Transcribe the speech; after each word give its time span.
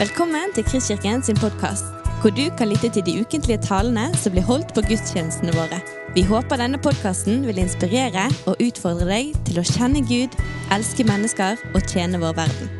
Velkommen 0.00 0.48
til 0.56 0.64
Kristkirken 0.64 1.20
sin 1.20 1.36
podkast, 1.36 1.90
hvor 2.22 2.32
du 2.32 2.46
kan 2.56 2.70
lytte 2.70 2.88
til 2.88 3.02
de 3.04 3.12
ukentlige 3.20 3.60
talene 3.60 4.06
som 4.16 4.32
blir 4.32 4.46
holdt 4.48 4.70
på 4.72 4.80
gudstjenestene 4.86 5.52
våre. 5.52 5.76
Vi 6.16 6.22
håper 6.24 6.56
denne 6.56 6.78
podkasten 6.80 7.42
vil 7.44 7.58
inspirere 7.60 8.22
og 8.48 8.62
utfordre 8.64 9.04
deg 9.10 9.34
til 9.44 9.60
å 9.60 9.64
kjenne 9.68 10.00
Gud, 10.08 10.32
elske 10.72 11.04
mennesker 11.04 11.60
og 11.74 11.84
tjene 11.84 12.16
vår 12.22 12.32
verden. 12.38 12.70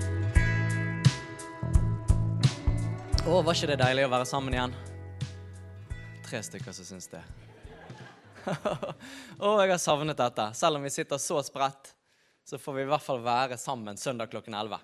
Å, 3.29 3.43
var 3.45 3.53
ikke 3.53 3.69
det 3.75 3.77
deilig 3.83 4.07
å 4.09 4.13
være 4.15 4.29
sammen 4.31 4.57
igjen? 4.57 4.73
Tre 6.25 6.41
stykker 6.47 6.79
som 6.79 6.89
syns 6.89 7.13
det. 7.13 7.21
Å, 9.45 9.59
jeg 9.61 9.75
har 9.75 9.83
savnet 9.83 10.25
dette. 10.25 10.49
Selv 10.57 10.81
om 10.81 10.89
vi 10.89 10.95
sitter 10.97 11.21
så 11.21 11.45
spredt, 11.45 11.93
så 12.49 12.57
får 12.57 12.81
vi 12.81 12.89
i 12.89 12.91
hvert 12.95 13.05
fall 13.05 13.21
være 13.29 13.61
sammen 13.61 14.01
søndag 14.01 14.33
klokken 14.33 14.57
11. 14.57 14.81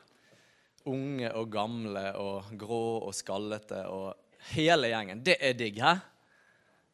Unge 0.87 1.33
og 1.35 1.49
gamle 1.51 2.05
og 2.23 2.53
grå 2.59 2.83
og 3.09 3.15
skallete 3.17 3.81
og 3.91 4.13
hele 4.53 4.93
gjengen. 4.93 5.23
Det 5.27 5.35
er 5.43 5.57
digg, 5.59 5.81
hæ? 5.83 5.97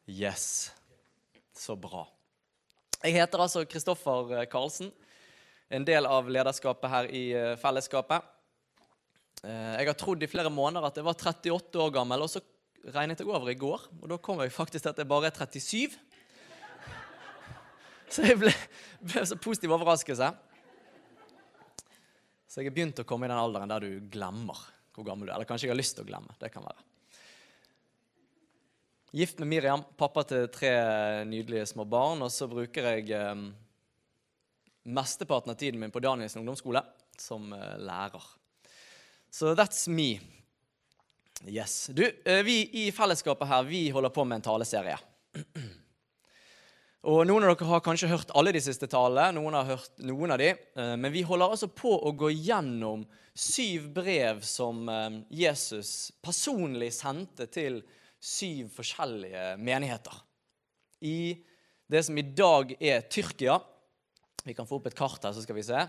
Yes. 0.09 0.71
Så 1.53 1.75
bra. 1.79 2.07
Jeg 3.03 3.13
heter 3.19 3.43
altså 3.43 3.65
Kristoffer 3.69 4.45
Karlsen. 4.51 4.89
En 5.73 5.85
del 5.85 6.05
av 6.05 6.27
lederskapet 6.29 6.89
her 6.91 7.09
i 7.13 7.23
eh, 7.37 7.53
fellesskapet. 7.59 8.23
Eh, 9.43 9.75
Jeg 9.79 9.89
har 9.89 9.97
trodd 9.99 10.23
i 10.23 10.29
flere 10.29 10.51
måneder 10.53 10.87
at 10.87 10.97
jeg 10.97 11.05
var 11.05 11.17
38 11.17 11.81
år 11.83 11.93
gammel, 11.95 12.25
og 12.25 12.31
så 12.31 12.41
regnet 12.93 13.19
jeg 13.19 13.29
over 13.29 13.49
i 13.51 13.59
går. 13.59 13.87
Og 14.01 14.09
da 14.11 14.17
kom 14.17 14.41
jeg 14.43 14.53
faktisk 14.55 14.85
til 14.85 14.93
at 14.93 15.03
jeg 15.03 15.09
bare 15.09 15.29
er 15.29 15.37
37. 15.37 15.97
Så 18.13 18.21
jeg 18.27 18.37
ble, 18.37 18.51
ble 19.01 19.23
så 19.25 19.35
positiv 19.41 19.71
overraskelse. 19.73 20.27
Så 22.53 22.61
jeg 22.61 22.69
har 22.69 22.75
begynt 22.75 22.99
å 23.01 23.05
komme 23.09 23.25
i 23.25 23.31
den 23.31 23.39
alderen 23.41 23.71
der 23.71 23.81
du 23.81 24.09
glemmer 24.13 24.59
hvor 24.93 25.07
gammel 25.07 25.25
du 25.25 25.31
er. 25.31 25.39
Eller 25.39 25.47
kanskje 25.49 25.65
jeg 25.65 25.73
har 25.73 25.79
lyst 25.79 25.95
til 25.97 26.05
å 26.05 26.09
glemme. 26.11 26.35
Det 26.37 26.51
kan 26.53 26.61
være. 26.61 26.83
Gift 29.17 29.41
med 29.41 29.49
Miriam, 29.49 29.81
pappa 29.97 30.21
til 30.29 30.45
tre 30.53 30.69
nydelige 31.25 31.71
små 31.71 31.87
barn. 31.89 32.21
Og 32.21 32.29
så 32.29 32.45
bruker 32.51 32.91
jeg 32.91 33.09
eh, 33.17 33.41
mesteparten 34.85 35.55
av 35.55 35.57
tiden 35.57 35.81
min 35.81 35.93
på 35.93 36.03
Danielsen 36.05 36.43
ungdomsskole 36.43 36.83
som 37.17 37.49
eh, 37.57 37.73
lærer. 37.81 38.29
Så 39.33 39.55
that's 39.57 39.87
me. 39.89 40.11
Yes. 41.49 41.87
Du, 41.89 42.05
eh, 42.05 42.43
vi 42.45 42.59
i 42.85 42.91
fellesskapet 42.93 43.49
her, 43.49 43.65
vi 43.65 43.87
holder 43.89 44.13
på 44.13 44.29
med 44.29 44.43
en 44.43 44.47
taleserie. 44.51 45.01
Og 47.03 47.25
Noen 47.27 47.43
av 47.43 47.51
dere 47.51 47.67
har 47.67 47.81
kanskje 47.83 48.07
hørt 48.07 48.29
alle 48.31 48.53
de 48.55 48.61
siste 48.63 48.87
talene, 48.87 49.35
noen 49.35 49.57
har 49.57 49.73
hørt 49.73 49.97
noen 50.07 50.31
av 50.31 50.39
de, 50.39 50.53
eh, 50.55 50.93
men 50.95 51.11
vi 51.11 51.25
holder 51.27 51.51
altså 51.51 51.67
på 51.67 51.97
å 51.99 52.13
gå 52.15 52.29
gjennom 52.31 53.01
syv 53.35 53.89
brev 53.91 54.39
som 54.47 54.87
eh, 54.87 55.17
Jesus 55.43 56.13
personlig 56.23 56.93
sendte 56.95 57.49
til 57.51 57.81
syv 58.23 58.69
forskjellige 58.77 59.57
menigheter. 59.59 60.15
I 61.03 61.43
det 61.91 62.05
som 62.07 62.15
i 62.15 62.23
dag 62.23 62.71
er 62.79 63.03
Tyrkia. 63.11 63.57
Vi 64.47 64.55
kan 64.55 64.69
få 64.69 64.79
opp 64.79 64.87
et 64.87 64.95
kart 64.95 65.27
her, 65.27 65.35
så 65.35 65.43
skal 65.43 65.57
vi 65.59 65.65
se. 65.67 65.81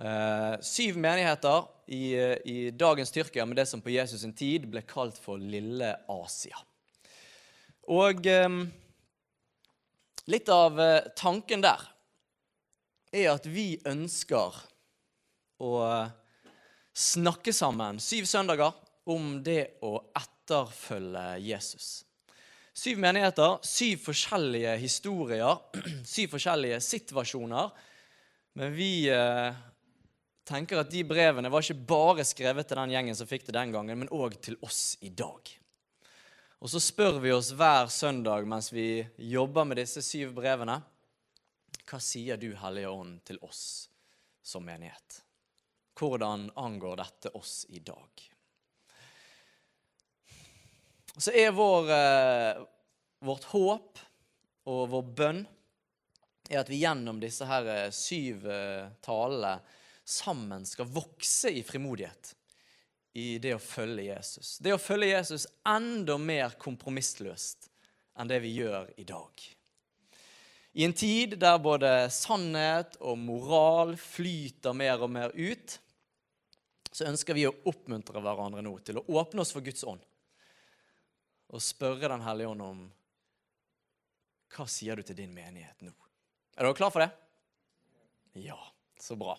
Eh, 0.00 0.54
syv 0.64 0.96
menigheter 1.04 1.68
i, 1.92 2.04
i 2.48 2.56
dagens 2.72 3.12
Tyrkia 3.12 3.44
med 3.44 3.60
det 3.60 3.68
som 3.68 3.84
på 3.84 3.92
Jesus' 3.92 4.24
sin 4.24 4.32
tid 4.32 4.64
ble 4.72 4.86
kalt 4.88 5.20
for 5.20 5.36
Lille 5.36 5.92
Asia. 6.08 6.64
Og 7.92 8.24
Litt 10.30 10.48
av 10.48 10.80
eh, 10.80 11.10
tanken 11.16 11.64
der 11.64 11.82
er 13.14 13.34
at 13.34 13.46
vi 13.46 13.74
ønsker 13.86 14.56
å 15.62 15.74
snakke 16.94 17.52
sammen 17.54 18.00
syv 18.02 18.26
søndager 18.26 18.74
om 19.10 19.36
det 19.44 19.76
å 19.84 19.98
etterfølge 20.16 21.26
Jesus. 21.44 22.04
Syv 22.74 22.98
menigheter, 22.98 23.60
syv 23.62 24.00
forskjellige 24.08 24.72
historier, 24.82 25.60
syv 26.14 26.32
forskjellige 26.34 26.80
situasjoner. 26.82 27.70
Men 28.58 28.74
vi 28.74 29.06
eh, 29.10 29.60
tenker 30.46 30.82
at 30.82 30.90
de 30.90 31.04
brevene 31.06 31.50
var 31.52 31.62
ikke 31.62 31.86
bare 31.86 32.26
skrevet 32.26 32.66
til 32.66 32.80
den 32.80 32.96
gjengen 32.96 33.18
som 33.18 33.30
fikk 33.30 33.46
det 33.46 33.54
den 33.56 33.74
gangen, 33.74 34.00
men 34.02 34.10
òg 34.14 34.40
til 34.42 34.58
oss 34.66 34.96
i 35.06 35.12
dag. 35.14 35.54
Og 36.62 36.70
så 36.70 36.80
spør 36.80 37.18
vi 37.22 37.32
oss 37.34 37.52
hver 37.56 37.90
søndag 37.92 38.46
mens 38.48 38.70
vi 38.72 39.04
jobber 39.16 39.66
med 39.68 39.80
disse 39.82 40.02
syv 40.04 40.34
brevene, 40.36 40.78
hva 41.84 42.00
sier 42.00 42.38
du, 42.40 42.54
Hellige 42.56 42.90
Ånd, 42.90 43.18
til 43.28 43.40
oss 43.44 43.64
som 44.44 44.64
menighet? 44.64 45.20
Hvordan 45.98 46.48
angår 46.58 46.96
dette 47.02 47.34
oss 47.36 47.64
i 47.68 47.82
dag? 47.84 48.30
Så 51.16 51.30
er 51.30 51.52
vår, 51.54 51.90
eh, 51.94 52.62
vårt 53.22 53.44
håp 53.52 54.00
og 54.66 54.88
vår 54.90 55.04
bønn 55.14 55.44
er 56.50 56.60
at 56.60 56.70
vi 56.72 56.80
gjennom 56.82 57.20
disse 57.22 57.46
her 57.46 57.68
eh, 57.70 57.90
syv 57.94 58.48
eh, 58.50 58.88
talene 59.04 59.58
sammen 60.04 60.66
skal 60.68 60.90
vokse 60.90 61.52
i 61.54 61.62
frimodighet 61.64 62.34
i 63.14 63.38
det 63.38 63.54
å 63.54 63.62
følge 63.62 64.08
Jesus. 64.08 64.56
Det 64.58 64.74
å 64.74 64.80
følge 64.80 65.12
Jesus 65.12 65.46
enda 65.68 66.16
mer 66.18 66.56
kompromissløst 66.58 67.70
enn 68.18 68.30
det 68.30 68.40
vi 68.42 68.56
gjør 68.56 68.90
i 68.98 69.06
dag. 69.06 69.44
I 70.74 70.84
en 70.84 70.96
tid 70.98 71.36
der 71.38 71.60
både 71.62 71.90
sannhet 72.10 72.96
og 72.98 73.20
moral 73.22 73.94
flyter 74.00 74.74
mer 74.74 75.04
og 75.06 75.12
mer 75.14 75.34
ut, 75.34 75.76
så 76.90 77.06
ønsker 77.06 77.38
vi 77.38 77.46
å 77.46 77.54
oppmuntre 77.70 78.22
hverandre 78.22 78.62
nå 78.62 78.74
til 78.82 78.98
å 78.98 79.06
åpne 79.20 79.42
oss 79.42 79.54
for 79.54 79.62
Guds 79.66 79.86
ånd 79.86 80.02
og 81.54 81.62
spørre 81.62 82.10
Den 82.10 82.24
hellige 82.26 82.50
ånd 82.50 82.64
om 82.64 82.84
hva 84.54 84.66
sier 84.70 84.98
du 84.98 85.06
til 85.06 85.18
din 85.18 85.34
menighet 85.34 85.82
nå? 85.82 85.94
Er 86.54 86.66
dere 86.66 86.78
klar 86.78 86.90
for 86.94 87.02
det? 87.02 87.10
Ja, 88.42 88.58
så 88.98 89.14
bra. 89.18 89.34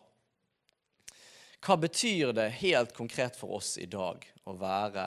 Hva 1.66 1.80
betyr 1.82 2.30
det 2.38 2.52
helt 2.62 2.92
konkret 2.94 3.34
for 3.40 3.58
oss 3.58 3.72
i 3.82 3.88
dag 3.90 4.22
å 4.46 4.54
være 4.54 5.06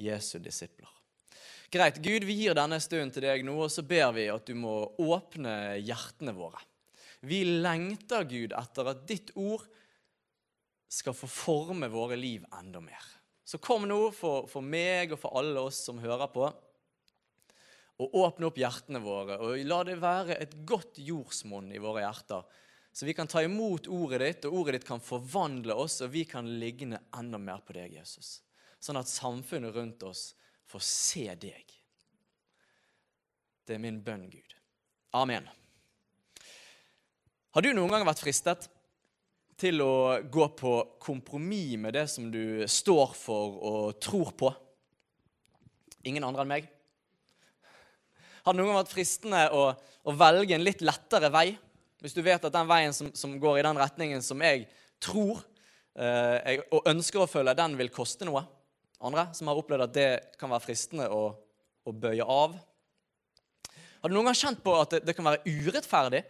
Jesu 0.00 0.38
disipler? 0.40 0.88
Greit, 1.68 1.98
Gud, 2.00 2.24
vi 2.24 2.38
gir 2.38 2.56
denne 2.56 2.78
stunden 2.80 3.12
til 3.12 3.26
deg 3.26 3.44
nå, 3.44 3.58
og 3.66 3.68
så 3.72 3.84
ber 3.84 4.14
vi 4.16 4.24
at 4.32 4.46
du 4.48 4.54
må 4.56 4.72
åpne 5.02 5.74
hjertene 5.84 6.32
våre. 6.32 6.62
Vi 7.20 7.42
lengter, 7.44 8.24
Gud, 8.30 8.54
etter 8.56 8.88
at 8.94 9.04
ditt 9.10 9.34
ord 9.36 9.66
skal 10.88 11.16
få 11.18 11.28
forme 11.28 11.90
våre 11.92 12.16
liv 12.16 12.48
enda 12.56 12.80
mer. 12.80 13.04
Så 13.44 13.60
kom 13.60 13.84
nå 13.90 14.08
for, 14.16 14.48
for 14.48 14.64
meg 14.64 15.12
og 15.12 15.20
for 15.20 15.36
alle 15.36 15.66
oss 15.68 15.82
som 15.84 16.00
hører 16.00 16.32
på, 16.32 16.48
og 18.00 18.20
åpne 18.24 18.48
opp 18.48 18.56
hjertene 18.56 19.04
våre. 19.04 19.36
Og 19.44 19.60
la 19.68 19.84
det 19.84 20.00
være 20.00 20.40
et 20.40 20.56
godt 20.64 20.96
jordsmonn 21.04 21.74
i 21.76 21.82
våre 21.82 22.06
hjerter 22.06 22.48
så 22.94 23.06
vi 23.06 23.14
kan 23.14 23.26
ta 23.26 23.42
imot 23.42 23.88
ordet 23.90 24.20
ditt, 24.22 24.44
og 24.46 24.60
ordet 24.60 24.76
ditt 24.76 24.84
kan 24.86 25.00
forvandle 25.02 25.74
oss, 25.74 25.96
og 26.04 26.12
vi 26.14 26.22
kan 26.30 26.46
ligne 26.60 27.00
enda 27.18 27.40
mer 27.42 27.58
på 27.66 27.74
deg, 27.74 27.96
Jesus. 27.96 28.36
Sånn 28.78 29.00
at 29.00 29.10
samfunnet 29.10 29.74
rundt 29.74 30.04
oss 30.06 30.28
får 30.70 30.84
se 30.86 31.24
deg. 31.42 31.74
Det 33.66 33.74
er 33.74 33.82
min 33.82 33.98
bønn, 34.04 34.28
Gud. 34.30 34.54
Amen. 35.18 35.48
Har 37.50 37.66
du 37.66 37.72
noen 37.74 37.90
gang 37.90 38.06
vært 38.06 38.22
fristet 38.22 38.68
til 39.58 39.82
å 39.82 40.22
gå 40.22 40.46
på 40.54 40.76
kompromiss 41.02 41.74
med 41.82 41.98
det 41.98 42.06
som 42.14 42.30
du 42.30 42.62
står 42.70 43.18
for 43.18 43.58
og 43.74 43.98
tror 43.98 44.30
på? 44.38 44.54
Ingen 46.06 46.30
andre 46.30 46.46
enn 46.46 46.54
meg? 46.54 46.70
Har 48.46 48.54
det 48.54 48.62
noen 48.62 48.70
gang 48.70 48.82
vært 48.84 48.94
fristende 48.94 49.46
å, 49.50 49.68
å 49.74 50.18
velge 50.18 50.54
en 50.54 50.66
litt 50.66 50.86
lettere 50.86 51.34
vei? 51.34 51.48
Hvis 52.04 52.12
du 52.12 52.20
vet 52.20 52.42
at 52.44 52.52
den 52.52 52.68
veien 52.68 52.92
som, 52.92 53.08
som 53.16 53.32
går 53.40 53.62
i 53.62 53.64
den 53.64 53.78
retningen 53.80 54.20
som 54.20 54.42
jeg 54.44 54.66
tror 55.00 55.38
eh, 55.96 56.36
jeg, 56.36 56.64
og 56.68 56.90
ønsker 56.90 57.22
å 57.22 57.30
følge, 57.30 57.54
den 57.56 57.78
vil 57.78 57.88
koste 57.94 58.28
noe. 58.28 58.42
Andre 59.00 59.30
som 59.32 59.48
har 59.48 59.56
opplevd 59.56 59.86
at 59.86 59.94
det 59.94 60.08
kan 60.36 60.52
være 60.52 60.66
fristende 60.66 61.06
å, 61.08 61.30
å 61.80 61.94
bøye 61.96 62.26
av. 62.28 62.58
Har 64.02 64.12
du 64.12 64.18
noen 64.18 64.28
gang 64.28 64.36
kjent 64.36 64.60
på 64.60 64.74
at 64.76 64.92
det, 64.92 65.00
det 65.08 65.14
kan 65.16 65.24
være 65.30 65.48
urettferdig? 65.48 66.20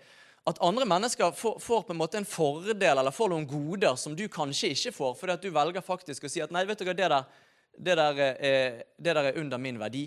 At 0.46 0.60
andre 0.62 0.86
mennesker 0.86 1.34
får, 1.34 1.58
får, 1.64 1.82
på 1.88 1.94
en 1.96 2.00
måte 2.04 2.20
en 2.20 2.28
fordel 2.28 3.02
eller 3.02 3.16
får 3.16 3.32
noen 3.32 3.48
goder 3.50 3.98
som 3.98 4.14
du 4.14 4.28
kanskje 4.30 4.70
ikke 4.76 4.94
får, 4.94 5.18
fordi 5.18 5.34
at 5.34 5.42
du 5.42 5.50
velger 5.58 5.82
faktisk 5.82 6.28
å 6.28 6.30
si 6.30 6.44
at 6.44 6.54
nei, 6.54 6.62
vet 6.68 6.78
du 6.78 6.86
hva, 6.86 6.94
det 6.94 7.10
der, 7.10 7.42
det 7.74 7.98
der, 7.98 8.22
er, 8.28 8.78
det 8.94 9.18
der 9.18 9.32
er, 9.32 9.42
under 9.42 9.58
min 9.58 9.82
verdi. 9.82 10.04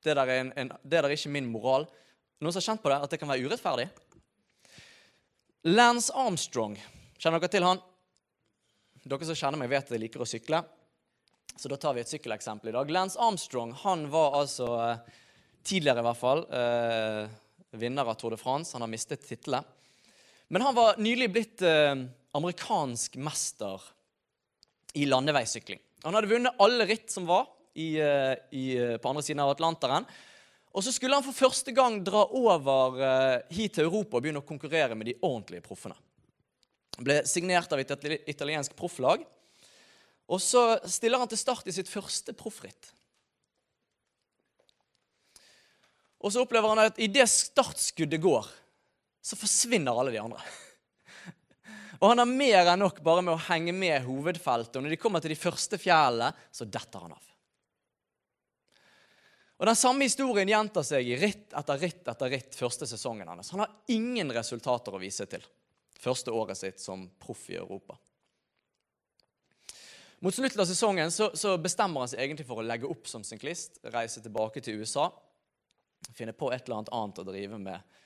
Det 0.00 0.16
der, 0.16 0.24
er 0.24 0.40
en, 0.46 0.56
en, 0.56 0.72
det 0.80 0.96
der 0.96 1.10
er 1.10 1.18
ikke 1.18 1.36
min 1.36 1.52
moral. 1.52 1.84
Noen 2.40 2.56
som 2.56 2.62
har 2.62 2.70
kjent 2.70 2.84
på 2.84 2.94
det, 2.94 3.02
at 3.04 3.12
det 3.12 3.20
kan 3.20 3.34
være 3.34 3.44
urettferdig? 3.44 3.90
Lance 5.66 6.12
Armstrong, 6.14 6.76
kjenner 7.18 7.42
dere 7.42 7.50
til 7.50 7.64
han? 7.66 7.80
Dere 9.02 9.26
som 9.26 9.34
kjenner 9.34 9.58
meg, 9.58 9.70
vet 9.72 9.88
at 9.88 9.96
jeg 9.96 9.98
liker 9.98 10.22
å 10.22 10.28
sykle. 10.28 10.60
Så 11.58 11.66
da 11.72 11.78
tar 11.80 11.96
vi 11.96 12.04
et 12.04 12.12
sykkeleksempel 12.12 12.70
i 12.70 12.74
dag. 12.76 12.92
Lance 12.94 13.18
Armstrong 13.18 13.72
han 13.80 14.04
var 14.12 14.36
altså 14.38 14.68
eh, 14.84 15.00
tidligere 15.66 16.04
i 16.04 16.06
hvert 16.06 16.20
fall 16.20 16.44
eh, 16.54 17.24
vinner 17.82 18.06
av 18.06 18.14
Tour 18.14 18.36
de 18.36 18.38
France. 18.38 18.76
Han 18.76 18.84
har 18.86 18.92
mistet 18.92 19.26
tittelen. 19.26 19.66
Men 20.54 20.62
han 20.68 20.76
var 20.76 21.00
nylig 21.02 21.32
blitt 21.34 21.66
eh, 21.66 21.98
amerikansk 22.38 23.18
mester 23.18 23.82
i 24.94 25.08
landeveissykling. 25.10 25.82
Han 26.06 26.14
hadde 26.14 26.30
vunnet 26.30 26.62
alle 26.62 26.86
ritt 26.86 27.10
som 27.10 27.26
var 27.26 27.48
i, 27.74 27.96
eh, 27.98 28.36
i, 28.54 28.68
eh, 28.78 28.98
på 29.02 29.10
andre 29.10 29.26
siden 29.26 29.42
av 29.42 29.56
Atlanteren. 29.56 30.06
Og 30.76 30.84
så 30.84 30.92
skulle 30.92 31.16
han 31.16 31.24
for 31.24 31.36
første 31.36 31.72
gang 31.72 32.02
dra 32.04 32.26
over 32.36 32.98
eh, 33.00 33.54
hit 33.56 33.78
til 33.78 33.86
Europa 33.86 34.18
og 34.18 34.26
begynne 34.26 34.42
å 34.42 34.46
konkurrere 34.46 34.98
med 34.98 35.08
de 35.08 35.16
ordentlige 35.24 35.64
proffene. 35.64 35.96
Han 36.98 37.06
ble 37.06 37.22
signert 37.28 37.72
av 37.72 37.80
et 37.80 37.94
italiensk 38.28 38.76
profflag. 38.76 39.24
Og 40.28 40.42
så 40.42 40.76
stiller 40.90 41.22
han 41.22 41.30
til 41.30 41.40
start 41.40 41.68
i 41.70 41.74
sitt 41.74 41.88
første 41.88 42.34
proffritt. 42.36 42.90
Og 46.20 46.32
så 46.34 46.42
opplever 46.42 46.72
han 46.72 46.86
at 46.88 47.00
idet 47.00 47.28
startskuddet 47.30 48.20
går, 48.20 48.48
så 49.22 49.38
forsvinner 49.38 49.96
alle 49.96 50.12
de 50.16 50.20
andre. 50.22 50.42
Og 52.00 52.10
han 52.10 52.20
har 52.20 52.28
mer 52.28 52.72
enn 52.72 52.82
nok 52.82 52.98
bare 53.04 53.22
med 53.24 53.36
å 53.36 53.44
henge 53.46 53.72
med 53.76 54.04
hovedfeltet. 54.04 54.76
Og 54.76 54.84
når 54.84 54.96
de 54.96 55.00
kommer 55.00 55.22
til 55.22 55.32
de 55.32 55.38
første 55.40 55.78
fjellene, 55.80 56.32
så 56.52 56.68
detter 56.68 57.06
han 57.06 57.14
av. 57.16 57.35
Og 59.56 59.66
Den 59.66 59.78
samme 59.78 60.04
historien 60.04 60.48
gjentar 60.48 60.84
seg 60.84 61.06
i 61.08 61.16
ritt 61.16 61.54
etter 61.56 61.78
ritt 61.80 62.08
etter 62.08 62.32
ritt 62.32 62.56
første 62.58 62.88
sesongen 62.88 63.28
hans. 63.28 63.50
Han 63.54 63.64
har 63.64 63.72
ingen 63.92 64.32
resultater 64.36 64.94
å 64.94 65.00
vise 65.00 65.24
til 65.30 65.44
første 65.96 66.32
året 66.32 66.58
sitt 66.60 66.82
som 66.82 67.06
proff 67.22 67.46
i 67.50 67.56
Europa. 67.56 67.96
Mot 70.24 70.34
slutten 70.34 70.60
av 70.60 70.68
sesongen 70.68 71.12
så, 71.12 71.30
så, 71.36 71.56
bestemmer 71.60 72.04
han 72.04 72.10
seg 72.10 72.22
egentlig 72.24 72.46
for 72.48 72.60
å 72.60 72.64
legge 72.64 72.88
opp 72.88 73.08
som 73.08 73.24
syklist, 73.24 73.80
reise 73.92 74.22
tilbake 74.24 74.62
til 74.64 74.80
USA, 74.80 75.10
finne 76.16 76.32
på 76.36 76.48
et 76.52 76.64
eller 76.64 76.80
annet 76.80 76.92
annet 76.96 77.20
å 77.20 77.26
drive 77.26 77.60
med. 77.60 77.96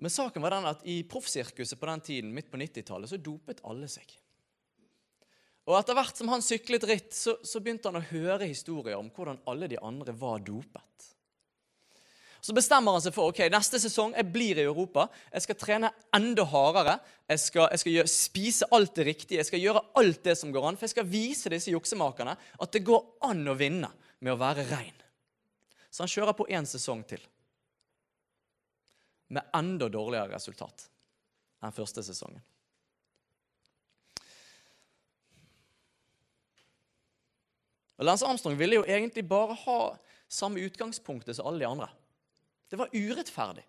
Men 0.00 0.12
saken 0.12 0.44
var 0.44 0.56
den 0.56 0.68
at 0.68 0.84
i 0.88 1.02
proffsirkuset 1.08 1.80
på 1.80 1.88
den 1.88 2.04
tiden, 2.04 2.34
midt 2.36 2.48
på 2.52 2.60
90-tallet, 2.60 3.10
så 3.10 3.20
dopet 3.20 3.60
alle 3.68 3.88
seg. 3.92 4.12
Og 5.70 5.76
Etter 5.78 5.94
hvert 5.94 6.18
som 6.18 6.30
han 6.32 6.42
syklet 6.42 6.84
ritt, 6.88 7.12
så, 7.14 7.36
så 7.46 7.60
begynte 7.62 7.86
han 7.92 8.00
å 8.00 8.08
høre 8.10 8.48
historier 8.48 8.98
om 8.98 9.10
hvordan 9.14 9.38
alle 9.50 9.68
de 9.70 9.78
andre 9.78 10.14
var 10.18 10.42
dopet. 10.42 11.06
Så 12.40 12.54
bestemmer 12.56 12.96
han 12.96 13.02
seg 13.04 13.12
for 13.14 13.30
ok, 13.30 13.42
neste 13.52 13.78
sesong 13.78 14.14
jeg 14.16 14.26
blir 14.32 14.58
i 14.58 14.64
Europa. 14.64 15.04
Jeg 15.30 15.44
skal 15.44 15.58
trene 15.60 15.90
enda 16.16 16.46
hardere. 16.48 16.96
Jeg 17.28 17.42
skal, 17.42 17.68
jeg 17.70 17.82
skal 17.82 17.94
gjøre, 17.98 18.12
spise 18.14 18.68
alt 18.74 18.94
det 18.96 19.06
riktige. 19.10 19.38
Jeg 19.42 19.50
skal 19.50 19.62
gjøre 19.62 19.84
alt 20.00 20.22
det 20.24 20.34
som 20.40 20.52
går 20.54 20.66
an. 20.66 20.78
For 20.80 20.88
jeg 20.88 20.94
skal 20.96 21.10
vise 21.12 21.52
disse 21.52 21.74
juksemakerne 21.74 22.34
at 22.34 22.72
det 22.74 22.82
går 22.88 23.04
an 23.28 23.44
å 23.44 23.56
vinne 23.60 23.92
med 24.24 24.32
å 24.34 24.40
være 24.40 24.64
rein. 24.72 24.96
Så 25.92 26.02
han 26.02 26.10
kjører 26.10 26.38
på 26.38 26.48
én 26.50 26.66
sesong 26.66 27.04
til. 27.12 27.20
Med 29.36 29.54
enda 29.54 29.90
dårligere 29.92 30.32
resultat 30.32 30.88
enn 31.60 31.76
første 31.76 32.02
sesongen. 32.02 32.40
Og 38.00 38.06
Lance 38.08 38.24
Armstrong 38.24 38.56
ville 38.56 38.80
jo 38.80 38.86
egentlig 38.88 39.26
bare 39.28 39.56
ha 39.66 39.80
samme 40.30 40.62
utgangspunktet 40.64 41.36
som 41.36 41.50
alle 41.50 41.60
de 41.60 41.68
andre. 41.68 41.88
Det 42.70 42.78
var 42.80 42.94
urettferdig. 42.94 43.66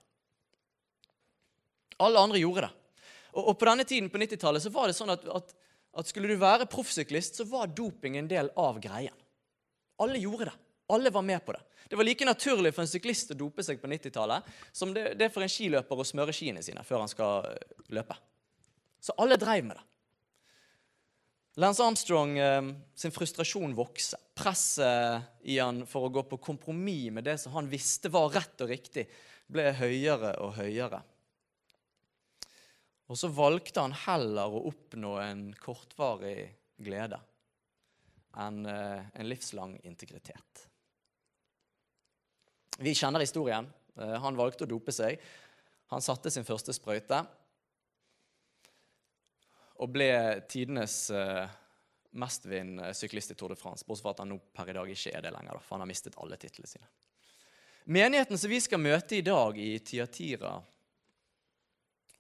Alle 2.00 2.20
andre 2.20 2.40
gjorde 2.40 2.68
det. 2.68 2.72
Og, 3.34 3.44
og 3.52 3.58
på 3.60 3.68
denne 3.68 3.86
tiden 3.88 4.08
på 4.14 4.22
90-tallet 4.22 4.64
så 4.64 4.72
var 4.72 4.88
det 4.88 4.96
sånn 4.96 5.12
at, 5.12 5.26
at, 5.28 5.52
at 6.00 6.08
skulle 6.08 6.32
du 6.32 6.40
være 6.40 6.70
proffsyklist, 6.72 7.42
så 7.42 7.48
var 7.50 7.74
doping 7.76 8.16
en 8.22 8.32
del 8.32 8.54
av 8.60 8.80
greien. 8.84 9.16
Alle 10.02 10.22
gjorde 10.22 10.48
det. 10.48 10.56
Alle 10.92 11.12
var 11.12 11.28
med 11.28 11.44
på 11.46 11.56
det. 11.56 11.62
Det 11.92 12.00
var 12.00 12.08
like 12.08 12.26
naturlig 12.26 12.72
for 12.72 12.86
en 12.86 12.92
syklist 12.92 13.34
å 13.34 13.40
dope 13.40 13.64
seg 13.68 13.82
på 13.82 13.90
90-tallet 13.92 14.48
som 14.72 14.94
det, 14.96 15.10
det 15.20 15.28
er 15.28 15.34
for 15.34 15.44
en 15.44 15.52
skiløper 15.52 16.00
å 16.00 16.08
smøre 16.08 16.36
skiene 16.36 16.64
sine 16.64 16.84
før 16.88 17.04
han 17.04 17.12
skal 17.12 17.52
løpe. 17.92 18.16
Så 19.04 19.16
alle 19.20 19.36
dreiv 19.40 19.68
med 19.68 19.76
det. 19.76 19.86
Lance 21.60 21.84
Armstrong 21.84 22.38
eh, 22.38 22.62
sin 22.96 23.12
frustrasjon 23.12 23.74
vokser. 23.76 24.20
Presset 24.38 25.44
i 25.44 25.58
han 25.60 25.84
for 25.90 26.08
å 26.08 26.14
gå 26.14 26.24
på 26.30 26.40
kompromiss 26.40 27.12
med 27.12 27.28
det 27.28 27.38
som 27.42 27.58
han 27.58 27.68
visste 27.72 28.12
var 28.14 28.32
rett 28.32 28.64
og 28.64 28.72
riktig, 28.72 29.08
ble 29.52 29.68
høyere 29.76 30.38
og 30.40 30.56
høyere. 30.62 31.02
Og 33.12 33.20
så 33.20 33.28
valgte 33.36 33.84
han 33.84 33.96
heller 34.06 34.48
å 34.48 34.64
oppnå 34.70 35.18
en 35.20 35.44
kortvarig 35.60 36.48
glede 36.80 37.20
enn 38.40 38.64
eh, 38.64 39.04
en 39.12 39.28
livslang 39.28 39.76
integritet. 39.84 40.68
Vi 42.80 42.96
kjenner 42.96 43.20
historien. 43.20 43.68
Eh, 44.00 44.16
han 44.24 44.40
valgte 44.40 44.64
å 44.64 44.72
dope 44.72 44.96
seg. 44.96 45.20
Han 45.92 46.04
satte 46.04 46.32
sin 46.32 46.48
første 46.48 46.72
sprøyte 46.72 47.26
og 49.82 49.90
ble 49.90 50.12
tidenes 50.52 50.96
uh, 51.14 51.50
mestvinnende 52.12 52.92
syklist 52.98 53.34
i 53.34 53.38
Tour 53.40 53.54
de 53.54 53.58
France. 53.60 53.86
Bortsett 53.88 54.06
fra 54.06 54.14
at 54.16 54.22
han 54.24 54.30
nå 54.34 54.38
per 54.54 54.70
i 54.70 54.76
dag 54.78 54.92
ikke 54.94 55.14
er 55.18 55.26
det 55.26 55.34
lenger, 55.34 55.62
for 55.64 55.76
han 55.76 55.86
har 55.86 55.90
mistet 55.90 56.18
alle 56.22 56.38
titlene 56.42 56.70
sine. 56.70 56.90
Menigheten 57.90 58.38
som 58.38 58.52
vi 58.52 58.60
skal 58.62 58.82
møte 58.82 59.18
i 59.18 59.26
dag 59.26 59.58
i 59.58 59.72
Tiatira, 59.82 60.54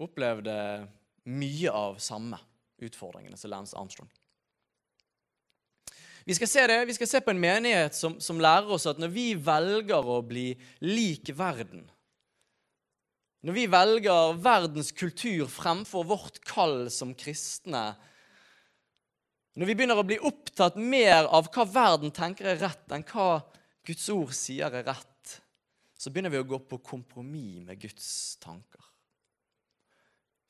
opplevde 0.02 0.56
mye 1.30 1.69
av 1.69 2.00
samme 2.02 2.40
utfordringene 2.81 3.38
som 3.38 3.52
Lance 3.54 3.78
Armstrong. 3.78 4.10
Vi 6.25 6.34
skal 6.38 6.50
se 6.50 6.63
det, 6.69 6.80
vi 6.86 6.96
skal 6.98 7.10
se 7.10 7.22
på 7.22 7.34
en 7.34 7.42
menighet 7.42 7.98
som, 7.98 8.18
som 8.22 8.42
lærer 8.42 8.69
oss 8.74 8.88
at 8.90 9.00
når 9.02 9.13
vi 9.13 9.28
velger 9.38 10.06
å 10.06 10.19
bli 10.25 10.54
lik 10.86 11.30
verden, 11.38 11.86
når 13.41 13.57
vi 13.57 13.65
velger 13.71 14.35
verdens 14.38 14.91
kultur 14.93 15.47
fremfor 15.49 16.05
vårt 16.05 16.39
kall 16.45 16.85
som 16.93 17.15
kristne, 17.17 17.95
når 19.57 19.67
vi 19.67 19.75
begynner 19.75 19.99
å 19.99 20.07
bli 20.07 20.19
opptatt 20.21 20.77
mer 20.79 21.27
av 21.27 21.49
hva 21.51 21.65
verden 21.67 22.13
tenker 22.15 22.53
er 22.53 22.61
rett, 22.61 22.85
enn 22.93 23.05
hva 23.09 23.41
Guds 23.88 24.05
ord 24.13 24.31
sier 24.38 24.71
er 24.71 24.85
rett, 24.88 25.33
så 25.97 26.09
begynner 26.09 26.33
vi 26.33 26.39
å 26.39 26.47
gå 26.47 26.61
på 26.69 26.79
kompromiss 26.85 27.65
med 27.65 27.81
Guds 27.81 28.38
tanker. 28.41 28.85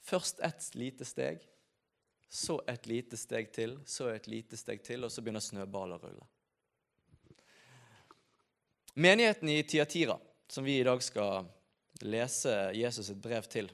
Først 0.05 0.43
et 0.43 0.67
lite 0.75 1.07
steg, 1.07 1.41
så 2.31 2.59
et 2.71 2.85
lite 2.87 3.17
steg 3.19 3.49
til, 3.55 3.77
så 3.87 4.11
et 4.11 4.27
lite 4.31 4.59
steg 4.59 4.83
til, 4.85 5.03
og 5.03 5.11
så 5.11 5.23
begynner 5.23 5.43
snøballen 5.43 5.97
å 5.97 6.03
rulle. 6.03 6.27
Menigheten 9.01 9.49
i 9.49 9.61
Tiatira, 9.63 10.17
som 10.51 10.67
vi 10.67 10.77
i 10.79 10.85
dag 10.87 11.01
skal 11.03 11.47
lese 12.05 12.53
Jesus 12.77 13.09
et 13.11 13.21
brev 13.21 13.45
til, 13.49 13.69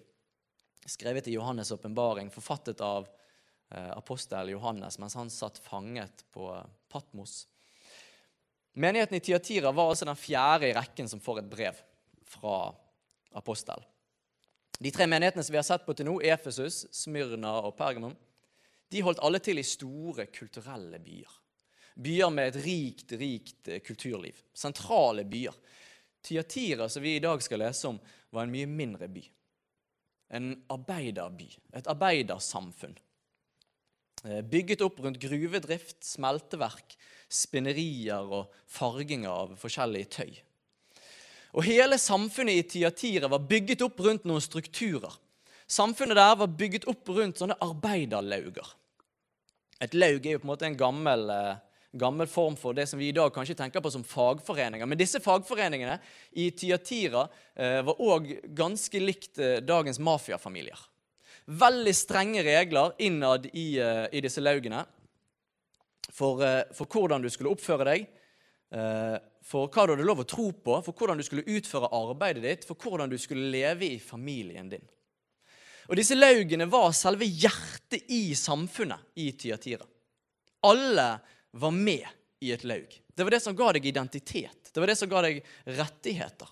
skrevet 0.88 1.28
i 1.28 1.36
Johannes' 1.36 1.74
åpenbaring, 1.74 2.32
forfattet 2.32 2.82
av 2.82 3.08
eh, 3.72 3.92
apostel 3.92 4.54
Johannes 4.54 5.00
mens 5.00 5.18
han 5.20 5.32
satt 5.34 5.60
fanget 5.64 6.26
på 6.32 6.50
Patmos. 6.92 7.46
Menigheten 8.78 9.18
i 9.18 9.24
Tiatira 9.26 9.72
var 9.72 9.90
altså 9.90 10.06
den 10.06 10.20
fjerde 10.20 10.70
i 10.70 10.76
rekken 10.78 11.10
som 11.10 11.22
får 11.24 11.42
et 11.42 11.50
brev 11.50 11.80
fra 12.28 12.58
apostel. 13.38 13.82
De 14.78 14.92
tre 14.94 15.08
menighetene 15.10 15.44
som 15.44 15.56
vi 15.56 15.60
har 15.60 15.66
sett 15.66 15.86
på 15.88 15.96
til 15.98 16.06
nå, 16.06 16.20
Efesus, 16.22 16.84
Smyrna 16.94 17.56
og 17.66 17.74
Pergamon, 17.80 18.14
de 18.94 19.02
holdt 19.04 19.24
alle 19.26 19.42
til 19.44 19.60
i 19.60 19.66
store 19.66 20.28
kulturelle 20.32 21.00
byer. 21.04 21.34
Byer 21.98 22.30
med 22.32 22.52
et 22.52 22.60
rikt, 22.62 23.16
rikt 23.18 23.72
eh, 23.72 23.82
kulturliv. 23.82 24.38
Sentrale 24.54 25.26
byer. 25.26 25.56
Tiatira, 26.28 26.90
som 26.92 27.04
vi 27.06 27.16
i 27.16 27.24
dag 27.24 27.42
skal 27.44 27.62
lese 27.64 27.88
om, 27.88 28.00
var 28.36 28.44
en 28.44 28.54
mye 28.54 28.68
mindre 28.68 29.08
by. 29.12 29.24
En 30.38 30.50
arbeiderby. 30.74 31.48
Et 31.72 31.88
arbeidersamfunn. 31.88 32.98
Eh, 34.26 34.42
bygget 34.42 34.84
opp 34.84 35.00
rundt 35.00 35.22
gruvedrift, 35.22 36.02
smelteverk, 36.04 36.98
spinnerier 37.30 38.28
og 38.28 38.52
farginger 38.68 39.32
av 39.32 39.56
forskjellige 39.62 40.12
tøy. 40.18 40.34
Og 41.58 41.64
Hele 41.66 41.98
samfunnet 42.02 42.60
i 42.60 42.66
Tiatira 42.74 43.30
var 43.32 43.46
bygget 43.48 43.86
opp 43.86 44.02
rundt 44.04 44.28
noen 44.28 44.44
strukturer. 44.44 45.14
Samfunnet 45.68 46.20
der 46.20 46.36
var 46.40 46.52
bygget 46.60 46.88
opp 46.92 47.10
rundt 47.16 47.40
sånne 47.40 47.58
arbeiderlauger. 47.64 48.68
Et 49.84 49.94
laug 49.94 50.26
er 50.26 50.36
jo 50.36 50.42
på 50.42 50.48
en 50.48 50.52
måte 50.52 50.68
en 50.68 50.80
gammel 50.80 51.30
eh, 51.32 51.58
gammel 51.92 52.28
form 52.28 52.56
for 52.60 52.74
det 52.74 52.88
som 52.88 53.00
vi 53.00 53.10
i 53.10 53.16
dag 53.16 53.32
kanskje 53.34 53.56
tenker 53.58 53.82
på 53.82 53.92
som 53.92 54.04
fagforeninger. 54.04 54.86
Men 54.86 55.00
disse 55.00 55.22
fagforeningene 55.24 55.98
i 56.38 56.50
Tyatira 56.52 57.28
eh, 57.56 57.80
var 57.86 58.02
òg 58.04 58.30
ganske 58.58 59.02
likt 59.02 59.40
eh, 59.40 59.60
dagens 59.64 60.00
mafiafamilier. 60.04 60.80
Veldig 61.48 61.96
strenge 61.96 62.44
regler 62.44 62.94
innad 63.00 63.48
i, 63.54 63.78
eh, 63.80 64.06
i 64.12 64.24
disse 64.24 64.44
laugene 64.44 64.84
for, 66.12 66.42
for, 66.74 66.88
hvordan 66.90 67.24
du 67.24 67.30
skulle 67.30 67.52
oppføre 67.52 67.86
deg, 67.86 68.06
for 69.46 69.70
hva 69.70 69.84
du 69.86 69.92
hadde 69.94 70.06
lov 70.08 70.24
å 70.24 70.26
tro 70.28 70.46
på, 70.50 70.78
for 70.82 70.96
hvordan 70.96 71.20
du 71.20 71.24
skulle 71.24 71.44
utføre 71.46 71.90
arbeidet 71.94 72.42
ditt, 72.44 72.66
for 72.66 72.80
hvordan 72.80 73.12
du 73.12 73.18
skulle 73.22 73.52
leve 73.52 73.86
i 73.86 74.00
familien 74.02 74.72
din. 74.72 74.84
Og 75.88 76.00
Disse 76.00 76.18
laugene 76.18 76.68
var 76.72 76.90
selve 76.96 77.28
hjertet 77.28 78.10
i 78.12 78.36
samfunnet 78.36 79.20
i 79.24 79.30
Tyatira. 79.40 79.86
Alle 80.68 81.08
var 81.52 81.72
med 81.72 82.06
i 82.40 82.52
et 82.52 82.64
laug. 82.64 82.92
Det 83.16 83.26
var 83.26 83.34
det 83.34 83.42
som 83.44 83.56
ga 83.58 83.72
deg 83.76 83.86
identitet. 83.90 84.72
Det 84.74 84.82
var 84.82 84.92
det 84.92 84.98
som 85.00 85.10
ga 85.10 85.24
deg 85.26 85.42
rettigheter. 85.66 86.50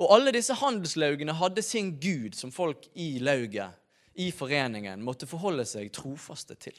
Og 0.00 0.10
alle 0.14 0.32
disse 0.34 0.56
handelslaugene 0.58 1.34
hadde 1.38 1.62
sin 1.62 1.92
gud 2.02 2.34
som 2.38 2.52
folk 2.54 2.88
i 2.98 3.12
lauget, 3.22 3.76
i 4.18 4.30
foreningen, 4.34 5.04
måtte 5.06 5.28
forholde 5.30 5.64
seg 5.68 5.92
trofaste 5.94 6.56
til. 6.58 6.74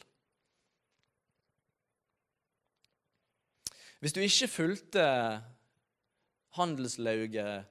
Hvis 4.02 4.14
du 4.18 4.20
ikke 4.26 4.50
fulgte 4.50 5.06
handelslauget 6.58 7.70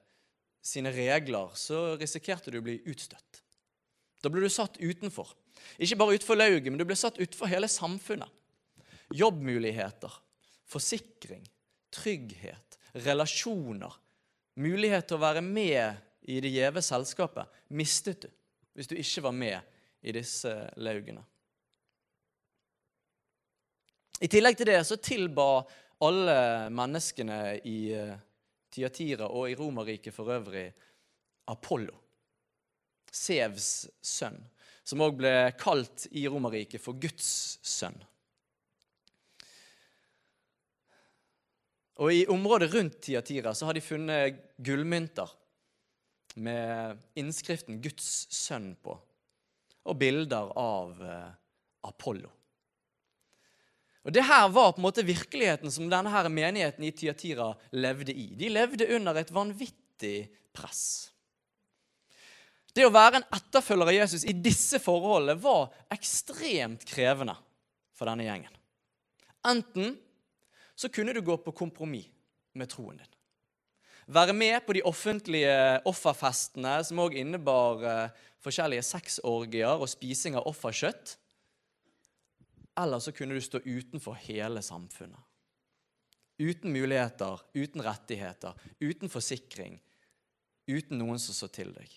sine 0.64 0.92
regler, 0.94 1.52
så 1.58 1.96
risikerte 2.00 2.52
du 2.52 2.60
å 2.60 2.64
bli 2.64 2.78
utstøtt. 2.88 3.42
Da 4.22 4.30
ble 4.32 4.44
du 4.44 4.52
satt 4.52 4.78
utenfor. 4.80 5.32
Ikke 5.80 5.98
bare 6.00 6.16
utenfor 6.16 6.38
lauget, 6.38 6.70
men 6.70 6.80
du 6.80 6.86
ble 6.88 6.96
satt 6.98 7.18
utenfor 7.20 7.50
hele 7.50 7.68
samfunnet. 7.70 8.28
Jobbmuligheter, 9.14 10.12
forsikring, 10.70 11.42
trygghet, 11.90 12.78
relasjoner, 12.92 13.94
mulighet 14.60 15.08
til 15.08 15.18
å 15.18 15.24
være 15.24 15.42
med 15.44 16.30
i 16.30 16.38
det 16.42 16.52
gjeve 16.52 16.82
selskapet 16.84 17.60
mistet 17.74 18.26
du 18.26 18.30
hvis 18.76 18.88
du 18.90 18.94
ikke 18.96 19.24
var 19.26 19.34
med 19.34 20.06
i 20.06 20.12
disse 20.14 20.52
laugene. 20.80 21.22
I 24.20 24.28
tillegg 24.30 24.56
til 24.56 24.68
det 24.70 24.78
så 24.86 24.96
tilba 25.00 25.64
alle 26.04 26.36
menneskene 26.72 27.40
i 27.68 27.78
eh, 27.96 28.14
Tiatira 28.70 29.26
og 29.32 29.50
i 29.50 29.56
Romerriket 29.58 30.14
for 30.14 30.30
øvrig 30.32 30.68
Apollo, 31.50 31.96
Sevs 33.10 33.88
sønn, 34.00 34.38
som 34.86 35.02
òg 35.02 35.18
ble 35.18 35.34
kalt 35.58 36.06
i 36.14 36.26
Romerriket 36.30 36.82
for 36.84 37.00
Guds 37.00 37.58
sønn. 37.66 37.96
Og 42.00 42.14
I 42.14 42.24
området 42.32 42.70
rundt 42.72 43.00
Tiatira 43.04 43.52
så 43.54 43.68
har 43.68 43.76
de 43.76 43.84
funnet 43.84 44.40
gullmynter 44.64 45.28
med 46.40 47.00
innskriften 47.18 47.80
'Guds 47.82 48.28
sønn' 48.32 48.76
på, 48.80 48.94
og 49.84 49.98
bilder 49.98 50.52
av 50.56 51.02
eh, 51.04 51.30
Apollo. 51.84 52.30
Og 54.04 54.12
Det 54.12 54.24
her 54.24 54.48
var 54.48 54.72
på 54.72 54.80
en 54.80 54.86
måte 54.86 55.04
virkeligheten 55.04 55.70
som 55.70 55.90
denne 55.92 56.08
her 56.08 56.28
menigheten 56.32 56.86
i 56.86 56.92
Tiatira 56.96 57.52
levde 57.76 58.14
i. 58.16 58.30
De 58.32 58.48
levde 58.48 58.88
under 58.96 59.20
et 59.20 59.32
vanvittig 59.34 60.30
press. 60.56 61.10
Det 62.72 62.86
å 62.86 62.94
være 62.94 63.20
en 63.20 63.28
etterfølger 63.36 63.90
av 63.90 63.96
Jesus 63.98 64.24
i 64.24 64.32
disse 64.32 64.80
forholdene 64.80 65.36
var 65.42 65.68
ekstremt 65.92 66.86
krevende 66.88 67.34
for 67.92 68.08
denne 68.08 68.24
gjengen. 68.24 68.54
Enten 69.44 69.98
så 70.80 70.88
kunne 70.88 71.12
du 71.12 71.20
gå 71.20 71.36
på 71.44 71.52
kompromiss 71.52 72.08
med 72.56 72.70
troen 72.72 72.96
din. 72.96 73.16
Være 74.10 74.32
med 74.34 74.64
på 74.66 74.74
de 74.74 74.82
offentlige 74.88 75.52
offerfestene, 75.86 76.72
som 76.82 77.02
òg 77.04 77.18
innebar 77.20 77.84
eh, 77.86 78.22
forskjellige 78.42 78.86
sexorgier 78.88 79.76
og 79.76 79.90
spising 79.92 80.38
av 80.40 80.48
offerkjøtt. 80.50 81.12
Eller 82.80 83.02
så 83.04 83.12
kunne 83.14 83.36
du 83.36 83.44
stå 83.44 83.60
utenfor 83.66 84.18
hele 84.24 84.64
samfunnet. 84.66 85.20
Uten 86.40 86.72
muligheter, 86.72 87.44
uten 87.54 87.84
rettigheter, 87.84 88.56
uten 88.80 89.12
forsikring, 89.12 89.76
uten 90.66 90.98
noen 90.98 91.20
som 91.20 91.36
så 91.36 91.50
til 91.52 91.74
deg. 91.76 91.92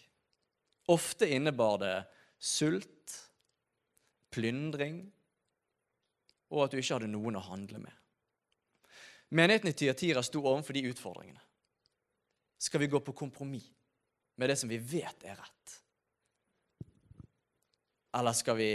Ofte 0.91 1.31
innebar 1.31 1.79
det 1.79 1.95
sult, 2.37 3.17
plyndring 4.33 5.05
og 6.51 6.65
at 6.65 6.73
du 6.73 6.81
ikke 6.81 6.97
hadde 6.99 7.13
noen 7.13 7.39
å 7.39 7.47
handle 7.47 7.79
med. 7.87 8.02
Menigheten 9.33 9.69
i 9.69 9.73
Tyatira 9.73 10.21
sto 10.23 10.43
overfor 10.45 10.73
de 10.73 10.83
utfordringene. 10.91 11.39
Skal 12.57 12.79
vi 12.79 12.87
gå 12.87 12.99
på 12.99 13.15
kompromiss 13.17 13.71
med 14.35 14.49
det 14.49 14.55
som 14.55 14.69
vi 14.69 14.77
vet 14.77 15.23
er 15.25 15.39
rett? 15.39 15.73
Eller 18.13 18.37
skal 18.37 18.59
vi 18.59 18.67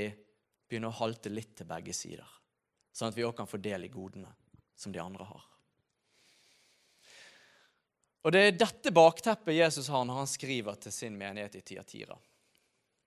begynne 0.66 0.90
å 0.90 0.98
halte 0.98 1.30
litt 1.30 1.52
til 1.60 1.68
begge 1.70 1.94
sider, 1.94 2.26
sånn 2.90 3.12
at 3.12 3.16
vi 3.16 3.22
òg 3.22 3.36
kan 3.38 3.46
få 3.46 3.60
del 3.62 3.86
i 3.86 3.92
godene 3.92 4.32
som 4.74 4.90
de 4.92 4.98
andre 4.98 5.28
har. 5.28 5.46
Og 8.26 8.34
Det 8.34 8.42
er 8.42 8.58
dette 8.58 8.90
bakteppet 8.90 9.54
Jesus 9.54 9.88
har 9.94 10.02
når 10.04 10.24
han 10.24 10.32
skriver 10.34 10.82
til 10.82 10.92
sin 10.92 11.14
menighet 11.16 11.54
i 11.54 11.62
Tiatira. 11.70 12.18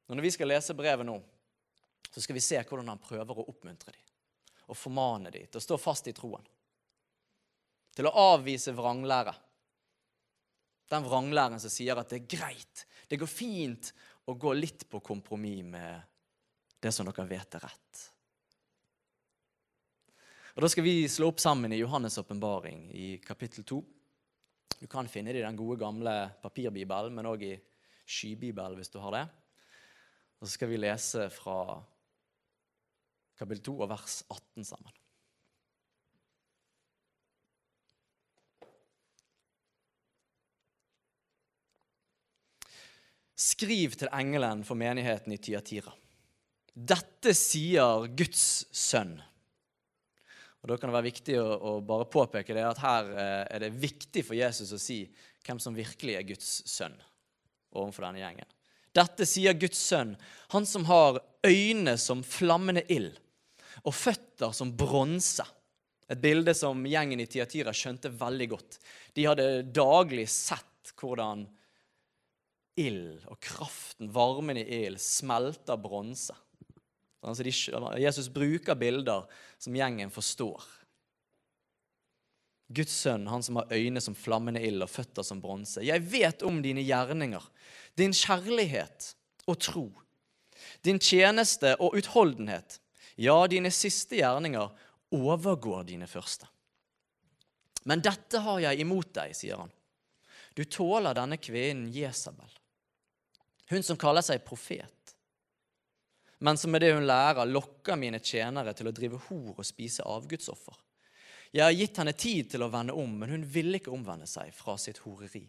Når 0.08 0.24
vi 0.24 0.31
skal 0.31 0.53
lese 0.53 0.74
brevet 0.74 1.05
nå, 1.05 1.20
så 2.08 2.24
skal 2.24 2.39
vi 2.39 2.48
se 2.48 2.63
hvordan 2.63 2.96
han 2.96 3.03
prøver 3.03 3.43
å 3.43 3.48
oppmuntre 3.51 3.91
dem 3.91 4.08
og 4.72 4.79
formane 4.79 5.36
dem 5.36 5.51
til 5.51 5.60
å 5.60 5.67
stå 5.67 5.75
fast 5.75 6.08
i 6.08 6.15
troen. 6.15 6.48
Til 7.95 8.07
å 8.07 8.13
avvise 8.33 8.74
vranglære. 8.75 9.33
Den 10.91 11.05
vranglæren 11.07 11.60
som 11.60 11.71
sier 11.71 12.00
at 12.00 12.12
det 12.12 12.21
er 12.21 12.31
greit, 12.38 12.86
det 13.07 13.19
går 13.19 13.29
fint 13.29 13.91
å 14.27 14.36
gå 14.39 14.53
litt 14.55 14.88
på 14.89 15.00
kompromiss 15.03 15.67
med 15.67 16.01
det 16.81 16.91
som 16.95 17.07
dere 17.07 17.27
vet 17.29 17.57
er 17.57 17.65
rett. 17.67 18.01
Og 20.55 20.63
Da 20.65 20.69
skal 20.71 20.83
vi 20.83 21.07
slå 21.07 21.29
opp 21.31 21.39
sammen 21.39 21.71
i 21.71 21.79
Johannes' 21.79 22.19
åpenbaring 22.19 22.89
i 22.91 23.17
kapittel 23.24 23.63
2. 23.63 23.81
Du 24.81 24.88
kan 24.88 25.07
finne 25.07 25.31
det 25.31 25.39
i 25.39 25.45
den 25.45 25.55
gode, 25.55 25.79
gamle 25.79 26.15
papirbibelen, 26.41 27.13
men 27.15 27.29
òg 27.29 27.45
i 27.48 27.53
skybibelen 28.03 28.75
hvis 28.79 28.91
du 28.91 29.00
har 29.00 29.15
det. 29.15 29.24
Og 30.41 30.48
så 30.48 30.55
skal 30.55 30.71
vi 30.71 30.81
lese 30.81 31.29
fra 31.31 31.77
kapittel 33.38 33.63
2 33.71 33.77
og 33.77 33.91
vers 33.93 34.17
18 34.27 34.67
sammen. 34.67 35.00
Skriv 43.41 43.95
til 43.98 44.12
engelen 44.13 44.62
for 44.67 44.77
menigheten 44.77 45.33
i 45.33 45.39
Tyatira. 45.41 45.93
Dette 46.71 47.33
sier 47.36 48.05
Guds 48.13 48.43
sønn. 48.69 49.15
Og 50.62 50.69
Da 50.69 50.77
kan 50.77 50.91
det 50.91 50.98
være 51.00 51.10
viktig 51.10 51.38
å, 51.41 51.48
å 51.57 51.71
bare 51.81 52.05
påpeke 52.12 52.53
det 52.53 52.63
at 52.67 52.81
her 52.83 53.10
eh, 53.12 53.43
er 53.50 53.63
det 53.63 53.71
viktig 53.81 54.21
for 54.27 54.38
Jesus 54.38 54.74
å 54.75 54.79
si 54.79 55.03
hvem 55.41 55.60
som 55.60 55.74
virkelig 55.74 56.19
er 56.19 56.27
Guds 56.27 56.51
sønn 56.69 56.93
overfor 57.74 58.05
denne 58.05 58.21
gjengen. 58.21 58.50
Dette 58.93 59.25
sier 59.25 59.57
Guds 59.57 59.79
sønn, 59.79 60.13
han 60.51 60.67
som 60.67 60.86
har 60.86 61.21
øyne 61.48 61.95
som 61.98 62.21
flammende 62.27 62.83
ild 62.93 63.15
og 63.88 63.95
føtter 63.95 64.53
som 64.53 64.74
bronse. 64.77 65.45
Et 66.12 66.19
bilde 66.19 66.53
som 66.53 66.83
gjengen 66.86 67.24
i 67.24 67.27
Tiatira 67.31 67.74
skjønte 67.74 68.12
veldig 68.13 68.48
godt. 68.51 68.77
De 69.15 69.25
hadde 69.25 69.48
daglig 69.74 70.27
sett 70.29 70.91
hvordan 71.00 71.48
ild 72.81 73.25
og 73.29 73.39
kraften, 73.43 74.09
varmen 74.13 74.59
i 74.59 74.65
ild, 74.81 75.00
smelter 75.01 75.79
bronse. 75.81 76.35
Altså 77.21 77.45
Jesus 78.01 78.29
bruker 78.33 78.77
bilder 78.79 79.27
som 79.61 79.75
gjengen 79.77 80.13
forstår. 80.13 80.63
Guds 82.71 82.93
sønn, 83.03 83.27
han 83.27 83.43
som 83.43 83.59
har 83.59 83.73
øyne 83.75 84.01
som 84.01 84.15
flammende 84.15 84.61
ild 84.63 84.81
og 84.83 84.89
føtter 84.89 85.25
som 85.27 85.41
bronse. 85.43 85.83
Jeg 85.83 86.01
vet 86.07 86.43
om 86.47 86.61
dine 86.63 86.83
gjerninger, 86.88 87.43
din 88.00 88.15
kjærlighet 88.15 89.11
og 89.51 89.59
tro, 89.59 89.85
din 90.85 91.01
tjeneste 91.01 91.75
og 91.83 91.97
utholdenhet. 92.00 92.79
Ja, 93.19 93.35
dine 93.51 93.73
siste 93.75 94.21
gjerninger 94.21 94.71
overgår 95.11 95.83
dine 95.89 96.07
første. 96.07 96.47
Men 97.83 98.01
dette 98.05 98.39
har 98.45 98.61
jeg 98.63 98.81
imot 98.83 99.11
deg, 99.17 99.35
sier 99.35 99.59
han. 99.63 99.71
Du 100.55 100.63
tåler 100.63 101.15
denne 101.17 101.39
kvinnen 101.41 101.91
Jesabel, 101.93 102.50
hun 103.71 103.83
som 103.85 103.99
kaller 103.99 104.25
seg 104.25 104.43
profet 104.45 105.01
men 106.43 106.57
som 106.57 106.71
med 106.71 106.81
det 106.81 106.93
hun 106.93 107.05
lærer, 107.05 107.45
lokker 107.45 107.97
mine 108.01 108.17
tjenere 108.17 108.73
til 108.73 108.87
å 108.89 108.93
drive 108.97 109.19
hor 109.27 109.59
og 109.61 109.65
spise 109.65 110.01
avgudsoffer. 110.09 110.73
Jeg 111.53 111.61
har 111.61 111.75
gitt 111.75 111.99
henne 112.01 112.13
tid 112.17 112.47
til 112.49 112.65
å 112.65 112.69
vende 112.73 112.95
om, 112.97 113.11
men 113.21 113.29
hun 113.29 113.43
ville 113.45 113.77
ikke 113.77 113.93
omvende 113.93 114.25
seg 114.25 114.49
fra 114.57 114.73
sitt 114.81 115.03
horeri. 115.03 115.43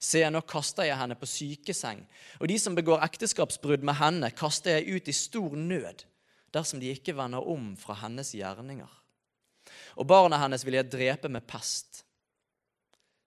Se, 0.00 0.22
nå 0.32 0.40
kaster 0.48 0.88
jeg 0.88 0.96
henne 0.96 1.18
på 1.20 1.28
sykeseng, 1.28 2.00
og 2.40 2.48
de 2.48 2.56
som 2.62 2.76
begår 2.78 3.04
ekteskapsbrudd 3.04 3.84
med 3.84 3.98
henne, 4.00 4.32
kaster 4.32 4.78
jeg 4.78 4.96
ut 4.96 5.12
i 5.12 5.16
stor 5.18 5.58
nød 5.60 6.06
dersom 6.56 6.80
de 6.80 6.94
ikke 6.96 7.12
vender 7.18 7.44
om 7.44 7.74
fra 7.76 7.98
hennes 8.00 8.32
gjerninger. 8.32 8.96
Og 10.00 10.08
barna 10.08 10.40
hennes 10.40 10.64
vil 10.64 10.78
jeg 10.78 10.88
drepe 10.88 11.28
med 11.28 11.44
pest. 11.44 12.05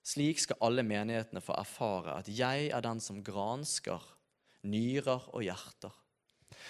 Slik 0.06 0.40
skal 0.42 0.62
alle 0.66 0.84
menighetene 0.86 1.42
få 1.44 1.54
erfare 1.60 2.18
at 2.22 2.30
jeg 2.32 2.70
er 2.74 2.86
den 2.86 3.02
som 3.04 3.24
gransker 3.24 4.04
nyrer 4.70 5.28
og 5.34 5.44
hjerter 5.46 5.94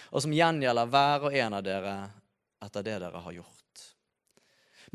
og 0.09 0.23
som 0.23 0.33
gjengjelder 0.33 0.89
hver 0.89 1.27
og 1.27 1.37
en 1.37 1.57
av 1.57 1.65
dere 1.65 1.95
etter 2.65 2.85
det 2.85 2.97
dere 3.03 3.23
har 3.23 3.35
gjort. 3.35 3.85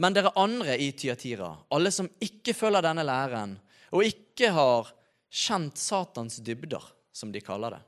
Men 0.02 0.16
dere 0.16 0.34
andre 0.40 0.76
i 0.82 0.90
Tyatira, 0.98 1.52
alle 1.70 1.92
som 1.94 2.10
ikke 2.22 2.54
følger 2.56 2.82
denne 2.84 3.04
læren, 3.06 3.54
og 3.94 4.06
ikke 4.06 4.50
har 4.56 4.90
kjent 5.30 5.78
Satans 5.78 6.40
dybder, 6.44 6.82
som 7.14 7.30
de 7.32 7.42
kaller 7.44 7.76
det, 7.76 7.82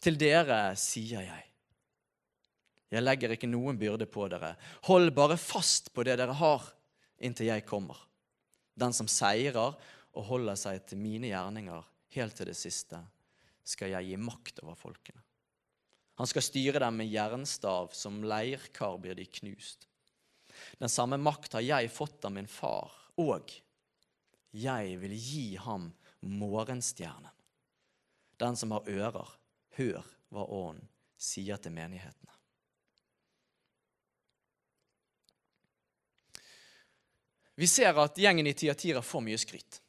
til 0.00 0.16
dere 0.20 0.60
sier 0.80 1.26
jeg. 1.26 1.46
Jeg 2.90 3.04
legger 3.04 3.36
ikke 3.36 3.50
noen 3.50 3.76
byrde 3.78 4.08
på 4.10 4.24
dere. 4.32 4.56
Hold 4.88 5.12
bare 5.14 5.36
fast 5.38 5.92
på 5.94 6.02
det 6.06 6.16
dere 6.18 6.34
har, 6.40 6.64
inntil 7.22 7.52
jeg 7.52 7.68
kommer. 7.68 8.00
Den 8.74 8.94
som 8.96 9.08
seirer 9.10 9.74
og 10.10 10.26
holder 10.26 10.58
seg 10.58 10.84
til 10.88 11.00
mine 11.00 11.30
gjerninger 11.30 11.86
helt 12.16 12.36
til 12.36 12.50
det 12.50 12.58
siste, 12.58 12.98
skal 13.66 13.92
jeg 13.92 14.10
gi 14.10 14.20
makt 14.20 14.62
over 14.64 14.78
folkene. 14.78 15.22
Han 16.20 16.28
skal 16.28 16.44
styre 16.44 16.82
dem 16.82 16.98
med 17.00 17.08
jernstav, 17.08 17.94
som 17.96 18.20
leirkar 18.26 18.98
blir 19.00 19.16
de 19.16 19.24
knust. 19.40 19.86
Den 20.76 20.90
samme 20.92 21.16
makt 21.20 21.54
har 21.56 21.64
jeg 21.64 21.92
fått 21.94 22.26
av 22.28 22.34
min 22.34 22.50
far, 22.50 22.92
og 23.16 23.52
jeg 24.52 24.96
vil 25.00 25.14
gi 25.16 25.46
ham 25.62 25.88
morgenstjernen. 26.20 27.30
Den 28.40 28.56
som 28.56 28.72
har 28.76 28.88
ører, 28.88 29.32
hør 29.76 30.04
hva 30.32 30.44
Ånden 30.44 30.88
sier 31.20 31.60
til 31.60 31.74
menighetene. 31.76 32.39
Vi 37.60 37.68
ser 37.68 37.96
at 38.00 38.16
gjengen 38.16 38.48
i 38.48 38.56
Tiatira 38.56 39.02
får 39.04 39.24
mye 39.26 39.38
skryt. 39.40 39.80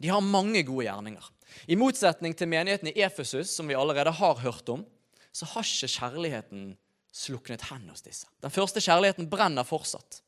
De 0.00 0.08
har 0.08 0.22
mange 0.24 0.62
gode 0.64 0.86
gjerninger. 0.86 1.26
I 1.66 1.76
motsetning 1.76 2.36
til 2.38 2.48
menigheten 2.48 2.92
i 2.92 3.02
Efesus, 3.02 3.50
som 3.50 3.68
vi 3.68 3.76
allerede 3.76 4.12
har 4.14 4.38
hørt 4.44 4.68
om, 4.70 4.84
så 5.32 5.48
har 5.52 5.66
ikke 5.66 5.90
kjærligheten 5.90 6.70
sluknet 7.12 7.66
hen 7.68 7.88
hos 7.90 8.04
disse. 8.06 8.28
Den 8.42 8.54
første 8.54 8.82
kjærligheten 8.82 9.28
brenner 9.30 9.66
fortsatt. 9.66 10.22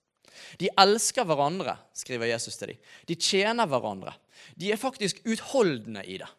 De 0.59 0.71
elsker 0.81 1.27
hverandre, 1.29 1.77
skriver 1.95 2.33
Jesus 2.33 2.59
til 2.59 2.73
dem. 2.73 2.83
De 3.07 3.15
tjener 3.15 3.69
hverandre. 3.69 4.15
De 4.59 4.73
er 4.73 4.81
faktisk 4.81 5.23
utholdende 5.29 6.03
i 6.09 6.19
det. 6.23 6.31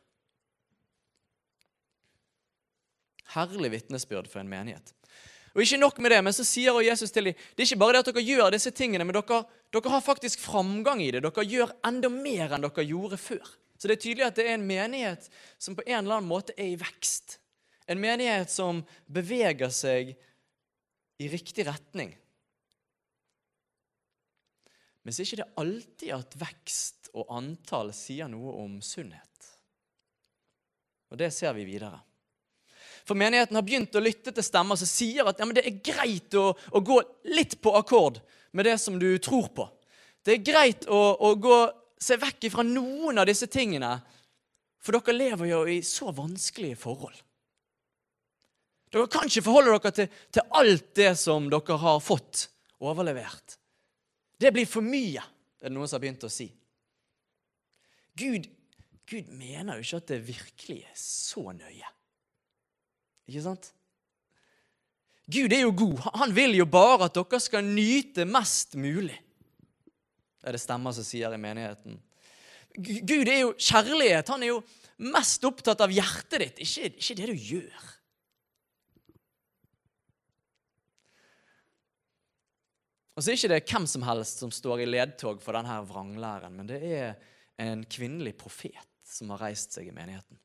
Herlig 3.33 3.71
vitnesbyrd 3.73 4.27
for 4.29 4.43
en 4.43 4.51
menighet. 4.51 4.93
Og 5.53 5.61
ikke 5.61 5.77
nok 5.77 5.99
med 6.01 6.15
det, 6.15 6.21
men 6.25 6.33
så 6.33 6.45
sier 6.47 6.79
Jesus 6.81 7.11
til 7.13 7.29
dem 7.29 7.37
det 7.37 7.61
er 7.61 7.67
ikke 7.67 7.81
bare 7.83 7.95
det 7.97 8.01
at 8.03 8.09
dere 8.09 8.25
gjør 8.25 8.53
disse 8.55 8.71
tingene, 8.73 9.05
men 9.05 9.13
dere, 9.13 9.43
dere 9.73 9.91
har 9.93 10.01
faktisk 10.01 10.41
framgang 10.41 11.03
i 11.05 11.11
det. 11.13 11.21
Dere 11.25 11.45
gjør 11.45 11.75
enda 11.85 12.09
mer 12.09 12.55
enn 12.55 12.65
dere 12.65 12.87
gjorde 12.89 13.19
før. 13.21 13.53
Så 13.77 13.89
det 13.89 13.97
er 13.97 14.01
tydelig 14.01 14.25
at 14.25 14.39
det 14.39 14.47
er 14.47 14.57
en 14.57 14.65
menighet 14.65 15.29
som 15.61 15.77
på 15.77 15.85
en 15.85 15.99
eller 15.99 16.17
annen 16.17 16.29
måte 16.29 16.55
er 16.57 16.71
i 16.71 16.79
vekst. 16.79 17.37
En 17.85 18.01
menighet 18.01 18.49
som 18.49 18.81
beveger 19.11 19.69
seg 19.73 20.13
i 21.21 21.29
riktig 21.29 21.67
retning. 21.67 22.13
Men 25.03 25.13
så 25.13 25.21
er 25.21 25.27
ikke 25.27 25.41
det 25.43 25.59
alltid 25.59 26.13
at 26.15 26.37
vekst 26.39 27.11
og 27.13 27.29
antall 27.35 27.91
sier 27.93 28.31
noe 28.31 28.55
om 28.63 28.79
sunnhet. 28.81 29.49
Og 31.11 31.19
det 31.19 31.29
ser 31.35 31.53
vi 31.53 31.67
videre. 31.67 31.99
For 33.03 33.19
menigheten 33.19 33.57
har 33.57 33.65
begynt 33.65 33.95
å 33.95 34.03
lytte 34.03 34.31
til 34.31 34.45
stemmer 34.45 34.79
som 34.79 34.87
sier 34.87 35.27
at 35.27 35.39
ja, 35.39 35.47
det 35.51 35.65
er 35.67 35.79
greit 35.83 36.35
å, 36.39 36.51
å, 36.55 36.79
gå 36.79 37.01
litt 37.35 37.57
på 37.61 37.73
akkord 37.75 38.21
med 38.55 38.67
det 38.69 38.77
som 38.79 38.95
du 38.99 39.09
tror 39.19 39.49
på. 39.55 39.67
Det 40.23 40.37
er 40.37 40.45
greit 40.45 40.87
å, 40.87 41.01
å 41.19 41.33
gå, 41.35 41.57
se 41.99 42.15
vekk 42.19 42.47
fra 42.53 42.63
noen 42.63 43.19
av 43.19 43.27
disse 43.27 43.49
tingene, 43.51 43.97
for 44.83 44.95
dere 44.95 45.17
lever 45.17 45.51
jo 45.51 45.61
i 45.67 45.81
så 45.83 46.11
vanskelige 46.15 46.79
forhold. 46.79 47.19
Dere 48.93 49.09
kan 49.11 49.27
ikke 49.27 49.43
forholde 49.43 49.75
dere 49.75 49.93
til, 49.97 50.17
til 50.31 50.57
alt 50.59 50.89
det 50.95 51.11
som 51.19 51.49
dere 51.51 51.79
har 51.81 51.99
fått 52.03 52.47
overlevert. 52.83 53.57
Det 54.39 54.51
blir 54.53 54.67
for 54.69 54.85
mye, 54.85 55.23
er 55.59 55.67
det 55.67 55.73
noen 55.75 55.89
som 55.89 55.97
har 55.97 56.05
begynt 56.05 56.27
å 56.27 56.31
si. 56.31 56.47
Gud, 58.19 58.47
Gud 59.09 59.31
mener 59.33 59.79
jo 59.79 59.87
ikke 59.87 59.99
at 60.03 60.11
det 60.13 60.21
virkelig 60.27 60.79
er 60.85 60.95
så 60.99 61.49
nøye. 61.55 61.91
Ikke 63.29 63.43
sant? 63.45 63.71
Gud 65.31 65.53
er 65.55 65.63
jo 65.63 65.71
god. 65.71 66.01
Han 66.19 66.33
vil 66.35 66.57
jo 66.57 66.65
bare 66.67 67.07
at 67.07 67.15
dere 67.15 67.39
skal 67.39 67.63
nyte 67.63 68.25
mest 68.27 68.75
mulig. 68.75 69.15
Det 70.41 70.51
er 70.51 70.57
det 70.57 70.63
stemmer 70.63 70.95
som 70.95 71.05
sier 71.07 71.31
i 71.31 71.39
menigheten. 71.39 71.95
Gud 72.75 73.29
er 73.29 73.45
jo 73.45 73.53
kjærlighet. 73.55 74.31
Han 74.33 74.43
er 74.43 74.51
jo 74.51 74.61
mest 75.13 75.45
opptatt 75.47 75.81
av 75.83 75.93
hjertet 75.93 76.41
ditt, 76.41 76.63
ikke, 76.65 76.91
ikke 76.99 77.17
det 77.19 77.29
du 77.29 77.47
gjør. 77.53 77.89
Og 83.13 83.21
så 83.21 83.29
er 83.29 83.37
ikke 83.37 83.51
det 83.51 83.65
hvem 83.69 83.85
som 83.89 84.05
helst 84.07 84.41
som 84.41 84.51
står 84.53 84.83
i 84.83 84.89
ledtog 84.89 85.41
for 85.43 85.55
denne 85.55 85.75
vranglæren, 85.85 86.55
men 86.57 86.69
det 86.69 86.79
er 86.81 87.11
en 87.61 87.83
kvinnelig 87.85 88.33
profet 88.39 88.89
som 89.05 89.29
har 89.35 89.45
reist 89.45 89.75
seg 89.75 89.91
i 89.91 89.93
menigheten. 89.93 90.39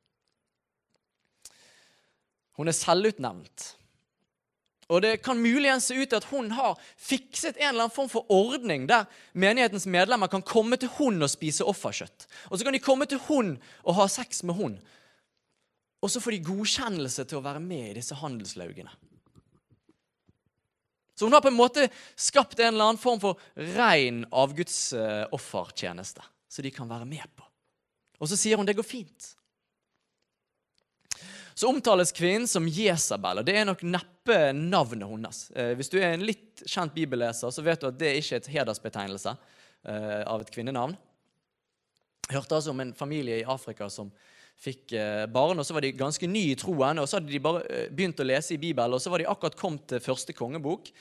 Hun 2.59 2.69
er 2.69 2.77
selvutnevnt. 2.77 3.75
Og 4.89 5.03
Det 5.03 5.19
kan 5.23 5.41
muligens 5.41 5.85
se 5.91 5.95
ut 5.95 6.09
til 6.09 6.17
at 6.17 6.29
hun 6.31 6.51
har 6.57 6.79
fikset 6.97 7.57
en 7.59 7.69
eller 7.69 7.87
annen 7.87 7.95
form 7.95 8.09
for 8.09 8.31
ordning 8.33 8.87
der 8.89 9.05
menighetens 9.35 9.87
medlemmer 9.87 10.31
kan 10.33 10.43
komme 10.43 10.77
til 10.81 10.89
hun 10.97 11.23
og 11.23 11.31
spise 11.31 11.65
offerkjøtt. 11.65 12.27
Og 12.51 12.59
Så 12.59 12.65
kan 12.65 12.73
de 12.73 12.81
komme 12.81 13.07
til 13.07 13.21
hun 13.29 13.59
og 13.85 13.95
ha 14.01 14.09
sex 14.09 14.43
med 14.43 14.55
hun. 14.55 14.79
Og 16.03 16.11
så 16.11 16.21
får 16.21 16.31
de 16.31 16.47
godkjennelse 16.47 17.25
til 17.27 17.39
å 17.39 17.45
være 17.45 17.61
med 17.61 17.91
i 17.91 17.97
disse 17.99 18.15
handelslaugene. 18.15 18.91
Så 21.19 21.27
hun 21.27 21.35
har 21.35 21.43
på 21.43 21.51
en 21.51 21.59
måte 21.59 21.89
skapt 22.15 22.61
en 22.61 22.71
eller 22.71 22.93
annen 22.93 23.03
form 23.03 23.19
for 23.19 23.41
rein 23.75 24.23
avgudsoffertjeneste, 24.31 26.23
så 26.49 26.63
de 26.63 26.71
kan 26.71 26.89
være 26.89 27.09
med 27.11 27.27
på. 27.35 27.43
Og 28.23 28.31
så 28.31 28.39
sier 28.39 28.57
hun 28.57 28.67
det 28.67 28.77
går 28.79 28.87
fint 28.87 29.35
så 31.59 31.69
omtales 31.69 32.13
kvinnen 32.13 32.47
som 32.47 32.69
Jesabel. 32.71 33.41
og 33.41 33.47
Det 33.47 33.57
er 33.59 33.65
nok 33.67 33.81
neppe 33.83 34.37
navnet 34.55 35.11
hennes. 35.11 35.39
Eh, 35.51 35.73
hvis 35.75 35.91
du 35.91 35.97
er 35.99 36.13
en 36.13 36.23
litt 36.23 36.63
kjent 36.63 36.95
bibelleser, 36.95 37.51
så 37.51 37.65
vet 37.67 37.83
du 37.83 37.89
at 37.89 37.97
det 37.99 38.13
ikke 38.21 38.37
er 38.37 38.43
et 38.45 38.51
hedersbetegnelse 38.53 39.33
eh, 39.35 40.23
av 40.23 40.45
et 40.45 40.53
kvinnenavn. 40.55 40.95
Jeg 42.29 42.37
hørte 42.37 42.61
altså 42.61 42.71
om 42.71 42.85
en 42.85 42.95
familie 42.95 43.41
i 43.41 43.49
Afrika 43.57 43.89
som 43.91 44.13
fikk 44.63 44.95
eh, 44.95 45.25
barn, 45.35 45.59
og 45.59 45.67
så 45.67 45.75
var 45.75 45.83
de 45.83 45.91
ganske 45.99 46.31
nye 46.31 46.55
i 46.55 46.61
troen. 46.63 47.03
og 47.03 47.11
Så 47.11 47.19
hadde 47.19 47.35
de 47.35 47.43
bare 47.43 47.83
begynt 47.91 48.23
å 48.23 48.31
lese 48.31 48.55
i 48.55 48.63
Bibelen, 48.63 48.95
og 48.95 49.03
så 49.03 49.11
var 49.11 49.19
de 49.19 49.27
akkurat 49.33 49.59
kommet 49.59 49.89
til 49.91 50.05
første 50.05 50.39
kongebok. 50.39 50.93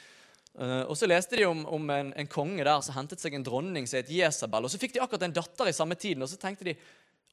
Og 0.58 0.98
Så 0.98 1.06
leste 1.06 1.38
de 1.38 1.46
om, 1.46 1.68
om 1.70 1.92
en, 1.94 2.08
en, 2.18 2.28
konge 2.34 2.64
der 2.66 2.80
som 2.82 2.96
hentet 2.96 3.22
seg 3.22 3.36
en 3.38 3.46
dronning 3.46 3.86
som 3.86 4.00
het 4.00 4.10
Jesabel. 4.10 4.66
og 4.66 4.74
Så 4.74 4.82
fikk 4.82 4.96
de 4.96 5.04
akkurat 5.06 5.28
en 5.28 5.38
datter 5.38 5.70
i 5.70 5.76
samme 5.86 5.94
tiden, 5.94 6.26
og 6.26 6.32
så 6.32 6.40
tenkte 6.42 6.66
de 6.66 6.74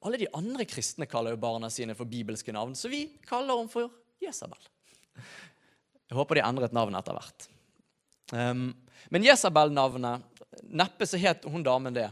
alle 0.04 0.20
de 0.20 0.28
andre 0.36 0.66
kristne 0.68 1.08
kaller 1.10 1.34
jo 1.34 1.40
barna 1.42 1.70
sine 1.72 1.96
for 1.96 2.08
bibelske 2.08 2.52
navn, 2.52 2.74
så 2.76 2.90
vi 2.92 3.06
kaller 3.26 3.56
henne 3.56 3.72
for 3.72 3.90
Jesabel. 4.22 4.60
Jeg 6.04 6.18
håper 6.18 6.38
de 6.38 6.44
endret 6.44 6.76
navnet 6.76 7.00
etter 7.00 7.16
hvert. 7.16 7.46
Um, 8.34 8.68
men 9.12 9.26
Jesabel-navnet 9.26 10.30
Neppe 10.70 11.06
så 11.06 11.18
het 11.18 11.44
hun 11.50 11.64
damen 11.66 11.96
det. 11.96 12.06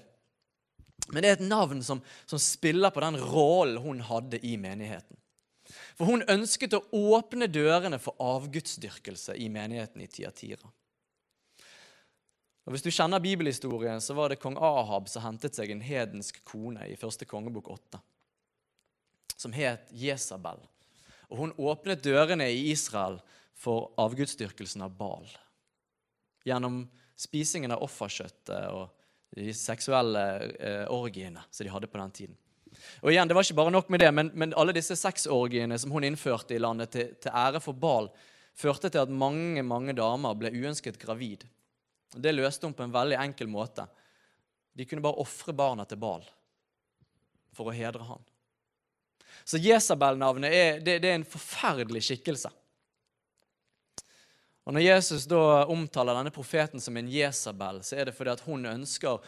Men 1.12 1.22
det 1.22 1.28
er 1.28 1.37
et 1.37 1.46
navn 1.46 1.83
som, 1.87 2.00
som 2.26 2.40
spiller 2.42 2.90
på 2.90 3.02
den 3.05 3.18
rollen 3.22 3.78
hun 3.83 4.00
hadde 4.02 4.40
i 4.42 4.57
menigheten. 4.59 5.18
For 5.96 6.11
hun 6.11 6.24
ønsket 6.31 6.74
å 6.74 6.83
åpne 7.14 7.46
dørene 7.46 8.00
for 8.02 8.18
avgudsdyrkelse 8.18 9.37
i 9.38 9.48
menigheten 9.52 10.02
i 10.02 10.09
Tiatira. 10.11 10.70
Og 12.62 12.75
Hvis 12.75 12.85
du 12.85 12.92
kjenner 12.94 13.22
bibelhistorien, 13.22 14.01
så 14.01 14.14
var 14.14 14.31
det 14.31 14.38
kong 14.42 14.55
Ahab 14.61 15.09
som 15.11 15.25
hentet 15.25 15.57
seg 15.59 15.72
en 15.75 15.83
hedensk 15.83 16.42
kone 16.46 16.87
i 16.87 16.98
første 16.98 17.27
kongebok 17.27 17.72
8, 17.75 17.98
som 19.35 19.55
het 19.57 19.90
Jesabel. 19.90 20.62
Og 21.33 21.40
Hun 21.40 21.55
åpnet 21.59 22.05
dørene 22.05 22.46
i 22.53 22.68
Israel 22.70 23.18
for 23.59 23.90
avgudsdyrkelsen 23.98 24.85
av 24.85 24.94
Baal. 24.98 25.27
Gjennom 26.46 26.85
spisingen 27.18 27.75
av 27.75 27.83
offerkjøttet 27.83 28.70
og 28.70 28.90
de 29.35 29.53
seksuelle 29.57 30.22
eh, 30.61 30.87
orgiene 30.92 31.42
som 31.51 31.64
de 31.64 31.72
hadde 31.72 31.90
på 31.90 31.98
den 31.98 32.14
tiden. 32.14 32.37
Og 33.03 33.12
igjen, 33.12 33.29
Det 33.29 33.35
var 33.37 33.44
ikke 33.44 33.59
bare 33.59 33.72
nok 33.75 33.90
med 33.90 34.01
det, 34.01 34.11
men, 34.14 34.31
men 34.35 34.55
alle 34.57 34.75
disse 34.77 34.96
sexorgiene 34.96 35.79
som 35.79 35.90
hun 35.92 36.05
innførte 36.05 36.55
i 36.55 36.61
landet 36.62 36.92
til, 36.94 37.11
til 37.20 37.35
ære 37.35 37.61
for 37.61 37.75
Baal, 37.75 38.11
førte 38.55 38.90
til 38.90 39.03
at 39.03 39.11
mange 39.11 39.62
mange 39.64 39.94
damer 39.96 40.37
ble 40.37 40.53
uønsket 40.53 41.01
gravid 41.01 41.46
det 42.16 42.35
løste 42.35 42.68
hun 42.68 42.77
på 42.77 42.85
en 42.85 42.94
veldig 42.94 43.18
enkel 43.22 43.48
måte. 43.51 43.87
De 44.72 44.87
kunne 44.88 45.05
bare 45.05 45.20
ofre 45.22 45.55
barna 45.57 45.87
til 45.88 46.01
Bal 46.01 46.25
for 47.53 47.68
å 47.68 47.77
hedre 47.77 48.05
han. 48.09 48.22
Så 49.44 49.59
Jesabel-navnet 49.61 50.55
er, 50.55 50.81
det, 50.81 50.98
det 51.03 51.11
er 51.11 51.18
en 51.18 51.29
forferdelig 51.29 52.05
skikkelse. 52.07 52.51
Og 54.62 54.77
Når 54.77 54.85
Jesus 54.85 55.25
da 55.27 55.64
omtaler 55.72 56.14
denne 56.14 56.33
profeten 56.35 56.81
som 56.81 56.96
en 56.96 57.11
Jesabel, 57.11 57.83
så 57.83 57.98
er 57.98 58.09
det 58.09 58.16
fordi 58.16 58.33
at 58.37 58.44
hun 58.46 58.68
ønsker 58.70 59.18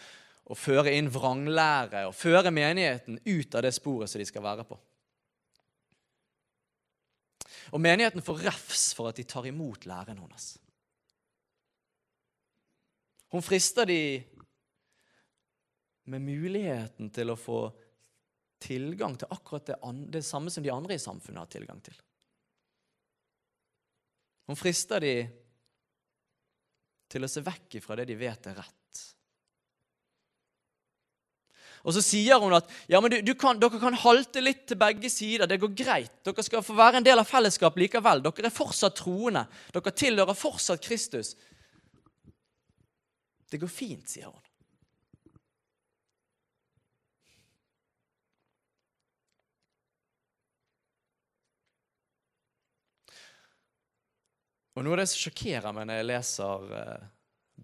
å 0.45 0.57
føre 0.57 0.93
inn 0.95 1.11
vranglære 1.11 2.05
og 2.07 2.15
føre 2.15 2.53
menigheten 2.55 3.19
ut 3.25 3.57
av 3.57 3.65
det 3.65 3.73
sporet 3.75 4.13
som 4.13 4.23
de 4.23 4.29
skal 4.29 4.45
være 4.45 4.67
på. 4.69 4.79
Og 7.75 7.81
menigheten 7.83 8.23
får 8.23 8.45
refs 8.45 8.93
for 8.95 9.11
at 9.11 9.19
de 9.19 9.25
tar 9.27 9.49
imot 9.49 9.89
læren 9.89 10.21
hennes. 10.21 10.53
Hun 13.35 13.43
frister 13.43 13.87
de 13.87 14.23
med 16.07 16.23
muligheten 16.23 17.09
til 17.11 17.33
å 17.33 17.35
få 17.35 17.65
tilgang 18.63 19.17
til 19.19 19.33
akkurat 19.35 19.73
det, 19.73 19.79
det, 20.15 20.21
samme 20.23 20.53
som 20.55 20.63
de 20.63 20.71
andre 20.71 20.95
i 20.95 21.03
samfunnet 21.03 21.41
har 21.43 21.49
tilgang 21.51 21.81
til. 21.83 21.97
Hun 24.47 24.59
frister 24.61 25.03
de 25.03 25.15
til 27.11 27.27
å 27.27 27.31
se 27.33 27.43
vekk 27.43 27.75
ifra 27.81 27.97
det 27.99 28.07
de 28.13 28.17
vet 28.21 28.47
er 28.53 28.61
rett. 28.61 29.01
Og 31.83 31.97
så 31.97 32.05
sier 32.07 32.39
hun 32.39 32.55
at 32.55 32.71
ja, 32.87 33.01
men 33.03 33.17
du, 33.17 33.19
du 33.27 33.33
kan, 33.35 33.59
dere 33.59 33.81
kan 33.83 33.99
halte 34.05 34.45
litt 34.45 34.63
til 34.71 34.79
begge 34.79 35.11
sider. 35.11 35.51
Det 35.51 35.59
går 35.65 35.75
greit. 35.83 36.15
Dere 36.23 36.47
skal 36.47 36.63
få 36.63 36.79
være 36.79 37.03
en 37.03 37.09
del 37.11 37.19
av 37.19 37.27
fellesskapet 37.27 37.83
likevel. 37.83 38.23
Dere 38.29 38.47
er 38.47 38.55
fortsatt 38.55 38.95
troende. 39.03 39.43
Dere 39.75 39.93
tilhører 40.05 40.39
fortsatt 40.39 40.87
Kristus. 40.87 41.35
Det 43.55 43.59
går 43.63 43.71
fint, 43.71 44.09
sier 44.11 44.27
hun. 44.27 44.47
Og 54.75 54.83
Noe 54.83 54.97
av 54.97 55.05
det 55.05 55.07
som 55.13 55.21
sjokkerer 55.23 55.71
meg 55.71 55.87
når 55.87 56.01
jeg 56.01 56.09
leser 56.09 56.75
eh, 56.81 57.05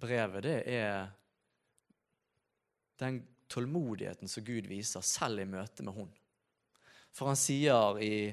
brevet, 0.04 0.46
det 0.46 0.54
er 0.76 1.10
den 3.02 3.18
tålmodigheten 3.50 4.30
som 4.30 4.46
Gud 4.46 4.70
viser, 4.70 5.02
selv 5.02 5.42
i 5.42 5.48
møte 5.56 5.82
med 5.82 5.98
hun. 5.98 6.14
For 7.10 7.32
han 7.32 7.42
sier 7.48 7.98
i 7.98 8.30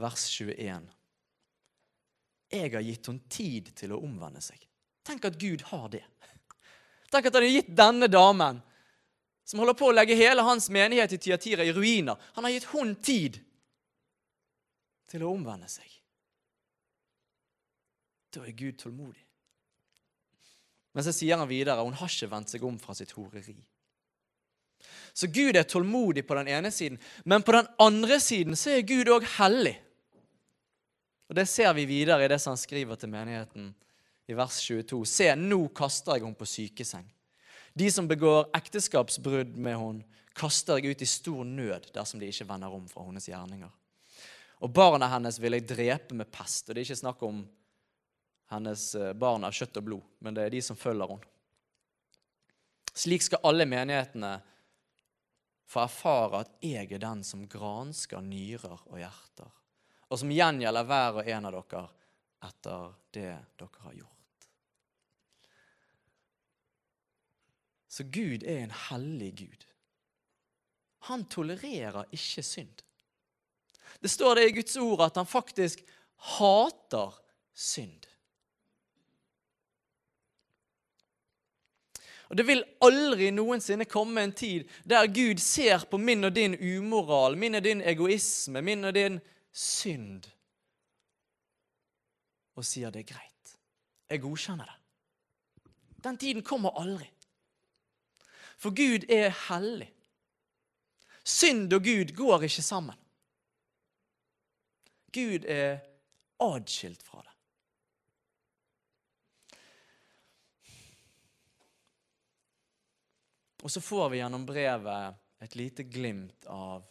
vers 0.00 0.24
21 0.40 0.88
Jeg 2.48 2.72
har 2.72 2.88
gitt 2.88 3.12
hun 3.12 3.20
tid 3.28 3.74
til 3.76 3.92
å 3.92 4.00
omvende 4.08 4.40
seg. 4.40 4.64
Tenk 5.04 5.28
at 5.28 5.36
Gud 5.36 5.68
har 5.68 5.90
det. 5.92 6.06
Tenk 7.12 7.28
at 7.28 7.34
han 7.36 7.44
har 7.46 7.56
gitt 7.56 7.74
denne 7.76 8.08
damen, 8.10 8.60
som 9.44 9.60
holder 9.60 9.76
på 9.76 9.90
å 9.90 9.94
legge 9.94 10.16
hele 10.16 10.44
hans 10.46 10.70
menighet 10.72 11.12
i 11.12 11.20
Tiatira 11.20 11.64
i 11.64 11.72
ruiner, 11.72 12.16
han 12.36 12.46
har 12.46 12.54
gitt 12.54 12.70
hun 12.72 12.94
tid 12.96 13.38
til 15.10 15.24
å 15.24 15.34
omvende 15.34 15.68
seg. 15.70 15.90
Da 18.34 18.42
er 18.42 18.56
Gud 18.56 18.80
tålmodig. 18.80 19.20
Men 20.94 21.06
så 21.06 21.12
sier 21.14 21.38
han 21.38 21.50
videre 21.50 21.82
hun 21.82 21.96
har 21.98 22.10
ikke 22.10 22.30
vendt 22.30 22.52
seg 22.54 22.64
om 22.66 22.76
fra 22.82 22.94
sitt 22.96 23.12
horeri. 23.18 23.56
Så 25.14 25.28
Gud 25.30 25.56
er 25.56 25.66
tålmodig 25.68 26.24
på 26.26 26.36
den 26.38 26.50
ene 26.50 26.70
siden, 26.74 26.98
men 27.24 27.42
på 27.42 27.54
den 27.54 27.68
andre 27.82 28.18
siden 28.20 28.58
så 28.58 28.74
er 28.74 28.86
Gud 28.86 29.10
òg 29.10 29.26
hellig. 29.36 29.76
Og 31.30 31.38
Det 31.38 31.46
ser 31.48 31.72
vi 31.74 31.86
videre 31.88 32.24
i 32.24 32.28
det 32.30 32.40
som 32.42 32.52
han 32.52 32.60
skriver 32.60 32.98
til 33.00 33.10
menigheten 33.10 33.72
i 34.26 34.34
vers 34.34 34.60
22. 34.64 35.04
Se, 35.08 35.28
nå 35.36 35.60
kaster 35.76 36.16
jeg 36.16 36.24
henne 36.24 36.38
på 36.38 36.48
sykeseng. 36.48 37.06
De 37.74 37.90
som 37.90 38.08
begår 38.08 38.48
ekteskapsbrudd 38.54 39.56
med 39.56 39.78
henne, 39.78 40.20
kaster 40.34 40.80
jeg 40.80 40.94
ut 40.94 41.02
i 41.02 41.06
stor 41.06 41.44
nød 41.46 41.90
dersom 41.94 42.18
de 42.18 42.28
ikke 42.30 42.46
vender 42.48 42.72
om 42.74 42.86
fra 42.90 43.04
hennes 43.06 43.28
gjerninger. 43.28 43.70
Og 44.64 44.72
barna 44.74 45.06
hennes 45.12 45.38
vil 45.42 45.54
jeg 45.58 45.68
drepe 45.68 46.16
med 46.16 46.30
pest. 46.32 46.68
Og 46.68 46.74
det 46.74 46.82
er 46.82 46.88
ikke 46.88 47.02
snakk 47.04 47.22
om 47.26 47.44
hennes 48.50 48.88
eh, 48.98 49.12
barn 49.18 49.46
av 49.46 49.54
kjøtt 49.54 49.78
og 49.80 49.86
blod, 49.86 50.08
men 50.24 50.36
det 50.36 50.46
er 50.46 50.54
de 50.54 50.62
som 50.64 50.78
følger 50.78 51.14
henne. 51.14 51.30
Slik 52.94 53.24
skal 53.26 53.42
alle 53.50 53.66
menighetene 53.66 54.36
få 55.66 55.82
erfare 55.82 56.44
at 56.44 56.52
jeg 56.62 56.92
er 56.92 57.02
den 57.02 57.24
som 57.26 57.42
gransker 57.50 58.22
nyrer 58.22 58.84
og 58.86 58.98
hjerter, 59.00 59.50
og 60.06 60.20
som 60.20 60.30
gjengjelder 60.30 60.86
hver 60.86 61.20
og 61.20 61.30
en 61.34 61.48
av 61.50 61.56
dere 61.58 61.86
etter 62.44 62.92
det 63.16 63.30
dere 63.58 63.86
har 63.86 63.96
gjort. 63.98 64.13
Så 67.94 68.02
Gud 68.10 68.42
er 68.42 68.64
en 68.64 68.72
hellig 68.88 69.30
Gud. 69.38 69.66
Han 71.06 71.22
tolererer 71.30 72.08
ikke 72.10 72.42
synd. 72.42 72.82
Det 74.02 74.10
står 74.10 74.34
det 74.34 74.48
i 74.48 74.54
Guds 74.56 74.76
ord 74.82 75.04
at 75.06 75.20
han 75.20 75.28
faktisk 75.30 75.84
hater 76.34 77.14
synd. 77.54 78.08
Og 82.32 82.36
Det 82.36 82.46
vil 82.48 82.64
aldri 82.82 83.30
noensinne 83.30 83.86
komme 83.86 84.24
en 84.26 84.34
tid 84.34 84.66
der 84.82 85.06
Gud 85.06 85.38
ser 85.38 85.86
på 85.86 86.00
min 86.00 86.26
og 86.26 86.34
din 86.34 86.56
umoral, 86.58 87.38
min 87.38 87.54
og 87.54 87.62
din 87.62 87.84
egoisme, 87.84 88.62
min 88.62 88.84
og 88.84 88.94
din 88.96 89.20
synd, 89.52 90.24
og 92.58 92.66
sier 92.66 92.90
det 92.90 93.04
er 93.04 93.12
greit. 93.14 93.58
Jeg 94.10 94.24
godkjenner 94.24 94.66
det. 94.66 94.80
Den 96.02 96.18
tiden 96.18 96.42
kommer 96.42 96.74
aldri. 96.80 97.13
For 98.58 98.74
Gud 98.74 99.06
er 99.12 99.30
hellig. 99.48 99.90
Synd 101.24 101.72
og 101.72 101.84
Gud 101.84 102.12
går 102.16 102.46
ikke 102.48 102.62
sammen. 102.62 102.98
Gud 105.14 105.46
er 105.48 105.78
adskilt 106.42 107.02
fra 107.06 107.22
det. 107.22 107.30
Og 113.64 113.70
så 113.72 113.80
får 113.80 114.10
vi 114.12 114.18
gjennom 114.20 114.44
brevet 114.44 115.14
et 115.40 115.54
lite 115.56 115.86
glimt 115.88 116.44
av 116.52 116.84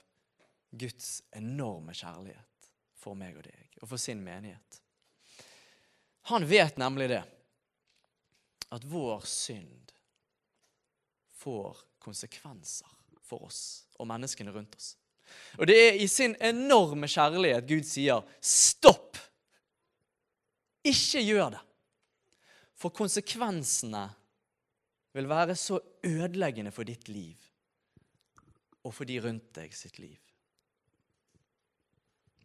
Guds 0.74 1.20
enorme 1.38 1.94
kjærlighet 1.94 2.72
for 2.98 3.14
meg 3.20 3.38
og 3.38 3.46
deg, 3.46 3.76
og 3.82 3.92
for 3.92 4.02
sin 4.02 4.24
menighet. 4.26 4.80
Han 6.32 6.48
vet 6.50 6.80
nemlig 6.82 7.12
det, 7.12 7.22
at 8.74 8.88
vår 8.90 9.28
synd 9.30 9.93
får 11.44 11.84
konsekvenser 12.04 12.90
for 13.24 13.48
oss 13.48 13.62
og 14.00 14.10
menneskene 14.10 14.54
rundt 14.56 14.76
oss. 14.78 14.94
Og 15.58 15.68
det 15.70 15.78
er 15.80 16.00
i 16.02 16.08
sin 16.12 16.36
enorme 16.44 17.08
kjærlighet 17.10 17.68
Gud 17.68 17.88
sier, 17.88 18.24
'Stopp! 18.42 19.18
Ikke 20.84 21.24
gjør 21.24 21.56
det.' 21.56 21.64
For 22.76 22.92
konsekvensene 22.92 24.04
vil 25.14 25.30
være 25.30 25.56
så 25.56 25.80
ødeleggende 26.04 26.72
for 26.72 26.84
ditt 26.84 27.08
liv 27.08 27.38
og 28.84 28.92
for 28.92 29.08
de 29.08 29.20
rundt 29.24 29.54
deg 29.56 29.74
sitt 29.76 30.00
liv. 30.02 30.20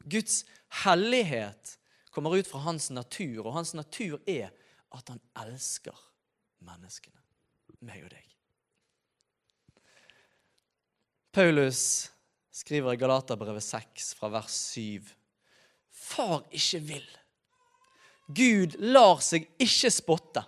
Guds 0.08 0.44
hellighet 0.84 1.74
kommer 2.14 2.36
ut 2.38 2.48
fra 2.48 2.62
hans 2.64 2.88
natur, 2.94 3.46
og 3.46 3.56
hans 3.58 3.74
natur 3.74 4.20
er 4.26 4.52
at 4.94 5.10
han 5.12 5.20
elsker 5.42 5.96
menneskene, 6.64 7.18
meg 7.84 8.06
og 8.06 8.12
deg. 8.14 8.37
Paulus 11.32 12.10
skriver 12.50 12.94
i 12.94 13.00
Galaterbrevet 13.00 13.64
6 13.64 14.14
fra 14.18 14.30
vers 14.32 14.54
7.: 14.74 15.10
Far 15.90 16.42
ikke 16.50 16.80
vil. 16.88 17.08
Gud 18.28 18.76
lar 18.80 19.20
seg 19.24 19.48
ikke 19.60 19.90
spotte. 19.92 20.44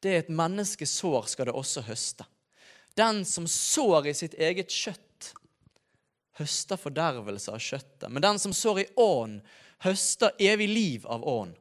Det 0.00 0.14
et 0.14 0.30
menneske 0.30 0.86
sår, 0.86 1.26
skal 1.26 1.48
det 1.48 1.56
også 1.56 1.82
høste. 1.88 2.26
Den 2.98 3.24
som 3.26 3.46
sår 3.50 4.10
i 4.10 4.14
sitt 4.14 4.34
eget 4.38 4.70
kjøtt, 4.70 5.32
høster 6.38 6.78
fordervelse 6.78 7.52
av 7.54 7.62
kjøttet. 7.62 8.06
Men 8.10 8.22
den 8.22 8.38
som 8.38 8.54
sår 8.54 8.82
i 8.84 8.86
ånd, 9.02 9.40
høster 9.82 10.34
evig 10.38 10.68
liv 10.70 11.06
av 11.06 11.24
ånd. 11.26 11.56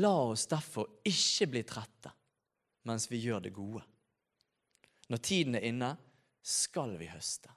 La 0.00 0.14
oss 0.32 0.46
derfor 0.48 0.88
ikke 1.04 1.50
bli 1.52 1.62
trette 1.68 2.12
mens 2.88 3.04
vi 3.10 3.20
gjør 3.22 3.44
det 3.44 3.52
gode. 3.54 3.82
Når 5.12 5.20
tiden 5.22 5.54
er 5.54 5.66
inne, 5.68 5.92
skal 6.42 6.96
vi 6.98 7.06
høste, 7.06 7.50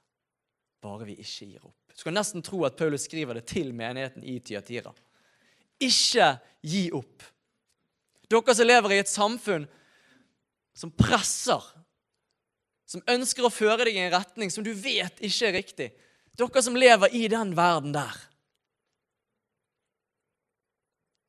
bare 0.82 1.08
vi 1.08 1.16
ikke 1.18 1.48
gir 1.50 1.64
opp. 1.66 1.92
Du 1.92 2.00
skal 2.00 2.14
nesten 2.14 2.44
tro 2.44 2.62
at 2.68 2.76
Paulus 2.78 3.06
skriver 3.08 3.38
det 3.38 3.46
til 3.50 3.72
menigheten 3.74 4.24
i 4.24 4.38
Tyatira. 4.44 4.92
Ikke 5.82 6.36
gi 6.64 6.86
opp. 6.94 7.24
Dere 8.30 8.54
som 8.58 8.68
lever 8.68 8.94
i 8.94 9.00
et 9.02 9.10
samfunn 9.10 9.66
som 10.76 10.92
presser, 10.92 11.62
som 12.86 13.02
ønsker 13.10 13.46
å 13.46 13.52
føre 13.52 13.86
deg 13.86 13.98
i 13.98 14.04
en 14.04 14.14
retning 14.14 14.52
som 14.52 14.64
du 14.64 14.72
vet 14.76 15.18
ikke 15.24 15.48
er 15.48 15.56
riktig. 15.56 15.90
Dere 16.36 16.62
som 16.62 16.76
lever 16.78 17.14
i 17.16 17.26
den 17.32 17.54
verden 17.56 17.94
der. 17.96 18.16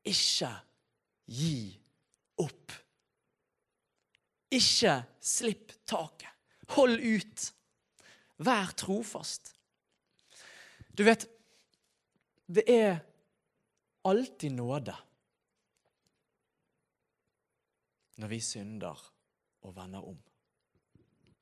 Ikke 0.08 0.52
gi 1.28 1.60
opp. 2.40 2.76
Ikke 4.54 5.02
slipp 5.20 5.74
taket. 5.88 6.37
Hold 6.76 7.00
ut. 7.00 7.54
Vær 8.38 8.74
trofast. 8.78 9.54
Du 10.98 11.04
vet, 11.06 11.26
det 12.48 12.64
er 12.72 13.00
alltid 14.08 14.52
nåde 14.52 14.96
når 18.18 18.32
vi 18.32 18.40
synder 18.42 19.02
og 19.62 19.76
vender 19.76 20.06
om. 20.06 20.18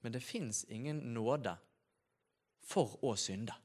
Men 0.02 0.14
det 0.14 0.24
fins 0.24 0.66
ingen 0.70 1.00
nåde 1.16 1.56
for 2.66 2.98
å 3.06 3.16
synde. 3.20 3.56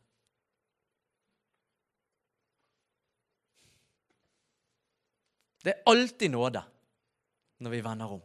Det 5.61 5.75
er 5.75 5.83
alltid 5.91 6.33
nåde 6.33 6.63
når 7.61 7.75
vi 7.75 7.85
vender 7.85 8.17
om 8.17 8.23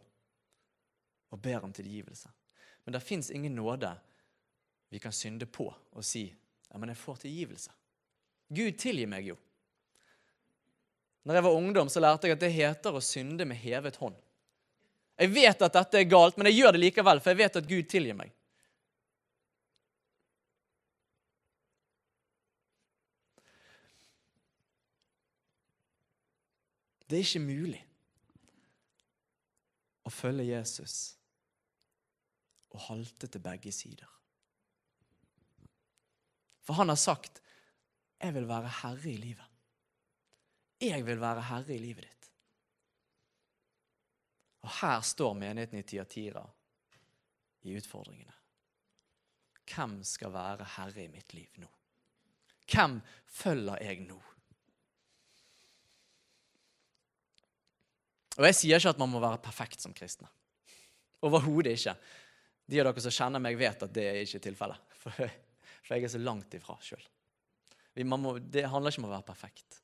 og 1.36 1.42
ber 1.44 1.66
om 1.68 1.74
tilgivelse. 1.76 2.30
Men 2.86 2.94
det 2.94 3.04
fins 3.04 3.32
ingen 3.32 3.56
nåde 3.56 3.92
vi 4.90 5.00
kan 5.00 5.14
synde 5.14 5.46
på 5.46 5.68
og 5.92 6.06
si 6.06 6.28
ja, 6.30 6.78
men 6.78 6.92
jeg 6.92 7.00
får 7.00 7.24
tilgivelse. 7.24 7.72
Gud 8.48 8.78
tilgir 8.78 9.10
meg 9.10 9.26
jo. 9.32 9.38
Når 11.26 11.40
jeg 11.40 11.46
var 11.48 11.58
ungdom, 11.58 11.90
så 11.90 12.02
lærte 12.04 12.30
jeg 12.30 12.38
at 12.38 12.44
det 12.44 12.54
heter 12.54 12.94
å 12.94 13.02
synde 13.02 13.48
med 13.50 13.58
hevet 13.58 13.98
hånd. 13.98 14.18
Jeg 15.18 15.32
vet 15.32 15.62
at 15.66 15.78
dette 15.78 16.02
er 16.02 16.10
galt, 16.10 16.38
men 16.38 16.50
jeg 16.50 16.60
gjør 16.60 16.76
det 16.76 16.82
likevel, 16.84 17.22
for 17.24 17.32
jeg 17.32 17.40
vet 17.40 17.58
at 17.62 17.70
Gud 17.70 17.90
tilgir 17.90 18.18
meg. 18.20 18.34
Det 27.06 27.18
er 27.18 27.26
ikke 27.26 27.46
mulig 27.46 27.82
å 30.06 30.14
følge 30.14 30.50
Jesus 30.50 31.16
å 32.76 32.84
halte 32.90 33.30
til 33.32 33.44
begge 33.44 33.72
sider. 33.74 34.10
For 36.66 36.78
han 36.80 36.90
har 36.90 37.00
sagt 37.00 37.42
'Jeg 38.20 38.34
vil 38.34 38.48
være 38.48 38.70
herre 38.82 39.10
i 39.12 39.18
livet'. 39.18 39.52
Jeg 40.82 41.06
vil 41.06 41.20
være 41.20 41.42
herre 41.42 41.76
i 41.76 41.80
livet 41.80 42.04
ditt. 42.04 42.30
Og 44.66 44.70
her 44.82 45.02
står 45.02 45.34
menigheten 45.34 45.80
i 45.80 45.84
Tiatira 45.84 46.46
i 47.64 47.76
utfordringene. 47.78 48.34
Hvem 49.66 50.04
skal 50.04 50.34
være 50.34 50.68
herre 50.76 51.04
i 51.04 51.12
mitt 51.12 51.34
liv 51.34 51.60
nå? 51.62 51.70
Hvem 52.66 53.00
følger 53.26 53.82
jeg 53.82 54.08
nå? 54.08 54.18
Og 58.36 58.46
Jeg 58.50 58.56
sier 58.58 58.82
ikke 58.82 58.92
at 58.92 59.00
man 59.00 59.14
må 59.14 59.22
være 59.24 59.40
perfekt 59.44 59.82
som 59.82 59.94
kristne. 59.96 60.28
Overhodet 61.24 61.78
ikke. 61.78 61.96
De 62.66 62.82
av 62.82 62.88
dere 62.90 63.04
som 63.06 63.14
kjenner 63.14 63.44
meg, 63.44 63.58
vet 63.60 63.84
at 63.86 63.94
det 63.94 64.06
er 64.10 64.22
ikke 64.24 64.44
tilfellet. 64.48 64.94
For, 65.06 65.14
for 65.86 65.94
jeg 65.94 66.08
er 66.08 66.14
så 66.16 66.22
langt 66.22 66.54
ifra 66.58 66.78
sjøl. 66.82 67.04
Det 67.96 68.64
handler 68.68 68.92
ikke 68.92 69.04
om 69.04 69.06
å 69.08 69.12
være 69.12 69.28
perfekt. 69.28 69.82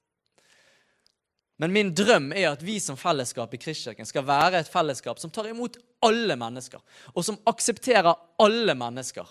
Men 1.62 1.76
min 1.76 1.91
drøm 1.94 2.32
er 2.34 2.48
at 2.50 2.63
vi 2.65 2.80
som 2.82 2.98
fellesskap 2.98 3.54
i 3.54 3.60
Kristkirken 3.62 4.08
skal 4.10 4.26
være 4.26 4.63
et 4.63 4.72
fellesskap 4.72 5.20
som 5.22 5.30
tar 5.30 5.52
imot 5.52 5.78
alle 6.02 6.34
mennesker, 6.39 6.82
og 7.13 7.26
som 7.28 7.38
aksepterer 7.46 8.17
alle 8.41 8.74
mennesker. 8.74 9.30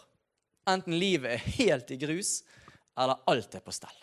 Enten 0.71 0.95
livet 0.95 1.35
er 1.35 1.57
helt 1.59 1.91
i 1.91 1.99
grus, 1.99 2.45
eller 2.95 3.19
alt 3.33 3.57
er 3.59 3.65
på 3.65 3.75
stell. 3.75 3.99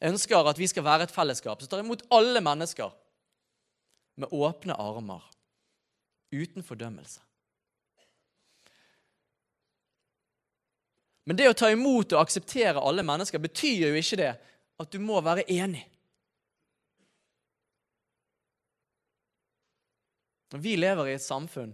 Jeg 0.00 0.16
ønsker 0.16 0.50
at 0.50 0.58
vi 0.58 0.66
skal 0.68 0.84
være 0.84 1.06
et 1.06 1.14
fellesskap 1.14 1.62
som 1.62 1.70
tar 1.70 1.84
imot 1.84 2.02
alle 2.12 2.42
mennesker 2.42 2.90
med 4.18 4.34
åpne 4.34 4.74
armer, 4.82 5.22
uten 6.34 6.66
fordømmelse. 6.66 7.22
Men 11.24 11.38
det 11.40 11.48
å 11.48 11.56
ta 11.56 11.70
imot 11.72 12.12
og 12.12 12.20
akseptere 12.20 12.82
alle 12.84 13.04
mennesker 13.06 13.40
betyr 13.40 13.86
jo 13.86 13.96
ikke 13.96 14.20
det 14.20 14.32
at 14.82 14.90
du 14.92 15.00
må 15.00 15.20
være 15.24 15.46
enig. 15.52 15.84
Vi 20.54 20.76
lever 20.76 21.08
i 21.10 21.14
et 21.16 21.24
samfunn 21.24 21.72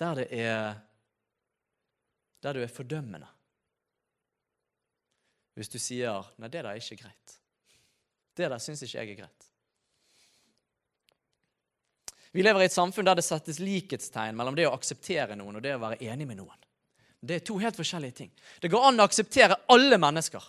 der 0.00 0.18
det 0.18 0.26
er 0.34 0.80
der 2.42 2.56
du 2.56 2.62
er 2.62 2.70
fordømmende. 2.70 3.28
Hvis 5.54 5.68
du 5.72 5.78
sier 5.78 6.26
'Nei, 6.36 6.48
det 6.48 6.64
der 6.64 6.70
er 6.70 6.74
ikke 6.74 7.02
greit'. 7.04 7.38
Det 8.36 8.50
der 8.50 8.58
syns 8.58 8.82
ikke 8.82 8.98
jeg 8.98 9.10
er 9.10 9.22
greit. 9.22 9.55
Vi 12.36 12.42
lever 12.44 12.60
i 12.60 12.68
et 12.68 12.74
samfunn 12.74 13.06
der 13.08 13.16
det 13.16 13.24
settes 13.24 13.56
likhetstegn 13.64 14.36
mellom 14.36 14.56
det 14.58 14.66
å 14.68 14.74
akseptere 14.76 15.38
noen 15.40 15.56
og 15.56 15.62
det 15.64 15.72
å 15.72 15.80
være 15.80 15.96
enig 16.04 16.26
med 16.28 16.36
noen. 16.36 16.58
Det 17.24 17.38
er 17.38 17.46
to 17.48 17.56
helt 17.56 17.78
forskjellige 17.78 18.18
ting. 18.18 18.32
Det 18.60 18.68
går 18.68 18.90
an 18.90 19.00
å 19.00 19.06
akseptere 19.08 19.56
alle 19.72 19.96
mennesker. 19.96 20.44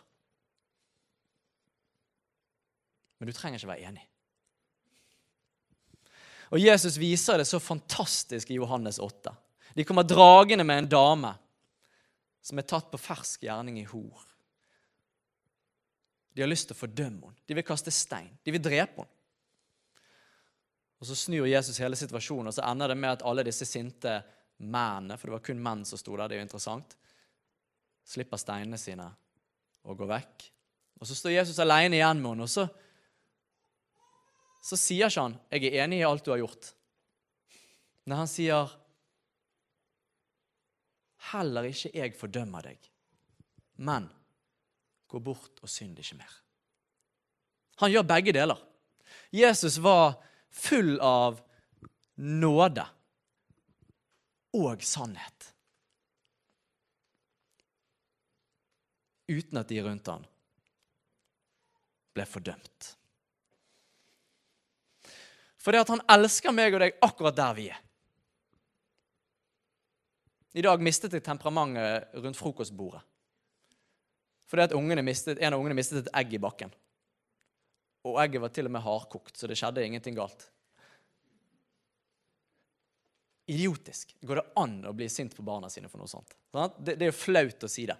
Men 3.18 3.32
du 3.32 3.34
trenger 3.34 3.62
ikke 3.62 3.72
være 3.72 3.88
enig. 3.88 4.04
Og 6.52 6.60
Jesus 6.60 7.00
viser 7.00 7.40
det 7.40 7.48
så 7.48 7.60
fantastisk 7.64 8.52
i 8.52 8.60
Johannes 8.60 9.00
8. 9.00 9.32
De 9.80 9.88
kommer 9.88 10.04
dragende 10.04 10.68
med 10.68 10.84
en 10.84 10.92
dame 10.92 11.34
som 12.44 12.60
er 12.60 12.68
tatt 12.68 12.92
på 12.92 13.00
fersk 13.00 13.48
gjerning 13.48 13.80
i 13.80 13.88
hor. 13.88 14.28
De 16.36 16.44
har 16.44 16.52
lyst 16.52 16.68
til 16.68 16.76
å 16.76 16.84
fordømme 16.84 17.30
henne. 17.32 17.46
De 17.48 17.56
vil 17.56 17.66
kaste 17.72 17.96
stein. 17.96 18.34
De 18.44 18.52
vil 18.52 18.64
drepe 18.64 19.06
henne. 19.06 19.17
Og 21.00 21.06
Så 21.06 21.16
snur 21.16 21.46
Jesus 21.46 21.78
hele 21.78 21.96
situasjonen, 21.96 22.50
og 22.50 22.54
så 22.54 22.66
ender 22.66 22.88
det 22.88 22.98
med 22.98 23.18
at 23.18 23.26
alle 23.28 23.46
disse 23.46 23.66
sinte 23.70 24.18
mennene, 24.58 25.18
for 25.18 25.30
det 25.30 25.36
var 25.36 25.46
kun 25.46 25.62
menn 25.62 25.86
som 25.86 26.00
sto 26.00 26.16
der, 26.18 26.28
det 26.28 26.38
er 26.38 26.42
jo 26.42 26.48
interessant, 26.48 26.98
slipper 28.08 28.40
steinene 28.42 28.80
sine 28.82 29.06
og 29.86 30.00
går 30.00 30.10
vekk. 30.10 30.48
Og 30.98 31.08
Så 31.08 31.16
står 31.16 31.36
Jesus 31.36 31.60
alene 31.62 32.00
igjen 32.00 32.22
med 32.22 32.32
henne, 32.32 32.48
og 32.48 32.50
så 32.50 32.68
så 34.68 34.76
sier 34.76 35.08
ikke 35.08 35.22
han 35.22 35.40
'Jeg 35.52 35.64
er 35.64 35.84
enig 35.86 36.00
i 36.00 36.04
alt 36.04 36.26
du 36.26 36.32
har 36.32 36.40
gjort'. 36.40 36.74
Når 38.06 38.16
han 38.16 38.28
sier 38.28 38.80
'Heller 41.32 41.64
ikke 41.64 41.92
jeg 41.94 42.16
fordømmer 42.16 42.62
deg, 42.62 42.78
men 43.78 44.10
gå 45.08 45.20
bort 45.20 45.60
og 45.62 45.70
synd 45.70 46.00
ikke 46.00 46.18
mer'. 46.18 46.42
Han 47.78 47.92
gjør 47.92 48.08
begge 48.08 48.34
deler. 48.34 48.60
Jesus 49.32 49.78
var 49.78 50.18
full 50.58 50.98
av 51.04 51.42
nåde 52.18 52.86
og 54.58 54.84
sannhet. 54.84 55.52
Uten 59.28 59.60
at 59.60 59.70
de 59.70 59.82
rundt 59.84 60.08
han 60.08 60.24
ble 62.16 62.26
fordømt. 62.26 62.94
For 65.62 65.76
det 65.76 65.84
at 65.84 65.92
han 65.92 66.06
elsker 66.16 66.56
meg 66.56 66.78
og 66.78 66.82
deg 66.86 66.98
akkurat 67.04 67.36
der 67.38 67.58
vi 67.58 67.68
er. 67.74 67.84
I 70.58 70.64
dag 70.66 70.82
mistet 70.82 71.14
jeg 71.14 71.26
temperamentet 71.26 72.16
rundt 72.18 72.40
frokostbordet. 72.40 73.04
Fordi 74.48 74.64
at 74.64 75.04
mistet, 75.04 75.38
en 75.44 75.54
av 75.54 75.60
ungene 75.60 75.76
mistet 75.76 76.06
et 76.06 76.14
egg 76.16 76.34
i 76.34 76.40
bakken. 76.42 76.72
Og 78.06 78.20
egget 78.22 78.44
var 78.44 78.54
til 78.54 78.70
og 78.70 78.76
med 78.76 78.86
hardkokt, 78.86 79.36
så 79.38 79.50
det 79.50 79.58
skjedde 79.60 79.86
ingenting 79.86 80.16
galt. 80.18 80.46
Idiotisk. 83.48 84.12
Går 84.28 84.42
det 84.42 84.48
an 84.60 84.76
å 84.90 84.94
bli 84.96 85.08
sint 85.10 85.36
på 85.36 85.46
barna 85.48 85.70
sine 85.72 85.90
for 85.90 86.02
noe 86.02 86.12
sånt? 86.12 86.36
Det, 86.84 86.98
er 87.00 87.10
jo 87.10 87.16
flaut 87.16 87.64
å 87.64 87.72
si 87.72 87.86
det. 87.88 87.96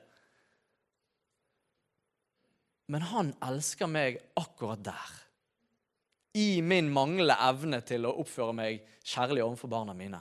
Men 2.92 3.04
han 3.10 3.32
elsker 3.44 3.90
meg 3.92 4.20
akkurat 4.40 4.84
der 4.84 5.16
i 6.38 6.62
min 6.62 6.90
manglende 6.94 7.36
evne 7.48 7.80
til 7.88 8.06
å 8.08 8.14
oppføre 8.22 8.56
meg 8.56 8.84
kjærlig 9.08 9.44
overfor 9.44 9.72
barna 9.72 9.96
mine. 9.98 10.20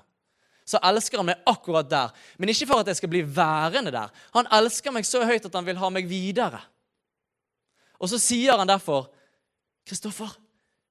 Så 0.66 0.80
elsker 0.82 1.20
han 1.20 1.28
meg 1.28 1.42
akkurat 1.46 1.90
der, 1.90 2.14
men 2.38 2.50
ikke 2.50 2.66
for 2.70 2.82
at 2.82 2.90
jeg 2.90 2.98
skal 2.98 3.10
bli 3.12 3.22
værende 3.22 3.92
der. 3.94 4.14
Han 4.34 4.48
elsker 4.56 4.94
meg 4.94 5.06
så 5.06 5.22
høyt 5.26 5.46
at 5.46 5.58
han 5.58 5.66
vil 5.66 5.78
ha 5.78 5.90
meg 5.94 6.08
videre. 6.10 6.62
Og 8.02 8.10
så 8.10 8.18
sier 8.20 8.58
han 8.58 8.68
derfor, 8.68 9.06
'Kristoffer, 9.87 10.33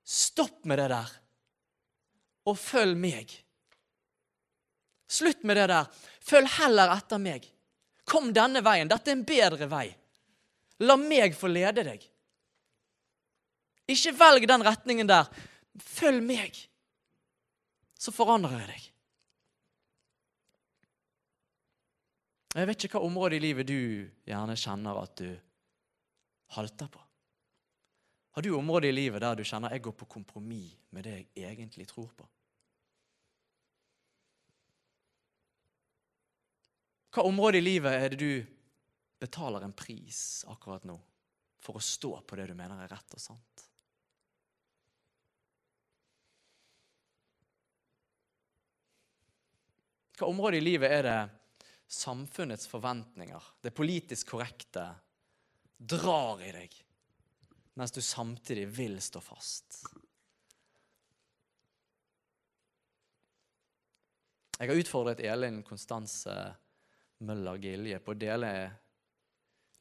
stopp 0.03 0.63
med 0.65 0.79
det 0.79 0.87
der, 0.93 1.09
og 2.47 2.57
følg 2.57 2.95
meg.' 2.97 3.41
Slutt 5.07 5.43
med 5.43 5.57
det 5.57 5.67
der. 5.69 5.85
Følg 6.25 6.49
heller 6.57 6.95
etter 6.95 7.21
meg. 7.21 7.45
Kom 8.09 8.31
denne 8.33 8.63
veien. 8.65 8.89
Dette 8.89 9.11
er 9.11 9.17
en 9.19 9.27
bedre 9.27 9.67
vei. 9.69 9.85
La 10.81 10.97
meg 10.97 11.37
få 11.37 11.47
lede 11.51 11.85
deg. 11.85 12.01
Ikke 13.85 14.15
velg 14.17 14.47
den 14.49 14.65
retningen 14.65 15.09
der. 15.09 15.29
Følg 15.77 16.23
meg, 16.25 16.57
så 17.99 18.13
forandrer 18.15 18.57
jeg 18.61 18.69
deg. 18.71 18.83
Jeg 22.55 22.69
vet 22.69 22.85
ikke 22.87 22.97
hva 22.97 23.09
område 23.09 23.35
i 23.35 23.43
livet 23.43 23.67
du 23.67 23.79
gjerne 24.25 24.55
kjenner 24.57 25.01
at 25.01 25.19
du 25.19 25.27
halter 26.55 26.87
på. 26.89 27.04
Har 28.35 28.41
du 28.41 28.49
områder 28.51 28.89
i 28.89 28.91
livet 28.91 29.21
der 29.23 29.37
du 29.39 29.45
kjenner 29.47 29.71
jeg 29.71 29.85
går 29.85 29.93
på 29.95 30.05
kompromiss 30.11 30.73
med 30.91 31.05
det 31.07 31.13
jeg 31.39 31.53
egentlig 31.53 31.85
tror 31.87 32.09
på? 32.11 32.25
Hva 37.15 37.23
område 37.29 37.61
i 37.61 37.63
livet 37.63 37.95
er 37.95 38.11
det 38.11 38.19
du 38.19 38.43
betaler 39.23 39.63
en 39.63 39.71
pris 39.71 40.43
akkurat 40.51 40.83
nå 40.83 40.97
for 41.63 41.79
å 41.79 41.85
stå 41.87 42.11
på 42.27 42.35
det 42.35 42.49
du 42.49 42.57
mener 42.59 42.81
er 42.83 42.91
rett 42.91 43.15
og 43.15 43.23
sant? 43.23 43.63
Hva 50.19 50.27
område 50.27 50.59
i 50.59 50.65
livet 50.65 50.91
er 50.91 51.07
det 51.07 51.17
samfunnets 51.87 52.67
forventninger, 52.67 53.47
det 53.63 53.71
politisk 53.79 54.35
korrekte, 54.35 54.89
drar 55.79 56.43
i 56.43 56.51
deg, 56.51 56.75
mens 57.75 57.93
du 57.95 58.01
samtidig 58.01 58.65
vil 58.75 58.97
stå 59.03 59.21
fast? 59.23 59.83
Jeg 64.55 64.71
har 64.71 64.79
utfordret 64.79 65.19
Elin 65.19 65.59
Konstanse 65.67 66.33
Møller 67.27 67.59
Gilje 67.59 67.99
på 67.99 68.13
å 68.13 68.19
dele 68.19 68.51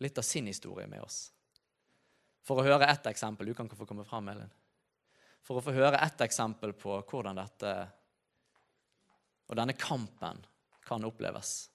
litt 0.02 0.18
av 0.18 0.26
sin 0.26 0.50
historie 0.50 0.88
med 0.90 1.04
oss. 1.04 1.28
For 2.44 2.58
å 2.58 2.66
høre 2.66 2.88
ett 2.90 3.06
eksempel. 3.06 3.46
Du 3.46 3.54
kan 3.54 3.70
ikke 3.70 3.78
få 3.78 3.86
komme 3.88 4.06
fram, 4.06 4.28
Elin. 4.28 4.50
For 5.44 5.60
å 5.60 5.62
få 5.64 5.74
høre 5.76 6.00
ett 6.02 6.20
eksempel 6.24 6.74
på 6.76 6.98
hvordan 7.06 7.38
dette 7.38 7.74
og 9.44 9.56
denne 9.58 9.76
kampen 9.76 10.40
kan 10.84 11.04
oppleves. 11.04 11.68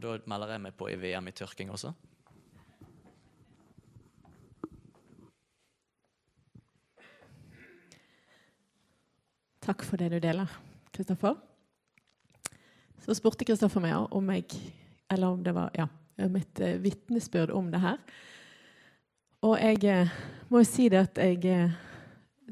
Da 0.00 0.16
melder 0.24 0.54
jeg 0.54 0.62
meg 0.64 0.74
på 0.78 0.88
i 0.88 0.96
VM 0.96 1.28
i 1.28 1.34
tørking 1.36 1.70
også. 1.72 1.92
Takk 9.62 9.84
for 9.86 10.00
det 10.00 10.08
du 10.10 10.18
deler, 10.18 10.50
Kristoffer. 10.94 11.36
Så 13.04 13.14
spurte 13.14 13.46
Kristoffer 13.46 13.82
meg 13.82 13.94
om 14.14 14.30
jeg 14.34 14.48
Eller 15.12 15.28
om 15.28 15.42
det 15.44 15.52
var 15.52 15.70
ja, 15.76 15.86
mitt 16.32 16.60
uh, 16.60 16.78
vitnesbyrd 16.80 17.50
om 17.52 17.68
det 17.70 17.82
her. 17.82 17.98
Og 19.44 19.58
jeg 19.60 19.84
uh, 19.84 20.12
må 20.48 20.62
jo 20.62 20.68
si 20.70 20.88
det 20.88 21.02
at 21.02 21.18
jeg 21.20 21.42
uh, 21.44 21.74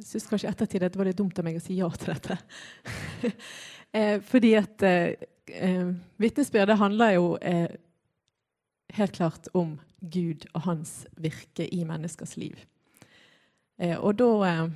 syns 0.05 0.27
kanskje 0.29 0.49
i 0.49 0.51
ettertid 0.51 0.85
at 0.85 0.93
det 0.93 1.01
var 1.01 1.09
litt 1.09 1.17
dumt 1.17 1.39
av 1.41 1.47
meg 1.47 1.57
å 1.57 1.63
si 1.65 1.79
ja 1.79 1.89
til 1.97 2.13
dette. 2.13 2.37
eh, 3.97 4.21
fordi 4.21 4.53
at 4.61 4.85
eh, 5.53 5.93
vitnesbyrdet 6.23 6.79
handler 6.81 7.17
jo 7.17 7.37
eh, 7.43 7.71
helt 8.97 9.17
klart 9.17 9.49
om 9.55 9.79
Gud 10.01 10.47
og 10.55 10.65
hans 10.69 11.05
virke 11.21 11.67
i 11.69 11.85
menneskers 11.85 12.37
liv. 12.41 12.57
Eh, 13.81 13.97
og 13.99 14.19
da 14.21 14.69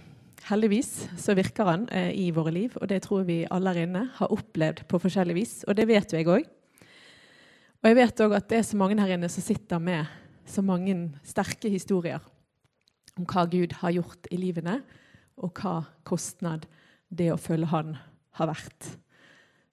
Heldigvis 0.45 0.91
så 1.17 1.33
virker 1.37 1.65
han 1.65 1.87
eh, 1.89 2.11
i 2.21 2.27
våre 2.35 2.53
liv, 2.53 2.75
og 2.77 2.89
det 2.91 3.01
tror 3.07 3.23
vi 3.25 3.47
alle 3.49 3.73
her 3.73 3.87
inne 3.87 4.03
har 4.19 4.33
opplevd 4.35 4.83
på 4.91 5.01
forskjellig 5.01 5.37
vis. 5.39 5.55
Og 5.65 5.77
det 5.79 5.87
vet 5.89 6.13
jo 6.13 6.21
jeg 6.21 6.29
òg. 6.29 6.51
Og 7.81 7.89
jeg 7.89 7.97
vet 7.97 8.21
òg 8.27 8.35
at 8.37 8.51
det 8.51 8.59
er 8.59 8.67
så 8.69 8.77
mange 8.81 8.99
her 9.01 9.15
inne 9.17 9.31
som 9.33 9.45
sitter 9.45 9.81
med 9.81 10.05
så 10.49 10.61
mange 10.65 10.95
sterke 11.25 11.71
historier 11.73 12.21
om 13.17 13.25
hva 13.31 13.47
Gud 13.49 13.73
har 13.81 13.95
gjort 13.95 14.29
i 14.35 14.41
livene, 14.41 14.83
og 15.41 15.57
hva 15.63 15.87
kostnad 16.07 16.67
det 17.09 17.31
å 17.33 17.41
følge 17.41 17.71
Han 17.73 17.97
har 18.37 18.51
vært. 18.51 18.91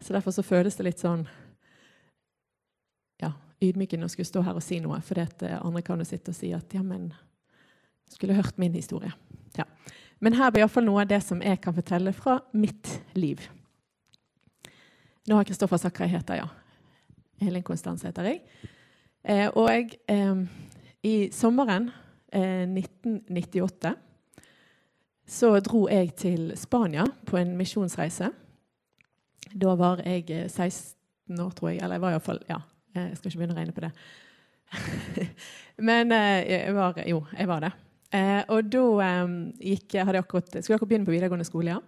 Så 0.01 0.13
Derfor 0.13 0.31
så 0.31 0.43
føles 0.43 0.75
det 0.75 0.87
litt 0.87 1.01
sånn 1.01 1.27
ja, 3.21 3.31
ydmykende 3.61 4.07
å 4.07 4.11
skulle 4.11 4.29
stå 4.29 4.41
her 4.45 4.57
og 4.57 4.65
si 4.65 4.79
noe, 4.81 4.97
for 5.05 5.21
det 5.21 5.51
andre 5.59 5.83
kan 5.85 6.01
jo 6.01 6.07
sitte 6.09 6.33
og 6.33 6.37
si 6.37 6.49
at 6.57 6.73
ja, 6.73 6.81
men 6.81 7.11
skulle 8.09 8.35
hørt 8.35 8.57
min 8.57 8.73
historie. 8.73 9.13
Ja. 9.57 9.67
Men 10.19 10.35
her 10.37 10.51
blir 10.51 10.65
iallfall 10.65 10.85
noe 10.85 11.03
av 11.03 11.09
det 11.09 11.21
som 11.25 11.41
jeg 11.41 11.61
kan 11.61 11.75
fortelle 11.77 12.13
fra 12.13 12.39
mitt 12.53 12.89
liv. 13.17 13.45
Nå 15.29 15.37
har 15.37 15.45
Kristoffer 15.47 15.79
sagt 15.81 15.99
hva 15.99 16.09
jeg 16.09 16.17
heter, 16.17 16.41
ja. 16.41 16.49
Elin 17.41 17.65
Konstanse 17.65 18.09
heter 18.09 18.27
jeg. 18.29 18.41
Eh, 19.23 19.47
og 19.53 19.69
jeg, 19.69 19.97
eh, 20.09 20.43
i 21.05 21.15
sommeren 21.33 21.89
eh, 22.33 22.65
1998 22.65 23.95
så 25.31 25.51
dro 25.63 25.85
jeg 25.89 26.11
til 26.19 26.51
Spania 26.59 27.05
på 27.25 27.37
en 27.39 27.53
misjonsreise. 27.57 28.31
Da 29.49 29.75
var 29.79 30.03
jeg 30.05 30.27
16 30.27 30.69
eh, 31.29 31.45
år, 31.45 31.53
tror 31.57 31.71
jeg. 31.71 31.81
Eller 31.81 31.97
jeg 31.97 32.05
var 32.05 32.15
iallfall 32.15 32.43
Ja, 32.49 32.59
jeg 32.95 33.17
skal 33.17 33.31
ikke 33.31 33.41
begynne 33.41 33.55
å 33.55 33.61
regne 33.61 33.75
på 33.75 33.85
det. 33.85 33.93
Men 35.89 36.11
eh, 36.15 36.43
jeg 36.49 36.75
var, 36.75 36.99
jo, 37.07 37.23
jeg 37.37 37.49
var 37.49 37.65
det. 37.65 37.71
Eh, 38.11 38.41
og 38.51 38.67
da 38.71 38.85
eh, 39.07 39.33
gikk, 39.71 39.97
hadde 40.01 40.19
jeg 40.19 40.25
akkurat, 40.25 40.51
skulle 40.51 40.75
jeg 40.75 40.79
akkurat 40.79 40.93
begynne 40.93 41.09
på 41.09 41.15
videregående 41.15 41.47
skole. 41.47 41.77
ja. 41.77 41.81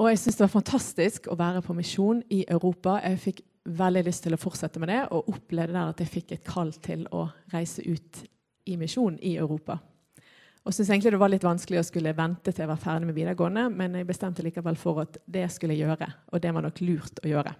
Og 0.00 0.08
jeg 0.08 0.18
syntes 0.18 0.38
det 0.38 0.46
var 0.46 0.54
fantastisk 0.54 1.26
å 1.28 1.36
være 1.36 1.60
på 1.60 1.76
misjon 1.76 2.22
i 2.32 2.40
Europa. 2.48 2.96
Jeg 3.04 3.20
fikk 3.20 3.42
veldig 3.68 4.02
lyst 4.06 4.24
til 4.24 4.32
å 4.32 4.40
fortsette 4.40 4.80
med 4.80 4.88
det, 4.88 5.02
og 5.12 5.28
opplevde 5.28 5.76
der 5.76 5.90
at 5.92 6.00
jeg 6.00 6.08
fikk 6.08 6.32
et 6.32 6.46
kall 6.46 6.72
til 6.80 7.04
å 7.12 7.26
reise 7.52 7.84
ut 7.84 8.22
i 8.70 8.78
misjon 8.80 9.18
i 9.20 9.34
Europa. 9.36 9.76
Og 10.64 10.74
syntes 10.74 10.90
egentlig 10.90 11.14
det 11.14 11.20
var 11.22 11.32
litt 11.32 11.46
vanskelig 11.46 11.80
å 11.80 11.86
skulle 11.86 12.12
vente 12.16 12.52
til 12.52 12.64
jeg 12.64 12.70
var 12.70 12.80
ferdig 12.80 13.08
med 13.08 13.16
videregående, 13.16 13.68
men 13.72 13.96
jeg 13.96 14.08
bestemte 14.08 14.44
likevel 14.44 14.76
for 14.78 15.00
at 15.06 15.16
det 15.24 15.46
skulle 15.52 15.76
jeg 15.76 15.88
gjøre, 15.88 16.10
og 16.32 16.42
det 16.42 16.52
var 16.52 16.66
nok 16.66 16.82
lurt 16.84 17.22
å 17.24 17.30
gjøre. 17.30 17.54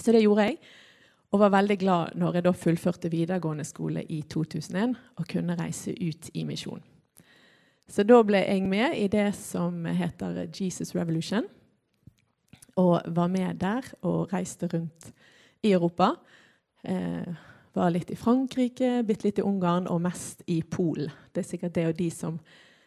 Så 0.00 0.14
det 0.14 0.22
gjorde 0.24 0.48
jeg. 0.48 0.56
Og 1.32 1.40
var 1.40 1.52
veldig 1.54 1.76
glad 1.80 2.16
når 2.20 2.36
jeg 2.36 2.44
da 2.44 2.52
fullførte 2.52 3.10
videregående 3.12 3.64
skole 3.64 4.02
i 4.12 4.20
2001 4.28 4.96
og 5.16 5.28
kunne 5.28 5.56
reise 5.56 5.94
ut 5.96 6.28
i 6.36 6.44
misjon. 6.44 6.82
Så 7.88 8.04
da 8.08 8.18
ble 8.24 8.42
jeg 8.44 8.64
med 8.68 8.96
i 8.96 9.06
det 9.12 9.30
som 9.36 9.84
heter 9.84 10.44
Jesus 10.48 10.94
Revolution. 10.96 11.48
Og 12.80 13.00
var 13.16 13.28
med 13.32 13.60
der 13.60 13.88
og 14.08 14.32
reiste 14.32 14.68
rundt 14.72 15.10
i 15.64 15.72
Europa. 15.72 16.14
Eh, 16.84 17.32
var 17.72 17.90
litt 17.90 18.10
i 18.12 18.18
Frankrike, 18.18 19.02
bitte 19.06 19.28
litt 19.28 19.40
i 19.40 19.46
Ungarn 19.46 19.88
og 19.88 20.02
mest 20.04 20.42
i 20.46 20.60
Polen. 20.62 21.10
Det 21.32 21.42
er 21.42 21.48
sikkert 21.48 21.76
det 21.76 21.86
og 21.88 21.98
de 21.98 22.08
som 22.12 22.38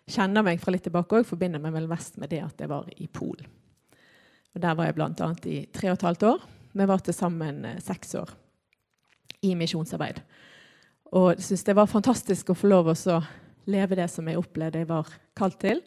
kjenner 0.05 0.45
meg 0.45 0.61
fra 0.61 0.73
litt 0.73 0.85
tilbake 0.85 1.19
òg, 1.19 1.27
forbinder 1.27 1.61
meg 1.61 1.73
vel 1.73 1.87
mest 1.89 2.19
med 2.21 2.29
det 2.33 2.43
at 2.45 2.61
jeg 2.61 2.69
var 2.69 2.89
i 2.93 3.07
Polen. 3.09 3.47
Og 4.55 4.61
Der 4.61 4.75
var 4.75 4.87
jeg 4.87 4.95
bl.a. 4.95 5.29
i 5.51 5.57
tre 5.73 5.89
og 5.91 5.97
et 5.97 6.07
halvt 6.07 6.23
år. 6.23 6.43
Vi 6.75 6.87
var 6.87 7.01
til 7.03 7.15
sammen 7.15 7.65
eh, 7.65 7.81
seks 7.83 8.15
år 8.15 8.31
i 9.43 9.55
misjonsarbeid. 9.57 10.21
Og 11.15 11.33
jeg 11.33 11.47
syns 11.49 11.65
det 11.67 11.75
var 11.75 11.91
fantastisk 11.91 12.51
å 12.51 12.57
få 12.57 12.69
lov 12.71 12.91
å 12.93 13.19
leve 13.71 13.97
det 13.97 14.07
som 14.11 14.27
jeg 14.27 14.39
opplevde 14.39 14.81
jeg 14.83 14.89
var 14.89 15.09
kalt 15.37 15.59
til. 15.59 15.81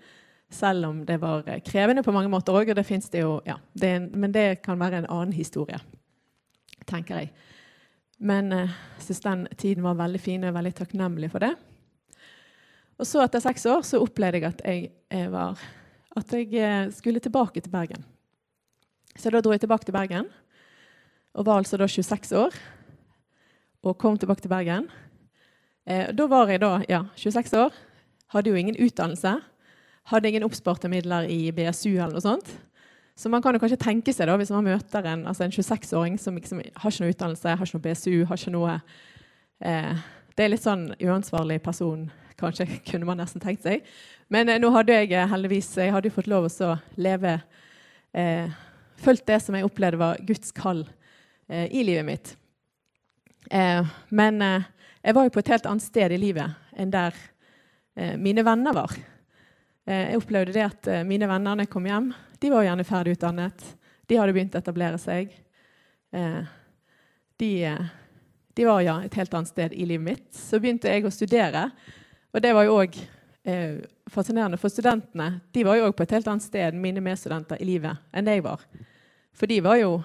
Selv 0.51 0.89
om 0.89 1.01
det 1.09 1.21
var 1.23 1.47
eh, 1.47 1.63
krevende 1.65 2.05
på 2.05 2.13
mange 2.13 2.33
måter 2.33 2.57
òg. 2.57 2.75
Ja, 3.47 3.57
men 3.79 4.33
det 4.33 4.63
kan 4.67 4.81
være 4.81 5.03
en 5.03 5.11
annen 5.13 5.37
historie, 5.37 5.81
tenker 6.85 7.23
jeg. 7.23 7.33
Men 8.19 8.51
jeg 8.51 8.69
uh, 8.69 8.79
syns 9.05 9.23
den 9.23 9.47
tiden 9.59 9.85
var 9.87 9.99
veldig 9.99 10.21
fin, 10.21 10.43
og 10.43 10.51
er 10.51 10.57
veldig 10.57 10.75
takknemlig 10.81 11.31
for 11.31 11.45
det. 11.45 11.53
Og 12.99 13.07
så 13.07 13.23
etter 13.23 13.43
seks 13.43 13.67
år 13.71 13.85
så 13.87 14.01
opplevde 14.03 14.41
jeg 14.41 14.49
at 14.49 14.63
jeg, 14.67 14.89
jeg, 15.15 15.31
var, 15.31 15.61
at 16.19 16.33
jeg 16.35 16.93
skulle 16.97 17.23
tilbake 17.23 17.63
til 17.63 17.71
Bergen. 17.71 18.03
Så 19.15 19.31
da 19.31 19.43
dro 19.43 19.55
jeg 19.55 19.63
tilbake 19.63 19.87
til 19.87 19.95
Bergen 19.95 20.27
og 21.39 21.47
var 21.47 21.61
altså 21.61 21.79
da 21.79 21.87
26 21.87 22.35
år 22.39 22.57
og 23.87 23.99
kom 23.99 24.19
tilbake 24.19 24.43
til 24.43 24.51
Bergen. 24.51 24.89
Eh, 25.87 26.11
da 26.15 26.27
var 26.27 26.51
jeg 26.51 26.61
da, 26.63 26.73
ja, 26.91 27.05
26 27.17 27.61
år. 27.63 27.77
Hadde 28.35 28.51
jo 28.51 28.59
ingen 28.59 28.77
utdannelse. 28.77 29.37
Hadde 30.11 30.29
ingen 30.29 30.45
oppsparte 30.45 30.91
midler 30.91 31.29
i 31.31 31.53
BSU 31.55 31.95
eller 31.95 32.17
noe 32.17 32.25
sånt. 32.25 32.51
Så 33.19 33.31
man 33.33 33.43
kan 33.43 33.57
jo 33.57 33.61
kanskje 33.63 33.81
tenke 33.83 34.15
seg 34.15 34.31
da, 34.31 34.37
hvis 34.39 34.53
man 34.55 34.69
møter 34.69 35.07
en, 35.11 35.25
altså 35.27 35.47
en 35.47 35.55
26-åring 35.55 36.21
som 36.23 36.39
liksom 36.39 36.61
har 36.63 36.93
ikke 36.93 37.05
noe 37.05 37.15
utdannelse, 37.15 37.57
har 37.59 37.67
ikke 37.67 37.79
noe 37.81 37.87
BSU, 37.89 38.13
har 38.31 38.39
ikke 38.39 38.55
noe 38.55 38.77
eh, 39.67 40.07
Det 40.39 40.45
er 40.45 40.53
litt 40.53 40.63
sånn 40.63 40.85
uansvarlig 41.03 41.59
person, 41.65 42.07
kanskje, 42.39 42.69
kunne 42.91 43.09
man 43.09 43.19
nesten 43.19 43.43
tenkt 43.43 43.67
seg. 43.67 43.83
Men 44.31 44.53
eh, 44.53 44.61
nå 44.63 44.71
hadde 44.77 45.01
jeg 45.01 45.11
eh, 45.17 45.27
heldigvis 45.33 45.73
jeg 45.83 45.95
hadde 45.95 46.13
jo 46.13 46.19
fått 46.21 46.31
lov 46.31 46.47
å 46.47 46.79
leve 46.97 47.41
eh, 48.15 48.47
Fulgt 48.99 49.29
det 49.31 49.37
som 49.39 49.55
jeg 49.55 49.63
opplevde 49.63 49.99
var 50.01 50.19
Guds 50.27 50.51
kall 50.51 50.81
Eh, 51.49 51.75
i 51.75 51.85
livet 51.85 52.05
mitt. 52.05 52.37
Eh, 53.51 53.87
men 54.09 54.43
eh, 54.43 54.63
jeg 55.03 55.15
var 55.17 55.25
jo 55.25 55.33
på 55.33 55.41
et 55.41 55.51
helt 55.55 55.67
annet 55.71 55.85
sted 55.85 56.13
i 56.13 56.21
livet 56.21 56.77
enn 56.77 56.93
der 56.93 57.17
mine 57.99 58.45
venner 58.47 58.71
var. 58.77 58.93
jeg 59.91 60.19
opplevde 60.21 60.53
det 60.55 60.63
at 60.63 60.89
mine 61.03 61.27
venner 61.27 61.57
når 61.57 61.65
jeg 61.65 61.71
kom 61.73 61.87
hjem, 61.89 62.13
de 62.39 62.51
var 62.51 62.67
gjerne 62.67 62.87
ferdig 62.87 63.17
utdannet. 63.17 63.65
De 64.09 64.17
hadde 64.19 64.35
begynt 64.37 64.57
å 64.57 64.61
etablere 64.63 64.99
seg. 65.01 65.33
de, 67.39 67.51
de 68.55 68.65
var 68.65 68.81
ja, 68.83 68.97
et 69.05 69.15
helt 69.15 69.35
annet 69.35 69.51
sted 69.53 69.75
i 69.75 69.87
livet 69.87 70.05
mitt. 70.05 70.29
Så 70.35 70.61
begynte 70.63 70.91
jeg 70.91 71.05
å 71.07 71.13
studere, 71.13 71.69
og 72.33 72.43
det 72.43 72.55
var 72.57 72.67
jo 72.69 72.79
òg 72.81 72.97
eh, 73.49 73.81
fascinerende. 74.11 74.61
For 74.61 74.73
studentene 74.73 75.41
de 75.55 75.65
var 75.67 75.79
jo 75.79 75.89
òg 75.89 75.97
på 75.99 76.07
et 76.07 76.15
helt 76.17 76.31
annet 76.31 76.47
sted 76.47 76.79
mine 76.79 77.03
medstudenter 77.05 77.61
i 77.61 77.69
livet 77.69 78.01
enn 78.13 78.31
jeg 78.31 78.45
var. 78.47 78.65
For 79.37 79.51
de 79.51 79.61
var 79.65 79.79
jo 79.81 79.99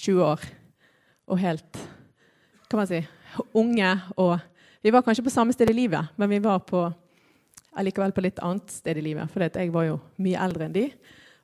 20 0.00 0.24
år 0.26 0.48
og 1.26 1.40
helt 1.42 1.78
kan 2.70 2.80
man 2.80 2.88
si, 2.90 3.00
unge. 3.54 3.92
Og 4.16 4.38
vi 4.82 4.90
var 4.90 5.04
kanskje 5.06 5.24
på 5.24 5.30
samme 5.30 5.54
sted 5.54 5.70
i 5.70 5.76
livet, 5.76 6.10
men 6.16 6.30
vi 6.30 6.38
var 6.42 6.58
på, 6.66 6.82
allikevel 7.78 8.14
på 8.14 8.24
litt 8.24 8.42
annet 8.42 8.70
sted 8.74 8.98
i 8.98 9.04
livet. 9.04 9.30
For 9.30 9.46
jeg 9.46 9.72
var 9.74 9.86
jo 9.88 10.00
mye 10.22 10.42
eldre 10.42 10.66
enn 10.66 10.74
de. 10.74 10.88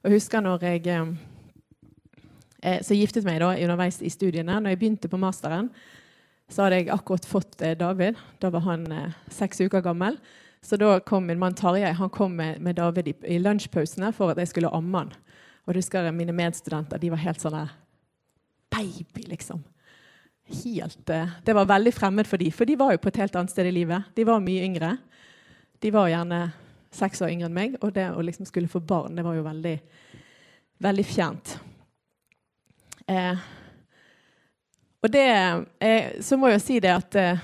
Og 0.03 0.11
husker 0.17 0.43
når 0.43 0.65
jeg 0.67 0.87
eh, 0.91 1.11
eh, 2.63 2.79
så 2.83 2.97
giftet 2.99 3.27
meg 3.27 3.39
da, 3.43 3.53
underveis 3.55 4.01
i 4.03 4.11
studiene. 4.11 4.59
Når 4.59 4.75
jeg 4.75 4.81
begynte 4.81 5.11
på 5.11 5.21
masteren, 5.21 5.71
så 6.51 6.65
hadde 6.65 6.81
jeg 6.81 6.91
akkurat 6.95 7.27
fått 7.29 7.63
eh, 7.63 7.77
David. 7.79 8.19
Da 8.43 8.51
var 8.51 8.67
han 8.67 8.89
seks 9.31 9.63
uker 9.63 9.85
gammel. 9.85 10.19
Så 10.63 10.79
da 10.79 10.97
kom 11.07 11.27
min 11.27 11.41
mann 11.43 11.55
Tarjei 11.59 11.91
han 11.99 12.11
kom 12.15 12.35
med, 12.39 12.75
David 12.79 13.13
i, 13.27 13.39
lunsjpausene 13.43 14.13
for 14.15 14.31
at 14.31 14.39
jeg 14.43 14.51
skulle 14.51 14.71
amme 14.75 15.05
han. 15.05 15.15
Og 15.63 15.73
jeg 15.73 15.83
husker 15.83 16.11
Mine 16.15 16.35
medstudenter 16.35 16.99
de 17.03 17.11
var 17.11 17.23
helt 17.23 17.43
sånn 17.43 17.61
Baby, 18.73 19.27
liksom 19.29 19.63
helt 20.65 21.07
Det 21.07 21.55
var 21.55 21.69
veldig 21.69 21.93
fremmed 21.95 22.27
for 22.27 22.41
dem, 22.41 22.51
for 22.55 22.67
de 22.67 22.77
var 22.79 22.95
jo 22.95 23.01
på 23.03 23.11
et 23.13 23.21
helt 23.23 23.37
annet 23.39 23.53
sted 23.53 23.69
i 23.69 23.75
livet. 23.75 24.11
De 24.17 24.25
var 24.27 24.43
mye 24.43 24.65
yngre. 24.67 24.97
De 25.83 25.91
var 25.95 26.11
gjerne 26.11 26.41
seks 26.93 27.23
år 27.25 27.33
yngre 27.33 27.49
enn 27.49 27.57
meg, 27.57 27.77
og 27.81 27.95
det 27.97 28.09
å 28.13 28.23
liksom 28.25 28.47
skulle 28.49 28.71
få 28.71 28.83
barn, 28.85 29.17
det 29.17 29.25
var 29.27 29.37
jo 29.37 29.47
veldig, 29.47 29.75
veldig 30.85 31.05
fjernt. 31.09 31.57
Eh, 33.11 33.49
og 35.03 35.11
det 35.11 35.27
eh, 35.83 36.21
Så 36.23 36.37
må 36.39 36.49
jeg 36.49 36.61
jo 36.61 36.63
si 36.63 36.77
det 36.85 36.93
at 36.95 37.17
eh, 37.19 37.41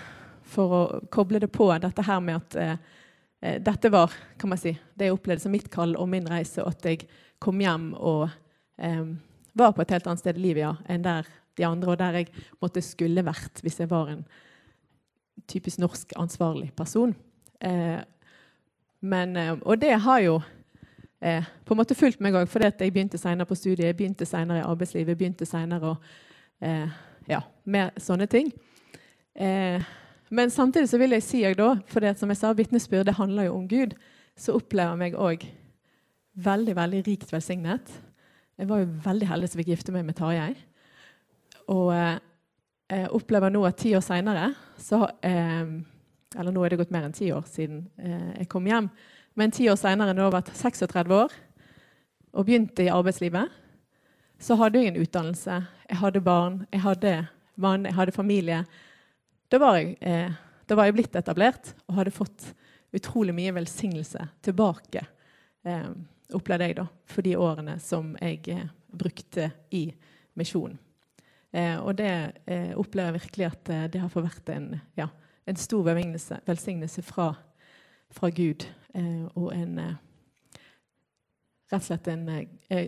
for 0.49 0.75
å 0.75 0.83
koble 1.11 1.41
det 1.43 1.51
på 1.53 1.67
dette 1.83 2.05
her 2.07 2.21
med 2.25 2.39
at 2.39 2.59
eh, 2.61 2.77
eh, 3.43 3.57
dette 3.65 3.91
var 3.93 4.15
kan 4.39 4.53
man 4.53 4.61
si, 4.61 4.77
det 4.95 5.09
jeg 5.09 5.17
opplevde 5.17 5.45
som 5.45 5.53
mitt 5.53 5.67
kall 5.73 5.97
og 5.99 6.09
min 6.13 6.29
reise, 6.31 6.63
og 6.63 6.77
at 6.77 6.87
jeg 6.87 7.09
kom 7.43 7.59
hjem 7.63 7.93
og 7.95 8.29
var 9.59 9.73
på 9.75 9.83
et 9.83 9.91
helt 9.91 10.07
annet 10.07 10.21
sted 10.23 10.37
i 10.39 10.43
livet 10.43 10.63
ja, 10.63 10.71
enn 10.87 11.03
der 11.03 11.27
de 11.59 11.67
andre, 11.67 11.91
og 11.91 11.99
der 11.99 12.21
jeg 12.21 12.29
måtte 12.63 12.83
skulle 12.85 13.25
vært 13.27 13.59
hvis 13.65 13.81
jeg 13.83 13.91
var 13.91 14.13
en 14.13 14.23
typisk 15.51 15.81
norsk 15.83 16.15
ansvarlig 16.19 16.71
person. 16.77 17.15
Eh, 17.61 17.99
men, 19.01 19.37
eh, 19.37 19.53
og 19.63 19.81
det 19.81 19.95
har 20.05 20.21
jo 20.25 20.39
eh, 21.21 21.45
på 21.65 21.75
en 21.75 21.81
måte 21.81 21.97
fulgt 21.99 22.21
meg 22.25 22.37
òg, 22.39 22.49
fordi 22.51 22.71
jeg 22.71 22.93
begynte 22.95 23.19
senere 23.19 23.47
på 23.47 23.59
studiet, 23.59 23.87
jeg 23.87 23.97
begynte 23.97 24.27
senere 24.27 24.63
i 24.63 24.67
arbeidslivet, 24.67 25.15
jeg 25.15 25.21
begynte 25.21 25.47
senere 25.47 25.97
eh, 26.61 26.89
ja, 27.29 27.43
med 27.65 27.99
sånne 28.03 28.27
ting. 28.31 28.53
Eh, 29.35 29.83
men 30.31 30.51
samtidig 30.51 30.91
så 30.91 30.99
vil 31.01 31.17
jeg 31.17 31.25
si 31.25 31.43
da, 31.57 31.75
for 31.89 32.05
det, 32.05 32.19
som 32.19 32.29
jeg 32.29 32.41
sa, 32.41 32.53
vitnesbyrd 32.53 33.15
handler 33.17 33.49
jo 33.49 33.57
om 33.57 33.69
Gud, 33.69 33.95
så 34.39 34.55
opplever 34.59 34.95
jeg 34.95 35.03
meg 35.03 35.19
òg 35.19 35.47
veldig 36.39 36.75
veldig 36.77 37.03
rikt 37.07 37.33
velsignet. 37.33 37.93
Jeg 38.59 38.69
var 38.69 38.83
jo 38.83 38.91
veldig 39.05 39.29
heldig 39.31 39.51
som 39.51 39.61
fikk 39.61 39.73
gifte 39.73 39.95
meg 39.95 40.07
med 40.07 40.19
Tarjei. 40.19 40.53
Og 41.73 41.93
eh, 41.95 42.19
jeg 42.89 43.11
opplever 43.15 43.53
nå 43.53 43.63
at 43.69 43.79
ti 43.81 43.93
år 43.97 44.05
seinere 44.05 44.51
eh, 45.27 45.73
Eller 46.37 46.53
nå 46.53 46.65
er 46.65 46.73
det 46.73 46.81
gått 46.83 46.93
mer 46.93 47.07
enn 47.07 47.17
ti 47.17 47.31
år 47.33 47.47
siden 47.49 47.87
eh, 47.97 48.43
jeg 48.43 48.51
kom 48.53 48.67
hjem. 48.69 48.91
Men 49.39 49.55
ti 49.55 49.69
år 49.71 49.79
seinere, 49.81 50.13
når 50.13 50.27
jeg 50.27 50.35
var 50.35 50.53
36 50.61 51.17
år 51.17 51.37
og 52.35 52.45
begynte 52.45 52.85
i 52.85 52.93
arbeidslivet, 52.93 53.49
så 54.39 54.57
hadde 54.61 54.83
jeg 54.83 54.93
en 54.93 55.01
utdannelse. 55.01 55.57
Jeg 55.89 56.01
hadde 56.03 56.23
barn, 56.23 56.61
jeg 56.75 56.83
hadde 56.85 57.15
mann, 57.59 57.87
jeg 57.89 57.97
hadde 57.97 58.15
familie. 58.15 58.63
Da 59.51 59.61
var 59.63 59.79
jeg, 59.79 59.97
eh, 60.01 60.35
da 60.69 60.77
var 60.77 60.89
jeg 60.89 60.99
blitt 60.99 61.17
etablert 61.17 61.73
og 61.89 62.01
hadde 62.01 62.15
fått 62.15 62.51
utrolig 62.95 63.35
mye 63.37 63.55
velsignelse 63.57 64.29
tilbake, 64.45 65.07
eh, 65.65 65.89
opplevde 66.37 66.69
jeg, 66.69 66.77
da, 66.79 66.87
for 67.09 67.25
de 67.25 67.37
årene 67.37 67.79
som 67.83 68.13
jeg 68.21 68.43
eh, 68.53 68.69
brukte 68.93 69.51
i 69.77 69.87
misjonen. 70.39 70.79
Eh, 71.53 71.77
og 71.81 71.97
det 71.97 72.13
eh, 72.45 72.75
opplever 72.77 73.17
jeg 73.17 73.21
virkelig 73.23 73.49
at 73.49 73.73
det 73.93 74.03
har 74.03 74.13
fått 74.13 74.27
vært 74.29 74.53
en, 74.53 74.69
ja, 74.99 75.09
en 75.49 75.57
stor 75.57 75.83
velsignelse, 75.83 77.03
fra, 77.03 77.33
fra, 78.11 78.31
Gud. 78.31 78.67
Eh, 78.95 79.25
og 79.35 79.53
en 79.57 79.81
Rett 81.69 81.83
og 81.83 81.85
slett 81.85 82.07
en, 82.09 82.29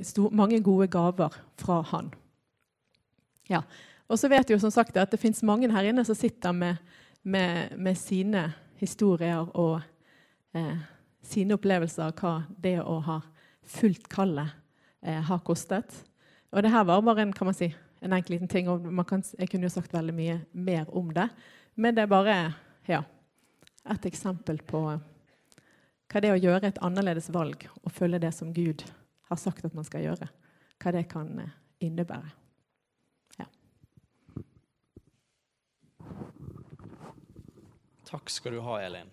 stor, 0.09 0.31
mange 0.33 0.57
gode 0.65 0.87
gaver 0.89 1.35
fra 1.61 1.83
Han. 1.91 2.07
Ja. 3.51 3.61
Og 4.09 4.19
så 4.19 4.31
vet 4.33 4.49
jeg 4.49 4.57
jo 4.57 4.63
som 4.63 4.73
sagt 4.73 4.97
at 4.97 5.13
det 5.13 5.21
fins 5.21 5.43
mange 5.45 5.69
her 5.69 5.91
inne 5.91 6.05
som 6.07 6.17
sitter 6.17 6.55
med, 6.57 6.81
med, 7.23 7.77
med 7.77 7.99
sine 8.01 8.47
historier 8.81 9.45
og 9.53 9.83
eh, 10.57 10.81
sine 11.23 11.59
opplevelser 11.59 12.09
av 12.09 12.17
hva 12.17 12.33
det 12.63 12.79
å 12.81 12.97
ha 13.05 13.21
fulgt 13.69 14.09
kallet 14.11 14.57
eh, 15.05 15.21
har 15.21 15.45
kostet. 15.47 15.93
Og 16.51 16.65
det 16.65 16.73
her 16.73 16.87
var 16.89 17.05
bare 17.05 17.27
en, 17.27 17.35
kan 17.37 17.51
man 17.51 17.57
si, 17.57 17.71
en 18.01 18.17
enkel 18.17 18.39
liten 18.39 18.51
ting. 18.51 18.69
og 18.69 18.89
kan, 19.07 19.23
Jeg 19.39 19.51
kunne 19.51 19.69
jo 19.69 19.77
sagt 19.77 19.95
veldig 19.95 20.15
mye 20.15 20.41
mer 20.53 20.89
om 20.89 21.13
det. 21.15 21.29
Men 21.75 21.95
det 21.95 22.03
er 22.03 22.11
bare 22.11 22.37
ja, 22.89 23.03
et 23.91 24.07
eksempel 24.11 24.61
på 24.67 24.83
hva 24.91 26.21
det 26.21 26.27
er 26.27 26.35
å 26.35 26.43
gjøre 26.43 26.73
et 26.73 26.83
annerledes 26.83 27.31
valg 27.31 27.69
og 27.85 27.93
følge 27.95 28.19
det 28.23 28.33
som 28.35 28.51
Gud 28.53 28.83
har 29.31 29.39
sagt 29.39 29.65
at 29.65 29.77
man 29.79 29.87
skal 29.87 30.03
gjøre. 30.09 30.27
Hva 30.83 30.93
det 30.97 31.07
kan 31.13 31.31
eh, 31.39 31.57
innebære. 31.87 32.41
Takk 38.11 38.31
skal 38.31 38.57
du 38.57 38.61
ha, 38.67 38.81
Elin. 38.83 39.11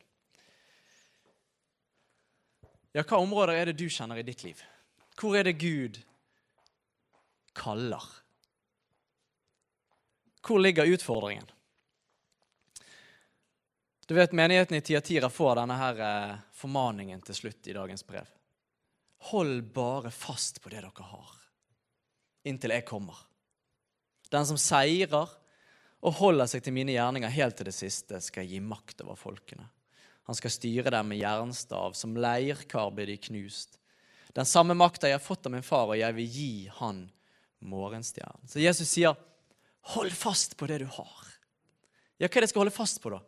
Ja, 2.98 3.04
hva 3.04 3.20
områder 3.22 3.54
er 3.54 3.70
det 3.70 3.76
du 3.78 3.86
kjenner 3.94 4.18
i 4.18 4.26
ditt 4.26 4.42
liv? 4.42 4.64
Hvor 5.20 5.38
er 5.38 5.46
det 5.46 5.60
Gud 5.62 6.00
kaller? 7.54 8.02
Hvor 10.42 10.58
ligger 10.64 10.90
utfordringen? 10.90 11.46
Du 14.08 14.16
vet, 14.16 14.32
Menigheten 14.32 14.78
i 14.78 14.82
Tiatira 14.82 15.30
får 15.30 15.58
denne 15.60 15.76
her 15.76 15.98
eh, 16.00 16.36
formaningen 16.56 17.20
til 17.28 17.36
slutt 17.36 17.68
i 17.68 17.74
dagens 17.76 18.06
brev. 18.08 18.30
Hold 19.34 19.66
bare 19.76 20.14
fast 20.16 20.62
på 20.64 20.72
det 20.72 20.80
dere 20.80 21.08
har, 21.10 21.34
inntil 22.48 22.72
jeg 22.72 22.86
kommer. 22.88 23.20
Den 24.32 24.48
som 24.48 24.60
seirer, 24.62 25.28
og 26.08 26.18
holder 26.22 26.48
seg 26.48 26.64
til 26.64 26.78
mine 26.78 26.96
gjerninger 26.96 27.36
helt 27.36 27.60
til 27.60 27.68
det 27.68 27.76
siste, 27.76 28.22
skal 28.24 28.48
gi 28.48 28.62
makt 28.64 29.04
over 29.04 29.20
folkene. 29.20 29.68
Han 30.30 30.40
skal 30.40 30.56
styre 30.56 30.94
dem 30.94 31.12
med 31.12 31.20
jernstav, 31.20 31.92
som 31.98 32.16
leirkar 32.16 32.94
blir 32.96 33.12
de 33.12 33.20
knust. 33.28 33.76
Den 34.32 34.48
samme 34.48 34.78
makta 34.78 35.12
jeg 35.12 35.20
har 35.20 35.24
fått 35.26 35.50
av 35.50 35.58
min 35.58 35.68
far, 35.68 35.90
og 35.92 36.00
jeg 36.00 36.16
vil 36.16 36.36
gi 36.40 36.52
han 36.80 37.10
morgenstjernen. 37.60 38.48
Så 38.48 38.64
Jesus 38.64 38.88
sier, 38.88 39.20
hold 39.98 40.16
fast 40.16 40.56
på 40.56 40.70
det 40.72 40.86
du 40.86 40.92
har. 40.96 41.34
Ja, 42.22 42.30
hva 42.30 42.38
er 42.38 42.40
det 42.40 42.48
jeg 42.48 42.56
skal 42.56 42.70
holde 42.70 42.80
fast 42.80 43.04
på, 43.04 43.12
da? 43.12 43.26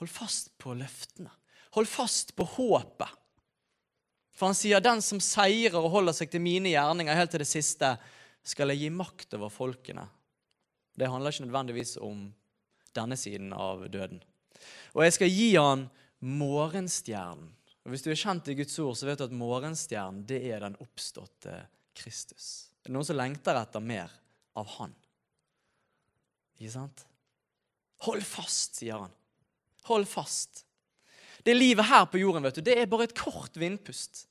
Hold 0.00 0.10
fast 0.10 0.50
på 0.58 0.74
løftene. 0.78 1.30
Hold 1.76 1.88
fast 1.90 2.34
på 2.36 2.46
håpet. 2.56 3.20
For 4.34 4.50
han 4.50 4.58
sier, 4.58 4.82
den 4.82 5.02
som 5.02 5.20
seirer 5.22 5.78
og 5.78 5.92
holder 5.94 6.16
seg 6.16 6.32
til 6.32 6.42
mine 6.42 6.72
gjerninger 6.72 7.14
helt 7.14 7.30
til 7.34 7.42
det 7.44 7.50
siste, 7.50 7.92
skal 8.44 8.72
jeg 8.72 8.82
gi 8.82 8.90
makt 8.94 9.36
over 9.38 9.52
folkene. 9.52 10.06
Det 10.94 11.10
handler 11.10 11.34
ikke 11.34 11.46
nødvendigvis 11.46 11.96
om 12.02 12.26
denne 12.94 13.18
siden 13.18 13.54
av 13.54 13.86
døden. 13.90 14.20
Og 14.94 15.04
jeg 15.06 15.14
skal 15.16 15.32
gi 15.32 15.48
han 15.54 15.86
morgenstjernen. 16.24 17.50
Og 17.84 17.92
Hvis 17.92 18.04
du 18.04 18.10
er 18.10 18.18
kjent 18.18 18.48
i 18.48 18.56
Guds 18.56 18.78
ord, 18.80 18.94
så 18.96 19.06
vet 19.06 19.20
du 19.20 19.26
at 19.26 19.34
morgenstjernen 19.36 20.22
det 20.26 20.40
er 20.48 20.62
den 20.64 20.76
oppståtte 20.80 21.58
Kristus. 21.94 22.70
Det 22.80 22.90
er 22.90 22.96
noen 22.96 23.06
som 23.06 23.18
lengter 23.18 23.58
etter 23.60 23.82
mer 23.84 24.12
av 24.56 24.70
han. 24.78 24.94
Ikke 26.58 26.72
sant? 26.72 27.04
Hold 28.06 28.24
fast, 28.26 28.80
sier 28.80 29.04
han. 29.04 29.12
Hold 29.90 30.08
fast. 30.08 30.64
Det 31.44 31.54
livet 31.54 31.84
her 31.90 32.06
på 32.08 32.18
jorden 32.22 32.44
vet 32.46 32.56
du, 32.56 32.64
det 32.64 32.78
er 32.80 32.88
bare 32.88 33.08
et 33.08 33.16
kort 33.18 33.56
vindpust. 33.60 34.24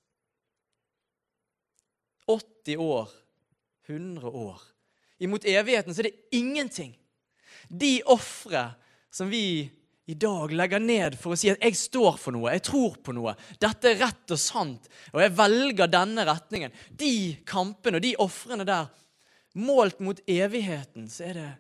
80 2.26 2.80
år, 2.82 3.10
100 3.88 4.30
år 4.30 4.62
imot 5.24 5.46
evigheten, 5.46 5.94
så 5.94 6.02
er 6.02 6.10
det 6.10 6.36
ingenting. 6.36 6.94
De 7.68 8.02
ofre 8.12 8.74
som 9.14 9.30
vi 9.32 9.70
i 10.06 10.16
dag 10.20 10.52
legger 10.52 10.84
ned 10.84 11.16
for 11.20 11.34
å 11.34 11.40
si 11.40 11.50
at 11.52 11.62
'jeg 11.64 11.78
står 11.80 12.18
for 12.20 12.36
noe, 12.36 12.52
jeg 12.52 12.64
tror 12.64 12.98
på 12.98 13.14
noe', 13.16 13.36
'dette 13.60 13.86
er 13.92 14.02
rett 14.04 14.32
og 14.32 14.40
sant', 14.40 14.90
og 15.14 15.22
'jeg 15.22 15.38
velger 15.38 15.88
denne 15.88 16.26
retningen', 16.26 16.74
de 16.92 17.38
kampene 17.46 17.96
og 17.96 18.02
de 18.02 18.16
ofrene 18.20 18.66
der, 18.66 18.90
målt 19.56 20.00
mot 20.00 20.20
evigheten, 20.28 21.08
så 21.08 21.30
er 21.30 21.34
det 21.34 21.58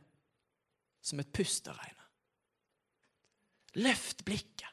som 1.01 1.19
et 1.19 1.31
pust 1.31 1.67
å 1.67 1.71
regne. 1.71 2.02
Løft 3.73 4.25
blikket. 4.25 4.69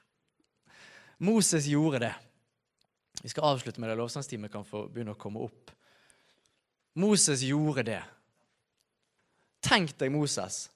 Moses 1.19 1.67
gjorde 1.69 1.99
det. 1.99 2.15
Vi 3.23 3.29
skal 3.29 3.45
avslutte 3.45 3.81
med 3.81 3.91
det. 3.91 3.99
Lovsangsteamet 4.01 4.53
kan 4.53 4.65
få 4.65 4.87
begynne 4.89 5.13
å 5.13 5.21
komme 5.21 5.43
opp. 5.45 5.73
Moses 7.01 7.43
gjorde 7.45 7.85
det. 7.87 8.01
Tenk 9.61 9.93
deg 10.01 10.13
Moses, 10.13 10.71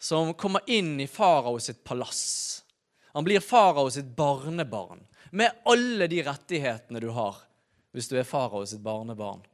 som 0.00 0.32
kommer 0.34 0.64
inn 0.66 0.96
i 1.00 1.06
farao 1.06 1.58
sitt 1.60 1.82
palass. 1.84 2.64
Han 3.12 3.24
blir 3.24 3.44
farao 3.44 3.90
sitt 3.92 4.08
barnebarn, 4.16 5.04
med 5.30 5.62
alle 5.68 6.08
de 6.08 6.22
rettighetene 6.24 7.00
du 7.00 7.10
har 7.12 7.36
hvis 7.92 8.08
du 8.08 8.16
er 8.16 8.24
farao 8.24 8.64
sitt 8.66 8.80
barnebarn. 8.80 9.44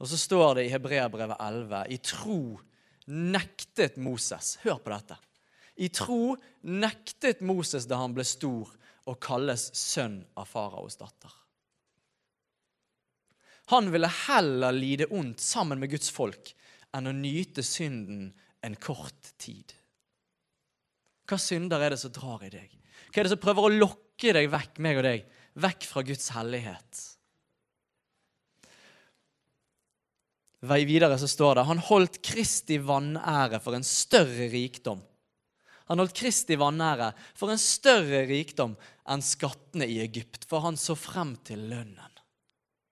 Og 0.00 0.08
så 0.08 0.16
står 0.16 0.58
det 0.58 0.66
i 0.66 0.72
Hebreabrevet 0.72 1.36
11.: 1.40 1.84
I 1.92 1.98
tro 2.00 2.40
nektet 3.08 3.96
Moses 4.00 4.56
Hør 4.64 4.80
på 4.80 4.92
dette. 4.92 5.16
I 5.78 5.88
tro 5.94 6.34
nektet 6.66 7.40
Moses 7.46 7.86
da 7.86 8.00
han 8.02 8.14
ble 8.16 8.26
stor, 8.26 8.70
å 9.08 9.14
kalles 9.16 9.70
sønn 9.78 10.20
av 10.36 10.50
faraos 10.50 10.98
datter. 11.00 11.32
Han 13.72 13.88
ville 13.92 14.10
heller 14.26 14.72
lide 14.72 15.08
ondt 15.12 15.40
sammen 15.40 15.80
med 15.80 15.92
Guds 15.92 16.10
folk 16.12 16.52
enn 16.96 17.08
å 17.08 17.14
nyte 17.16 17.64
synden 17.64 18.30
en 18.64 18.76
kort 18.80 19.32
tid. 19.40 19.72
Hva 21.28 21.36
synder 21.40 21.84
er 21.84 21.92
det 21.92 22.00
som 22.00 22.12
drar 22.12 22.44
i 22.46 22.52
deg? 22.52 22.72
Hva 23.08 23.20
er 23.20 23.28
det 23.28 23.34
som 23.34 23.42
prøver 23.42 23.68
å 23.68 23.74
lokke 23.74 24.32
deg 24.36 24.48
vekk, 24.52 24.80
meg 24.84 25.00
og 25.00 25.06
deg, 25.08 25.28
vekk 25.60 25.88
fra 25.88 26.04
Guds 26.08 26.32
hellighet? 26.36 27.02
Vei 30.68 30.80
videre 30.88 31.20
så 31.20 31.28
står 31.30 31.60
det 31.60 31.68
han 31.68 31.84
holdt 31.86 32.18
Kristi 32.24 32.80
vanære 32.82 33.60
for 33.62 33.76
en 33.78 33.86
større 33.86 34.48
rikdom. 34.50 35.04
Han 35.88 36.02
holdt 36.02 36.16
Kristi 36.16 36.56
vanære 36.60 37.12
for 37.36 37.52
en 37.52 37.60
større 37.60 38.24
rikdom 38.28 38.76
enn 39.08 39.24
skattene 39.24 39.88
i 39.88 40.00
Egypt, 40.04 40.44
for 40.48 40.64
han 40.66 40.76
så 40.76 40.96
frem 40.98 41.34
til 41.48 41.64
lønnen. 41.70 42.14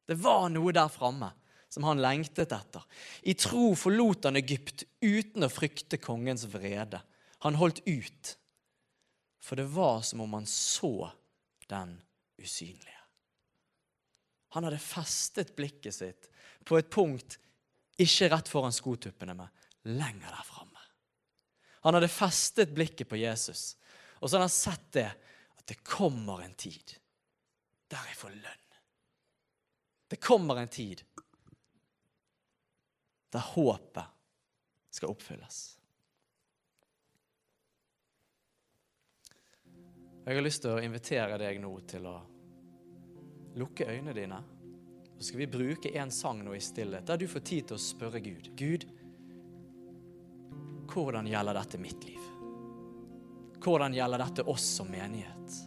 Det 0.07 0.16
var 0.22 0.49
noe 0.53 0.72
der 0.74 0.88
framme 0.92 1.32
som 1.68 1.84
han 1.84 2.01
lengtet 2.01 2.55
etter. 2.55 2.84
I 3.28 3.34
tro 3.36 3.74
forlot 3.76 4.28
han 4.28 4.38
Egypt 4.40 4.86
uten 5.05 5.44
å 5.44 5.53
frykte 5.53 6.01
kongens 6.01 6.47
vrede. 6.49 7.03
Han 7.44 7.59
holdt 7.61 7.82
ut, 7.84 8.36
for 9.44 9.61
det 9.61 9.66
var 9.74 10.01
som 10.07 10.22
om 10.24 10.38
han 10.38 10.47
så 10.49 11.11
den 11.68 11.99
usynlige. 12.40 13.03
Han 14.57 14.64
hadde 14.64 14.80
festet 14.80 15.53
blikket 15.59 15.99
sitt 15.99 16.30
på 16.64 16.78
et 16.78 16.88
punkt 16.88 17.36
ikke 18.01 18.30
rett 18.32 18.49
foran 18.49 18.72
skotuppene, 18.72 19.34
men 19.36 19.92
lenger 19.99 20.32
der 20.32 20.49
framme. 20.49 20.66
Han 21.87 21.95
hadde 21.95 22.09
festet 22.11 22.72
blikket 22.74 23.07
på 23.07 23.16
Jesus, 23.20 23.76
og 24.18 24.26
så 24.26 24.37
hadde 24.37 24.49
han 24.49 24.51
sett 24.51 24.87
det, 24.97 25.07
at 25.55 25.66
det 25.70 25.76
kommer 25.87 26.43
en 26.43 26.57
tid 26.59 26.97
der 27.87 28.09
jeg 28.09 28.18
får 28.18 28.32
lønn 28.34 28.64
Det 30.11 30.18
kommer 30.18 30.59
en 30.59 30.72
tid 30.72 31.05
der 33.30 33.47
håpet 33.53 34.18
skal 34.99 35.12
oppfylles. 35.14 35.61
Jeg 40.26 40.34
har 40.41 40.43
lyst 40.43 40.64
til 40.66 40.74
å 40.74 40.82
invitere 40.82 41.39
deg 41.39 41.62
nå 41.62 41.70
til 41.87 42.11
å 42.11 42.18
lukke 43.62 43.87
øynene 43.87 44.14
dine. 44.16 44.43
Så 45.20 45.28
skal 45.28 45.45
vi 45.45 45.53
bruke 45.55 45.95
en 46.03 46.11
sang 46.11 46.43
nå 46.43 46.59
i 46.59 46.62
stillhet, 46.62 47.07
der 47.07 47.22
du 47.22 47.28
får 47.30 47.47
tid 47.47 47.68
til 47.68 47.78
å 47.78 47.84
spørre 47.93 48.24
Gud. 48.24 48.51
Gud, 48.59 48.89
hvordan 50.93 51.26
gjelder 51.26 51.55
dette 51.55 51.78
mitt 51.78 52.05
liv? 52.05 52.22
Hvordan 53.64 53.95
gjelder 53.95 54.22
dette 54.22 54.45
oss 54.49 54.66
som 54.78 54.91
menighet? 54.93 55.59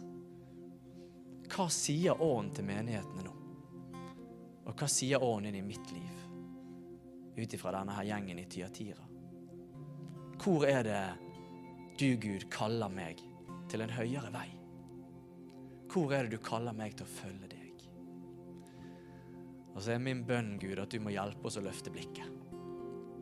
Hva 1.50 1.66
sier 1.72 2.22
ånden 2.22 2.52
til 2.56 2.68
menighetene 2.68 3.24
nå? 3.26 3.34
Og 4.70 4.74
hva 4.76 4.88
sier 4.88 5.22
ånden 5.24 5.58
i 5.58 5.64
mitt 5.66 5.92
liv? 5.92 6.26
Ut 7.36 7.56
ifra 7.56 7.74
denne 7.78 7.96
her 7.96 8.08
gjengen 8.12 8.38
i 8.38 8.46
Tyatira. 8.50 9.06
Hvor 10.40 10.64
er 10.68 10.84
det 10.86 11.02
du, 12.00 12.14
Gud, 12.16 12.46
kaller 12.52 12.88
meg 12.92 13.20
til 13.68 13.84
en 13.84 13.92
høyere 13.92 14.30
vei? 14.32 14.48
Hvor 15.90 16.14
er 16.14 16.26
det 16.26 16.38
du 16.38 16.44
kaller 16.44 16.76
meg 16.76 16.94
til 16.96 17.04
å 17.08 17.12
følge 17.18 17.50
deg? 17.50 17.56
Og 19.74 19.82
så 19.82 19.94
er 19.94 20.02
min 20.02 20.24
bønn, 20.26 20.56
Gud, 20.60 20.78
at 20.82 20.90
du 20.92 21.00
må 21.02 21.12
hjelpe 21.14 21.46
oss 21.48 21.58
å 21.60 21.64
løfte 21.64 21.92
blikket. 21.94 22.30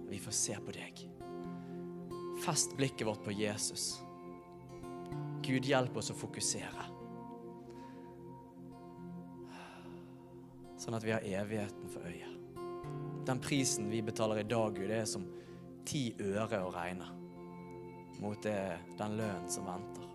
Vi 0.09 0.21
får 0.23 0.37
se 0.37 0.57
på 0.65 0.73
deg. 0.75 1.03
Fest 2.45 2.77
blikket 2.77 3.07
vårt 3.07 3.25
på 3.25 3.33
Jesus. 3.33 4.01
Gud, 5.43 5.65
hjelp 5.65 5.97
oss 5.97 6.11
å 6.13 6.17
fokusere. 6.17 6.87
Sånn 10.79 10.95
at 10.95 11.05
vi 11.07 11.15
har 11.15 11.25
evigheten 11.27 11.91
for 11.91 12.07
øyet. 12.07 12.35
Den 13.29 13.41
prisen 13.45 13.91
vi 13.91 14.03
betaler 14.05 14.41
i 14.41 14.49
dag, 14.49 14.77
Gud, 14.77 14.89
det 14.89 15.03
er 15.03 15.09
som 15.09 15.27
ti 15.89 16.13
øre 16.21 16.63
å 16.65 16.71
regne 16.73 17.09
mot 18.23 18.41
det, 18.43 18.79
den 18.99 19.19
lønnen 19.19 19.51
som 19.51 19.67
venter. 19.69 20.07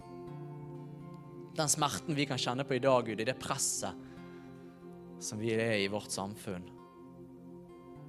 Den 1.54 1.70
smerten 1.70 2.18
vi 2.18 2.26
kan 2.26 2.42
kjenne 2.42 2.66
på 2.66 2.78
i 2.78 2.82
dag, 2.82 3.06
Gud, 3.06 3.22
i 3.22 3.28
det 3.28 3.38
presset 3.42 3.94
som 5.24 5.40
vi 5.40 5.54
er 5.54 5.78
i 5.84 5.92
vårt 5.92 6.12
samfunn. 6.12 6.66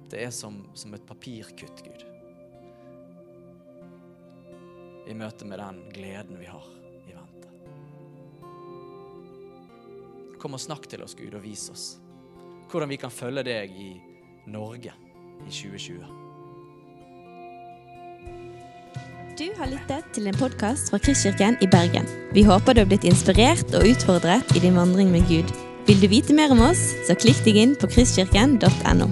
Det 0.09 0.23
er 0.25 0.33
som, 0.33 0.63
som 0.77 0.93
et 0.93 1.05
papirkutt, 1.05 1.83
Gud. 1.85 2.05
I 5.05 5.13
møte 5.13 5.45
med 5.45 5.61
den 5.61 5.83
gleden 5.93 6.39
vi 6.39 6.47
har 6.49 6.65
i 7.05 7.13
vente. 7.13 7.51
Kom 10.41 10.57
og 10.57 10.61
snakk 10.61 10.89
til 10.89 11.05
oss, 11.05 11.15
Gud, 11.17 11.33
og 11.37 11.45
vis 11.45 11.69
oss 11.73 11.85
hvordan 12.75 12.89
vi 12.89 12.97
kan 12.99 13.13
følge 13.13 13.43
deg 13.45 13.71
i 13.79 13.91
Norge 14.51 14.91
i 15.45 15.51
2020. 15.51 16.23
Du 19.35 19.45
har 19.57 19.67
lyttet 19.67 20.11
til 20.15 20.29
en 20.31 20.37
podkast 20.39 20.91
fra 20.91 20.99
Kristkirken 21.03 21.57
i 21.63 21.67
Bergen. 21.67 22.07
Vi 22.35 22.45
håper 22.47 22.73
du 22.73 22.83
har 22.83 22.89
blitt 22.91 23.07
inspirert 23.07 23.67
og 23.75 23.87
utfordret 23.87 24.55
i 24.55 24.63
din 24.63 24.79
vandring 24.79 25.11
med 25.11 25.27
Gud. 25.27 25.51
Vil 25.87 26.01
du 26.01 26.07
vite 26.09 26.33
mer 26.33 26.55
om 26.55 26.63
oss, 26.71 26.87
så 27.07 27.17
klikk 27.19 27.43
deg 27.45 27.59
inn 27.61 27.79
på 27.79 27.91
kristkirken.no. 27.91 29.11